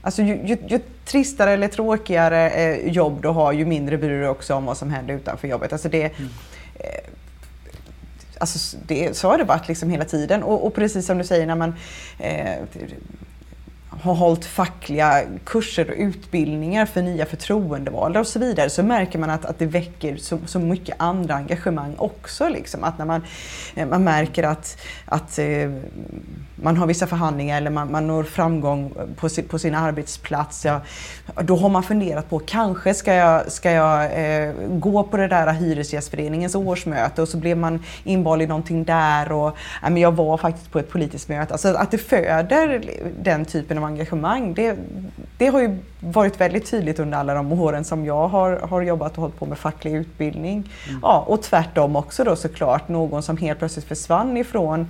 Alltså 0.06 0.22
ju, 0.22 0.46
ju, 0.46 0.56
ju, 0.68 0.80
tristare 1.04 1.50
eller 1.50 1.68
tråkigare 1.68 2.50
eh, 2.50 2.88
jobb 2.88 3.22
du 3.22 3.28
har, 3.28 3.52
ju 3.52 3.64
mindre 3.64 3.98
bryr 3.98 4.10
du 4.10 4.20
dig 4.20 4.28
också 4.28 4.54
om 4.54 4.64
vad 4.64 4.76
som 4.76 4.90
händer 4.90 5.14
utanför 5.14 5.48
jobbet. 5.48 5.72
Alltså 5.72 5.88
det, 5.88 6.02
mm. 6.02 6.30
eh, 6.74 7.10
alltså 8.38 8.76
det, 8.86 9.16
så 9.16 9.28
har 9.28 9.38
det 9.38 9.44
varit 9.44 9.68
liksom 9.68 9.90
hela 9.90 10.04
tiden. 10.04 10.42
Och, 10.42 10.66
och 10.66 10.74
precis 10.74 11.06
som 11.06 11.18
du 11.18 11.24
säger, 11.24 11.46
när 11.46 11.54
man 11.54 11.74
eh, 12.18 12.54
har 14.02 14.14
hållit 14.14 14.44
fackliga 14.44 15.22
kurser 15.44 15.90
och 15.90 15.96
utbildningar 15.96 16.86
för 16.86 17.02
nya 17.02 17.26
förtroendevalda 17.26 18.20
och 18.20 18.26
så 18.26 18.38
vidare 18.38 18.70
så 18.70 18.82
märker 18.82 19.18
man 19.18 19.30
att, 19.30 19.44
att 19.44 19.58
det 19.58 19.66
väcker 19.66 20.16
så, 20.16 20.38
så 20.46 20.58
mycket 20.58 20.96
andra 20.98 21.34
engagemang 21.34 21.94
också. 21.98 22.48
Liksom. 22.48 22.84
Att 22.84 22.98
när 22.98 23.04
man, 23.04 23.22
eh, 23.74 23.88
man 23.88 24.04
märker 24.04 24.42
att, 24.42 24.78
att 25.04 25.38
eh, 25.38 25.70
man 26.56 26.76
har 26.76 26.86
vissa 26.86 27.06
förhandlingar 27.06 27.56
eller 27.56 27.70
man, 27.70 27.92
man 27.92 28.06
når 28.06 28.22
framgång 28.24 28.92
på 29.16 29.28
sin, 29.28 29.48
på 29.48 29.58
sin 29.58 29.74
arbetsplats. 29.74 30.64
Ja, 30.64 30.80
då 31.42 31.56
har 31.56 31.68
man 31.68 31.82
funderat 31.82 32.30
på, 32.30 32.38
kanske 32.38 32.94
ska 32.94 33.14
jag, 33.14 33.52
ska 33.52 33.70
jag 33.70 34.04
eh, 34.04 34.52
gå 34.70 35.02
på 35.02 35.16
det 35.16 35.28
där 35.28 35.52
Hyresgästföreningens 35.52 36.54
årsmöte 36.54 37.22
och 37.22 37.28
så 37.28 37.36
blev 37.36 37.56
man 37.58 37.82
invald 38.04 38.42
i 38.42 38.46
någonting 38.46 38.84
där 38.84 39.32
och 39.32 39.56
ja, 39.82 39.90
men 39.90 39.96
jag 39.96 40.12
var 40.12 40.36
faktiskt 40.36 40.70
på 40.70 40.78
ett 40.78 40.90
politiskt 40.90 41.28
möte. 41.28 41.52
Alltså 41.52 41.68
att 41.68 41.90
det 41.90 41.98
föder 41.98 42.82
den 43.22 43.44
typen 43.44 43.78
av 43.78 43.84
engagemang, 43.96 44.54
det, 44.54 44.76
det 45.38 45.46
har 45.46 45.60
ju 45.60 45.78
varit 46.00 46.40
väldigt 46.40 46.70
tydligt 46.70 46.98
under 46.98 47.18
alla 47.18 47.34
de 47.34 47.52
åren 47.52 47.84
som 47.84 48.04
jag 48.04 48.28
har, 48.28 48.56
har 48.56 48.82
jobbat 48.82 49.12
och 49.12 49.22
hållit 49.22 49.38
på 49.38 49.46
med 49.46 49.58
facklig 49.58 49.92
utbildning. 49.92 50.70
Mm. 50.88 51.00
Ja, 51.02 51.24
och 51.26 51.42
tvärtom 51.42 51.96
också 51.96 52.24
då 52.24 52.36
såklart, 52.36 52.88
någon 52.88 53.22
som 53.22 53.36
helt 53.36 53.58
plötsligt 53.58 53.84
försvann 53.84 54.36
ifrån 54.36 54.86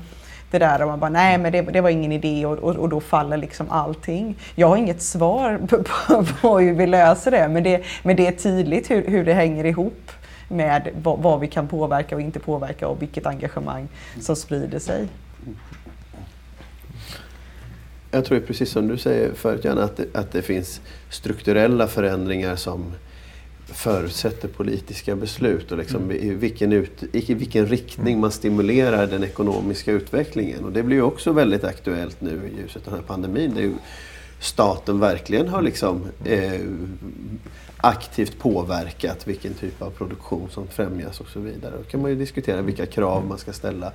det 0.51 0.59
där 0.59 0.83
och 0.83 0.89
man 0.89 1.01
bara 1.01 1.11
nej 1.11 1.39
men 1.39 1.53
det, 1.53 1.63
det 1.63 1.81
var 1.81 1.91
ingen 1.91 2.13
idé 2.13 2.47
och, 2.47 2.59
och, 2.59 2.77
och, 2.77 2.89
då 2.89 3.01
faller 3.01 3.37
liksom 3.37 3.71
allting. 3.71 4.37
Jag 4.55 4.69
har 4.69 4.77
inget 4.77 5.03
svar 5.03 5.59
på, 5.69 5.83
på, 5.83 6.25
på 6.41 6.59
hur 6.59 6.75
vi 6.75 6.87
löser 6.87 7.31
det 7.31 7.49
men, 7.49 7.63
det 7.63 7.85
men 8.03 8.17
det 8.17 8.27
är 8.27 8.33
tydligt 8.33 8.91
hur, 8.91 9.09
hur 9.09 9.25
det 9.25 9.35
hänger 9.35 9.65
ihop 9.65 10.11
med 10.49 10.89
vad, 11.03 11.19
vad, 11.19 11.41
vi 11.41 11.47
kan 11.47 11.69
påverka 11.69 12.15
och 12.15 12.21
inte 12.21 12.39
påverka 12.39 12.89
och 12.89 13.03
vilket 13.03 13.27
engagemang 13.27 13.89
som 14.21 14.37
sprider 14.37 14.79
sig. 14.79 15.09
Jag 18.17 18.25
tror 18.25 18.41
precis 18.41 18.71
som 18.71 18.89
du 18.89 18.97
säger 18.97 19.33
förut 19.33 19.65
Janne, 19.65 19.83
att 19.83 19.97
det, 19.97 20.07
att 20.13 20.33
det 20.33 20.43
finns 20.43 20.81
strukturella 21.11 21.87
förändringar 21.87 22.57
som 22.57 22.93
förutsätter 23.67 24.49
politiska 24.49 25.17
beslut 25.17 25.73
och 25.73 25.79
liksom 25.79 26.03
mm. 26.03 26.17
i, 26.17 26.35
vilken 26.35 26.73
ut, 26.73 27.03
i 27.13 27.35
vilken 27.35 27.67
riktning 27.67 28.13
mm. 28.13 28.21
man 28.21 28.31
stimulerar 28.31 29.07
den 29.07 29.25
ekonomiska 29.25 29.93
utvecklingen. 29.93 30.65
Och 30.65 30.73
det 30.73 30.83
blir 30.83 30.97
ju 30.97 31.03
också 31.03 31.33
väldigt 31.33 31.65
aktuellt 31.65 32.21
nu 32.21 32.51
i 32.53 32.61
ljuset 32.63 32.87
av 32.87 32.93
den 32.93 33.01
här 33.01 33.07
pandemin. 33.07 33.55
Där 33.55 33.63
ju 33.63 33.75
staten 34.41 35.01
verkligen 35.01 35.49
har 35.49 35.63
liksom, 35.63 36.07
eh, 36.25 36.61
aktivt 37.77 38.39
påverkat 38.39 39.29
vilken 39.29 39.55
typ 39.55 39.83
av 39.83 39.91
produktion 39.91 40.49
som 40.51 40.69
främjas 40.69 41.21
och 41.21 41.29
så 41.29 41.41
vidare. 41.41 41.75
Då 41.77 41.83
kan 41.83 42.03
man 42.03 42.11
ju 42.11 42.17
diskutera 42.17 42.63
vilka 42.63 42.87
krav 42.87 43.27
man 43.27 43.39
ska 43.39 43.53
ställa 43.53 43.93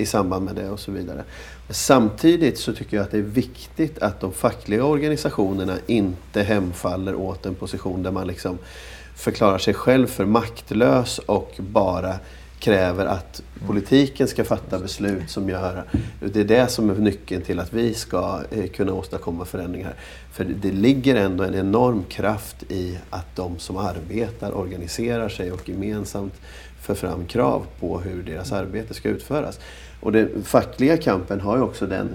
i 0.00 0.06
samband 0.06 0.44
med 0.44 0.54
det 0.54 0.70
och 0.70 0.80
så 0.80 0.92
vidare. 0.92 1.24
Samtidigt 1.70 2.58
så 2.58 2.72
tycker 2.72 2.96
jag 2.96 3.04
att 3.04 3.10
det 3.10 3.18
är 3.18 3.22
viktigt 3.22 3.98
att 3.98 4.20
de 4.20 4.32
fackliga 4.32 4.84
organisationerna 4.84 5.76
inte 5.86 6.42
hemfaller 6.42 7.14
åt 7.14 7.46
en 7.46 7.54
position 7.54 8.02
där 8.02 8.10
man 8.10 8.26
liksom 8.26 8.58
förklarar 9.16 9.58
sig 9.58 9.74
själv 9.74 10.06
för 10.06 10.24
maktlös 10.24 11.18
och 11.18 11.54
bara 11.58 12.14
kräver 12.60 13.06
att 13.06 13.42
politiken 13.66 14.28
ska 14.28 14.44
fatta 14.44 14.78
beslut 14.78 15.30
som 15.30 15.48
gör... 15.48 15.84
Det 16.32 16.40
är 16.40 16.44
det 16.44 16.66
som 16.66 16.90
är 16.90 16.94
nyckeln 16.94 17.42
till 17.42 17.60
att 17.60 17.72
vi 17.72 17.94
ska 17.94 18.40
eh, 18.50 18.66
kunna 18.66 18.92
åstadkomma 18.92 19.44
förändringar. 19.44 19.94
För 20.32 20.44
det 20.44 20.72
ligger 20.72 21.16
ändå 21.16 21.44
en 21.44 21.54
enorm 21.54 22.04
kraft 22.08 22.62
i 22.68 22.98
att 23.10 23.36
de 23.36 23.58
som 23.58 23.76
arbetar 23.76 24.56
organiserar 24.56 25.28
sig 25.28 25.52
och 25.52 25.68
gemensamt 25.68 26.34
för 26.80 26.94
fram 26.94 27.26
krav 27.26 27.66
på 27.80 28.00
hur 28.00 28.22
deras 28.22 28.52
arbete 28.52 28.94
ska 28.94 29.08
utföras. 29.08 29.60
Och 30.00 30.12
den 30.12 30.44
fackliga 30.44 30.96
kampen 30.96 31.40
har 31.40 31.56
ju 31.56 31.62
också 31.62 31.86
den 31.86 32.08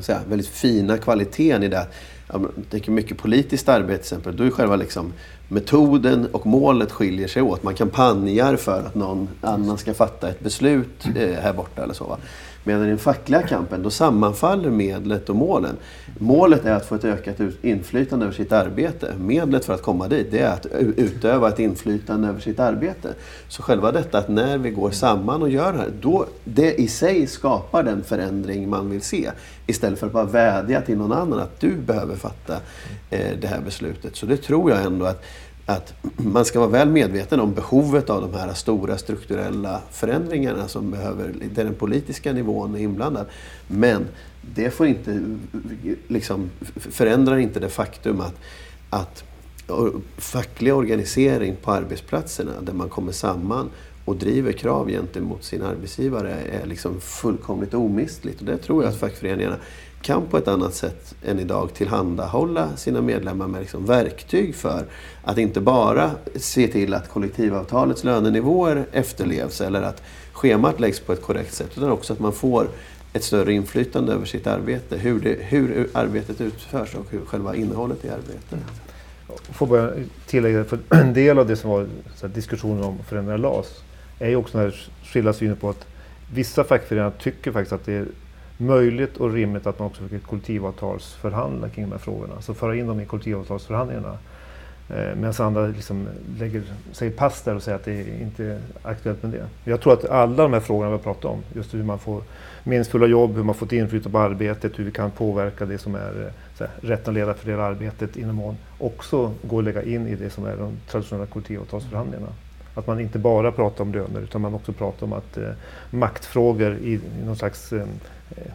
säga, 0.00 0.20
väldigt 0.28 0.48
fina 0.48 0.98
kvaliteten 0.98 1.62
i 1.62 1.68
det 1.68 1.86
jag 2.32 2.50
tänker 2.70 2.92
mycket 2.92 3.18
politiskt 3.18 3.68
arbete 3.68 4.02
till 4.02 4.04
exempel, 4.04 4.36
då 4.36 4.44
är 4.44 4.50
själva 4.50 4.76
liksom 4.76 5.12
metoden 5.48 6.26
och 6.32 6.46
målet 6.46 6.92
skiljer 6.92 7.28
sig 7.28 7.42
åt. 7.42 7.62
Man 7.62 7.74
kampanjar 7.74 8.56
för 8.56 8.86
att 8.86 8.94
någon 8.94 9.28
annan 9.40 9.78
ska 9.78 9.94
fatta 9.94 10.28
ett 10.28 10.40
beslut 10.40 11.06
eh, 11.16 11.28
här 11.28 11.52
borta 11.52 11.82
eller 11.82 11.94
så. 11.94 12.04
Va? 12.04 12.18
Medan 12.68 12.84
i 12.84 12.88
den 12.88 12.98
fackliga 12.98 13.42
kampen, 13.42 13.82
då 13.82 13.90
sammanfaller 13.90 14.70
medlet 14.70 15.28
och 15.28 15.36
målen. 15.36 15.76
Målet 16.18 16.64
är 16.64 16.72
att 16.72 16.86
få 16.86 16.94
ett 16.94 17.04
ökat 17.04 17.36
inflytande 17.62 18.24
över 18.26 18.34
sitt 18.34 18.52
arbete. 18.52 19.14
Medlet 19.18 19.64
för 19.64 19.74
att 19.74 19.82
komma 19.82 20.08
dit, 20.08 20.26
det 20.30 20.38
är 20.38 20.52
att 20.52 20.66
utöva 20.96 21.48
ett 21.48 21.58
inflytande 21.58 22.28
över 22.28 22.40
sitt 22.40 22.60
arbete. 22.60 23.08
Så 23.48 23.62
själva 23.62 23.92
detta 23.92 24.18
att 24.18 24.28
när 24.28 24.58
vi 24.58 24.70
går 24.70 24.90
samman 24.90 25.42
och 25.42 25.50
gör 25.50 25.72
det 25.72 25.78
här, 25.78 25.90
då, 26.00 26.26
det 26.44 26.80
i 26.80 26.88
sig 26.88 27.26
skapar 27.26 27.82
den 27.82 28.02
förändring 28.02 28.68
man 28.68 28.90
vill 28.90 29.02
se. 29.02 29.30
Istället 29.66 29.98
för 29.98 30.06
att 30.06 30.12
bara 30.12 30.24
vädja 30.24 30.80
till 30.80 30.98
någon 30.98 31.12
annan 31.12 31.38
att 31.38 31.60
du 31.60 31.76
behöver 31.76 32.16
fatta 32.16 32.54
eh, 33.10 33.36
det 33.40 33.46
här 33.46 33.60
beslutet. 33.60 34.16
Så 34.16 34.26
det 34.26 34.36
tror 34.36 34.70
jag 34.70 34.82
ändå 34.82 35.06
att 35.06 35.24
att 35.68 35.94
man 36.16 36.44
ska 36.44 36.58
vara 36.58 36.70
väl 36.70 36.88
medveten 36.88 37.40
om 37.40 37.54
behovet 37.54 38.10
av 38.10 38.20
de 38.20 38.38
här 38.38 38.54
stora 38.54 38.98
strukturella 38.98 39.80
förändringarna 39.90 40.68
som 40.68 40.90
behöver, 40.90 41.34
där 41.54 41.64
den 41.64 41.74
politiska 41.74 42.32
nivån 42.32 42.74
är 42.74 42.78
inblandad. 42.78 43.26
Men 43.66 44.06
det 44.54 44.70
får 44.70 44.86
inte, 44.86 45.22
liksom, 46.06 46.50
förändrar 46.76 47.36
inte 47.36 47.60
det 47.60 47.68
faktum 47.68 48.20
att, 48.20 48.34
att 48.90 49.24
facklig 50.16 50.74
organisering 50.74 51.56
på 51.62 51.72
arbetsplatserna 51.72 52.52
där 52.60 52.72
man 52.72 52.88
kommer 52.88 53.12
samman 53.12 53.70
och 54.04 54.16
driver 54.16 54.52
krav 54.52 54.88
gentemot 54.88 55.44
sin 55.44 55.62
arbetsgivare 55.62 56.34
är 56.62 56.66
liksom 56.66 57.00
fullkomligt 57.00 57.74
omistligt. 57.74 58.40
Och 58.40 58.46
det 58.46 58.56
tror 58.56 58.82
jag 58.82 58.92
att 58.92 58.98
fackföreningarna 59.00 59.56
kan 60.02 60.26
på 60.26 60.38
ett 60.38 60.48
annat 60.48 60.74
sätt 60.74 61.14
än 61.24 61.38
idag 61.38 61.74
tillhandahålla 61.74 62.76
sina 62.76 63.00
medlemmar 63.00 63.48
med 63.48 63.60
liksom 63.60 63.86
verktyg 63.86 64.54
för 64.54 64.84
att 65.24 65.38
inte 65.38 65.60
bara 65.60 66.10
se 66.36 66.68
till 66.68 66.94
att 66.94 67.08
kollektivavtalets 67.08 68.04
lönenivåer 68.04 68.86
efterlevs 68.92 69.60
eller 69.60 69.82
att 69.82 70.02
schemat 70.32 70.80
läggs 70.80 71.00
på 71.00 71.12
ett 71.12 71.22
korrekt 71.22 71.54
sätt 71.54 71.70
utan 71.76 71.90
också 71.90 72.12
att 72.12 72.18
man 72.18 72.32
får 72.32 72.68
ett 73.12 73.24
större 73.24 73.52
inflytande 73.52 74.12
över 74.12 74.26
sitt 74.26 74.46
arbete, 74.46 74.96
hur, 74.96 75.20
det, 75.20 75.36
hur 75.40 75.88
arbetet 75.92 76.40
utförs 76.40 76.94
och 76.94 77.06
hur 77.10 77.20
själva 77.24 77.54
innehållet 77.54 78.04
i 78.04 78.08
arbetet. 78.08 78.58
Får 79.52 79.66
bara 79.66 79.90
tillägga, 80.26 80.64
för 80.64 80.78
en 80.90 81.14
del 81.14 81.38
av 81.38 81.46
det 81.46 81.56
som 81.56 81.70
var 81.70 81.88
så 82.16 82.26
diskussionen 82.26 82.84
om 82.84 83.00
att 83.00 83.06
förändra 83.06 83.36
LAS 83.36 83.82
är 84.18 84.28
ju 84.28 84.36
också 84.36 84.58
den 84.58 84.66
här 84.66 84.90
skilda 85.04 85.32
synen 85.32 85.56
på 85.56 85.70
att 85.70 85.86
vissa 86.32 86.64
fackföreningar 86.64 87.12
tycker 87.18 87.52
faktiskt 87.52 87.72
att 87.72 87.86
det 87.86 87.92
är 87.92 88.06
möjligt 88.58 89.16
och 89.16 89.32
rimligt 89.32 89.66
att 89.66 89.78
man 89.78 89.88
också 89.88 90.02
försöker 90.02 90.26
kollektivavtalsförhandla 90.26 91.68
kring 91.68 91.84
de 91.84 91.92
här 91.92 91.98
frågorna. 91.98 92.34
Alltså 92.34 92.54
föra 92.54 92.76
in 92.76 92.86
dem 92.86 93.00
i 93.00 93.06
kollektivavtalsförhandlingarna. 93.06 94.18
Eh, 94.88 95.14
Medan 95.16 95.34
andra 95.38 95.66
liksom 95.66 96.08
lägger 96.38 96.62
sig 96.92 97.10
pass 97.10 97.42
där 97.42 97.54
och 97.54 97.62
säger 97.62 97.76
att 97.76 97.84
det 97.84 98.20
inte 98.20 98.44
är 98.44 98.58
aktuellt 98.82 99.22
med 99.22 99.32
det. 99.32 99.70
Jag 99.70 99.80
tror 99.80 99.92
att 99.92 100.04
alla 100.04 100.42
de 100.42 100.52
här 100.52 100.60
frågorna 100.60 100.90
vi 100.90 100.96
har 100.96 101.02
pratat 101.02 101.24
om, 101.24 101.42
just 101.54 101.74
hur 101.74 101.82
man 101.82 101.98
får 101.98 102.22
meningsfulla 102.64 103.06
jobb, 103.06 103.36
hur 103.36 103.42
man 103.42 103.54
får 103.54 103.66
ett 103.66 103.72
inflytande 103.72 104.12
på 104.12 104.18
arbetet, 104.18 104.78
hur 104.78 104.84
vi 104.84 104.90
kan 104.90 105.10
påverka 105.10 105.66
det 105.66 105.78
som 105.78 105.94
är 105.94 106.24
eh, 106.26 106.32
så 106.58 106.64
här, 106.64 106.72
rätten 106.80 107.10
att 107.10 107.14
leda 107.14 107.34
för 107.34 107.50
det 107.50 107.64
arbetet 107.64 108.16
inom 108.16 108.36
mån, 108.36 108.56
också 108.78 109.32
går 109.42 109.58
att 109.58 109.64
lägga 109.64 109.82
in 109.82 110.06
i 110.06 110.14
det 110.14 110.30
som 110.30 110.46
är 110.46 110.56
de 110.56 110.72
traditionella 110.90 111.26
kollektivavtalsförhandlingarna. 111.26 112.32
Att 112.74 112.86
man 112.86 113.00
inte 113.00 113.18
bara 113.18 113.52
pratar 113.52 113.84
om 113.84 113.92
löner 113.92 114.20
utan 114.20 114.40
man 114.40 114.54
också 114.54 114.72
pratar 114.72 115.06
om 115.06 115.12
att 115.12 115.36
eh, 115.36 115.48
maktfrågor 115.90 116.76
i, 116.76 116.92
i 116.92 117.24
någon 117.24 117.36
slags 117.36 117.72
eh, 117.72 117.86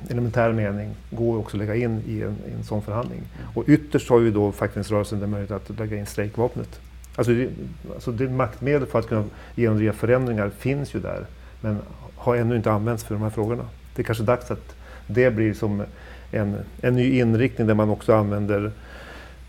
elementär 0.10 0.52
mening 0.52 0.96
går 1.10 1.38
också 1.38 1.58
att 1.58 1.60
lägga 1.60 1.76
in 1.76 2.02
i 2.08 2.22
en, 2.22 2.38
i 2.50 2.54
en 2.58 2.64
sån 2.64 2.82
förhandling. 2.82 3.22
Och 3.56 3.64
ytterst 3.68 4.10
har 4.10 4.20
ju 4.20 4.32
då 4.32 4.52
fackföreningsrörelsen 4.52 5.20
den 5.20 5.30
möjlighet 5.30 5.70
att 5.70 5.80
lägga 5.80 5.98
in 5.98 6.06
strejkvapnet. 6.06 6.80
Alltså 7.16 7.34
det, 7.34 7.50
alltså 7.94 8.12
det 8.12 8.30
maktmedel 8.30 8.88
för 8.88 9.00
att 9.00 9.08
kunna 9.08 9.26
genomdriva 9.56 9.94
förändringar 9.94 10.50
finns 10.50 10.96
ju 10.96 11.00
där 11.00 11.26
men 11.62 11.78
har 12.16 12.36
ännu 12.36 12.56
inte 12.56 12.72
använts 12.72 13.04
för 13.04 13.16
de 13.16 13.24
här 13.24 13.30
frågorna. 13.30 13.66
Det 13.96 14.02
är 14.02 14.04
kanske 14.04 14.24
dags 14.24 14.52
att 14.52 14.76
det 15.08 15.32
blir 15.32 15.54
som 15.54 15.84
en, 16.32 16.58
en 16.82 16.96
ny 16.96 17.20
inriktning 17.20 17.68
där 17.68 17.74
man 17.74 17.90
också 17.90 18.14
använder 18.14 18.72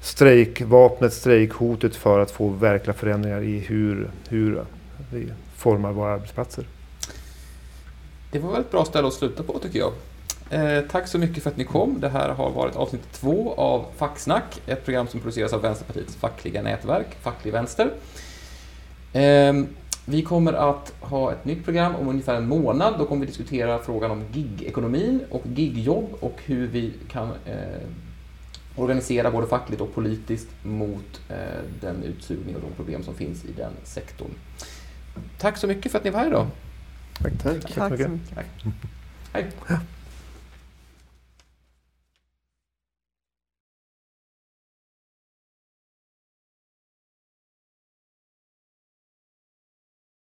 strejkvapnet, 0.01 1.13
strejkhotet 1.13 1.97
för 1.97 2.21
att 2.21 2.31
få 2.31 2.49
verkliga 2.49 2.95
förändringar 2.95 3.43
i 3.43 3.59
hur, 3.59 4.11
hur 4.29 4.65
vi 5.13 5.27
formar 5.57 5.93
våra 5.93 6.13
arbetsplatser. 6.13 6.65
Det 8.31 8.39
var 8.39 8.53
väl 8.53 8.61
ett 8.61 8.71
bra 8.71 8.85
ställe 8.85 9.09
att 9.09 9.15
sluta 9.15 9.43
på 9.43 9.59
tycker 9.59 9.79
jag. 9.79 9.93
Eh, 10.55 10.81
tack 10.91 11.09
så 11.09 11.19
mycket 11.19 11.43
för 11.43 11.51
att 11.51 11.57
ni 11.57 11.65
kom. 11.65 12.01
Det 12.01 12.09
här 12.09 12.29
har 12.29 12.51
varit 12.51 12.77
avsnitt 12.77 13.13
två 13.13 13.55
av 13.55 13.87
Facksnack, 13.97 14.61
ett 14.67 14.85
program 14.85 15.07
som 15.09 15.21
produceras 15.21 15.53
av 15.53 15.63
Vänsterpartiets 15.63 16.17
fackliga 16.17 16.63
nätverk, 16.63 17.17
Facklig 17.23 17.53
Vänster. 17.53 17.91
Eh, 19.13 19.53
vi 20.07 20.23
kommer 20.23 20.53
att 20.53 20.93
ha 21.01 21.33
ett 21.33 21.45
nytt 21.45 21.65
program 21.65 21.97
om 21.97 22.09
ungefär 22.09 22.35
en 22.35 22.49
månad. 22.49 22.95
Då 22.99 23.07
kommer 23.07 23.21
vi 23.21 23.27
diskutera 23.27 23.79
frågan 23.79 24.11
om 24.11 24.25
gigekonomin 24.33 25.21
och 25.31 25.43
gigjobb 25.47 26.09
och 26.21 26.41
hur 26.45 26.67
vi 26.67 26.93
kan 27.11 27.29
eh, 27.47 27.89
organisera 28.77 29.31
både 29.31 29.47
fackligt 29.47 29.81
och 29.83 29.95
politiskt 29.95 30.49
mot 30.63 31.21
eh, 31.29 31.37
den 31.81 32.03
utsugning 32.03 32.57
och 32.57 32.61
de 32.61 32.71
problem 32.77 33.03
som 33.03 33.15
finns 33.15 33.45
i 33.45 33.53
den 33.57 33.73
sektorn. 33.85 34.31
Tack 35.39 35.57
så 35.57 35.67
mycket 35.67 35.93
för 35.93 35.99
att 35.99 36.05
ni 36.05 36.11
var 36.11 36.21
här 36.21 36.27
idag. 36.27 36.47
Tack, 37.23 37.33
Tack. 37.43 37.61
Tack 37.61 37.73
så 37.73 37.81
Tack 37.81 37.91
mycket. 37.91 38.07
så 38.07 38.13
mycket. 38.13 38.35
Hej. 39.33 39.47